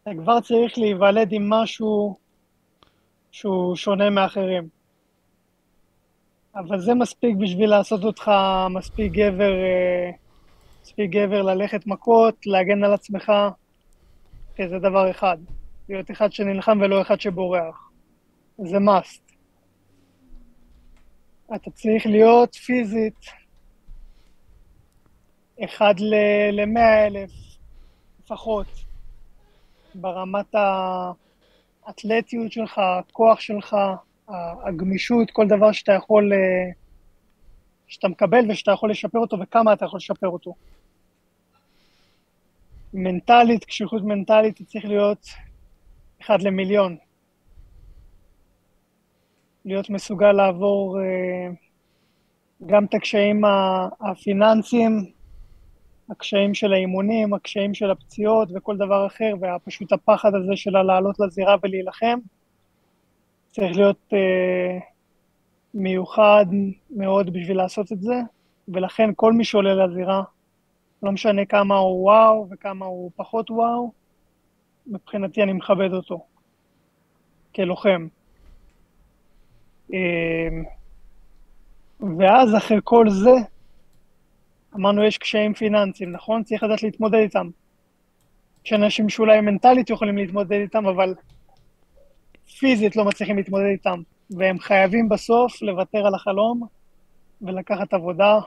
[0.02, 2.16] אתה כבר צריך להיוולד עם משהו
[3.30, 4.68] שהוא שונה מאחרים.
[6.54, 8.30] אבל זה מספיק בשביל לעשות אותך
[8.70, 10.10] מספיק גבר, אה,
[10.82, 13.32] מספיק גבר ללכת מכות, להגן על עצמך,
[14.68, 15.36] זה דבר אחד.
[15.88, 17.90] להיות אחד שנלחם ולא אחד שבורח.
[18.58, 19.30] זה must.
[21.54, 23.26] אתה צריך להיות פיזית
[25.64, 27.30] אחד ל-100 אלף
[28.24, 28.66] לפחות,
[29.94, 30.54] ברמת
[31.86, 33.76] האתלטיות שלך, הכוח שלך,
[34.66, 36.70] הגמישות, כל דבר שאתה יכול, אה,
[37.90, 40.54] שאתה מקבל ושאתה יכול לשפר אותו וכמה אתה יכול לשפר אותו.
[42.94, 45.26] מנטלית, קשיחות מנטלית, זה צריך להיות
[46.22, 46.96] אחד למיליון.
[49.64, 51.54] להיות מסוגל לעבור uh,
[52.66, 53.42] גם את הקשיים
[54.00, 55.12] הפיננסיים,
[56.10, 61.56] הקשיים של האימונים, הקשיים של הפציעות וכל דבר אחר, ופשוט הפחד הזה של לעלות לזירה
[61.62, 62.18] ולהילחם.
[63.50, 64.82] צריך להיות uh,
[65.74, 66.46] מיוחד
[66.90, 68.20] מאוד בשביל לעשות את זה,
[68.68, 70.22] ולכן כל מי שעולה לזירה,
[71.02, 73.92] לא משנה כמה הוא וואו וכמה הוא פחות וואו,
[74.86, 76.26] מבחינתי אני מכבד אותו
[77.54, 78.06] כלוחם.
[79.92, 80.64] אמ,
[82.18, 83.30] ואז אחרי כל זה,
[84.74, 86.42] אמרנו יש קשיים פיננסיים, נכון?
[86.42, 87.48] צריך לדעת להתמודד איתם.
[88.64, 91.14] יש אנשים שאולי מנטלית יכולים להתמודד איתם, אבל
[92.58, 96.66] פיזית לא מצליחים להתמודד איתם, והם חייבים בסוף לוותר על החלום
[97.42, 98.38] ולקחת עבודה,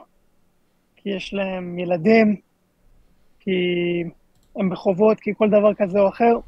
[0.96, 2.36] כי יש להם ילדים,
[3.40, 3.50] כי
[4.56, 6.38] הם בחובות, כי כל דבר כזה או אחר.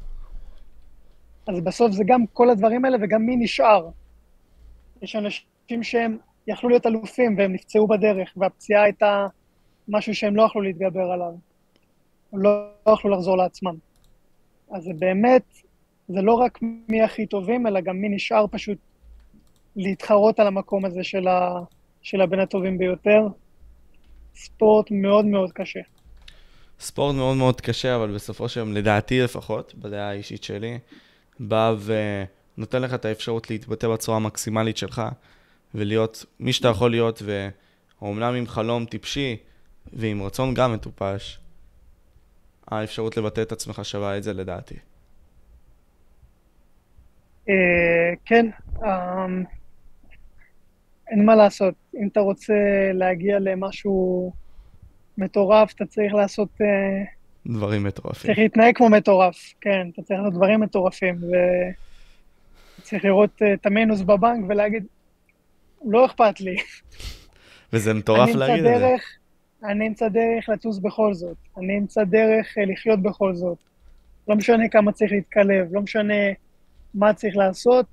[1.47, 3.89] אז בסוף זה גם כל הדברים האלה וגם מי נשאר.
[5.01, 9.27] יש אנשים שהם יכלו להיות אלופים והם נפצעו בדרך, והפציעה הייתה
[9.87, 11.33] משהו שהם לא יכלו להתגבר עליו.
[12.33, 13.75] הם לא, יכלו לחזור לעצמם.
[14.71, 15.43] אז זה באמת,
[16.07, 16.59] זה לא רק
[16.89, 18.77] מי הכי טובים, אלא גם מי נשאר פשוט
[19.77, 21.59] להתחרות על המקום הזה של, ה,
[22.01, 23.27] של הבין הטובים ביותר.
[24.35, 25.79] ספורט מאוד מאוד קשה.
[26.79, 30.79] ספורט מאוד מאוד קשה, אבל בסופו של יום, לדעתי לפחות, בדעה האישית שלי,
[31.39, 31.75] בא
[32.57, 35.01] ונותן לך את האפשרות להתבטא בצורה המקסימלית שלך,
[35.75, 37.21] ולהיות מי שאתה יכול להיות,
[38.01, 39.37] ואומנם עם חלום טיפשי,
[39.93, 41.39] ועם רצון גם מטופש,
[42.67, 44.75] האפשרות לבטא את עצמך שווה את זה לדעתי.
[47.49, 48.45] אה, כן,
[48.83, 49.43] אמ,
[51.11, 51.73] אין מה לעשות.
[52.01, 52.53] אם אתה רוצה
[52.93, 54.31] להגיע למשהו
[55.17, 56.49] מטורף, אתה צריך לעשות...
[56.61, 57.03] אה,
[57.45, 58.27] דברים מטורפים.
[58.27, 61.19] צריך להתנהג כמו מטורף, כן, אתה צריך לעשות דברים מטורפים,
[62.79, 64.85] וצריך לראות אה, את המינוס בבנק ולהגיד,
[65.85, 66.55] לא אכפת לי.
[67.73, 68.95] וזה מטורף להגיד את זה.
[69.63, 73.57] אני אמצא דרך לטוס בכל זאת, אני אמצא דרך אה, לחיות בכל זאת.
[74.27, 76.13] לא משנה כמה צריך להתקלב, לא משנה
[76.93, 77.85] מה צריך לעשות,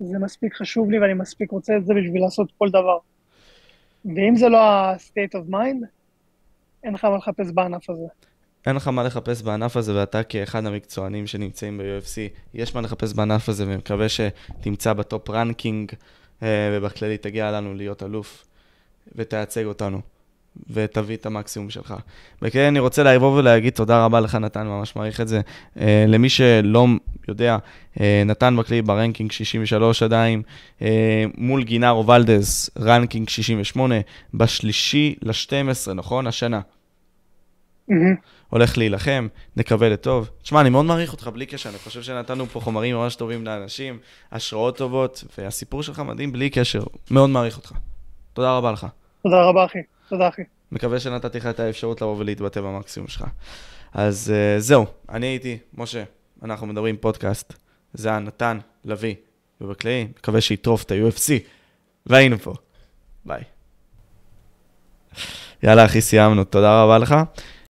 [0.00, 2.98] זה מספיק חשוב לי ואני מספיק רוצה את זה בשביל לעשות כל דבר.
[4.04, 5.86] ואם זה לא ה-state of mind,
[6.84, 8.06] אין לך מה לחפש בענף הזה.
[8.66, 13.48] אין לך מה לחפש בענף הזה, ואתה כאחד המקצוענים שנמצאים ב-UFC, יש מה לחפש בענף
[13.48, 15.92] הזה, ומקווה שתמצא ב top ranking,
[16.42, 18.46] אה, ובכללי תגיע לנו להיות אלוף,
[19.14, 20.00] ותייצג אותנו.
[20.70, 21.94] ותביא את המקסימום שלך.
[22.42, 25.40] וכן, אני רוצה לבוא ולהגיד תודה רבה לך, נתן, ממש מעריך את זה.
[25.76, 26.86] אה, למי שלא
[27.28, 27.56] יודע,
[27.94, 30.42] אה, נתן בכללי ב ranking 63 עדיין,
[30.78, 30.82] אה,
[31.36, 33.94] מול ג'נארו ולדז, ranking 68,
[34.34, 36.26] בשלישי ל-12, נכון?
[36.26, 36.60] השנה.
[37.90, 37.92] אהם.
[38.48, 40.30] הולך להילחם, נקווה לטוב.
[40.42, 43.98] תשמע, אני מאוד מעריך אותך בלי קשר, אני חושב שנתנו פה חומרים ממש טובים לאנשים,
[44.32, 47.72] השראות טובות, והסיפור שלך מדהים בלי קשר, מאוד מעריך אותך.
[48.32, 48.86] תודה רבה לך.
[49.22, 49.78] תודה רבה, אחי.
[50.10, 50.42] תודה, אחי.
[50.72, 53.24] מקווה שנתתי לך את האפשרות לבוא ולהתבטא במקסימום שלך.
[53.92, 56.04] אז uh, זהו, אני הייתי, משה,
[56.42, 57.52] אנחנו מדברים פודקאסט.
[57.94, 59.14] זה היה נתן לביא,
[59.60, 61.32] ובקלעי, מקווה שיטרוף את ה-UFC,
[62.06, 62.54] והיינו פה.
[63.24, 63.42] ביי.
[65.62, 66.44] יאללה, אחי, סיימנו.
[66.44, 67.14] תודה רבה לך.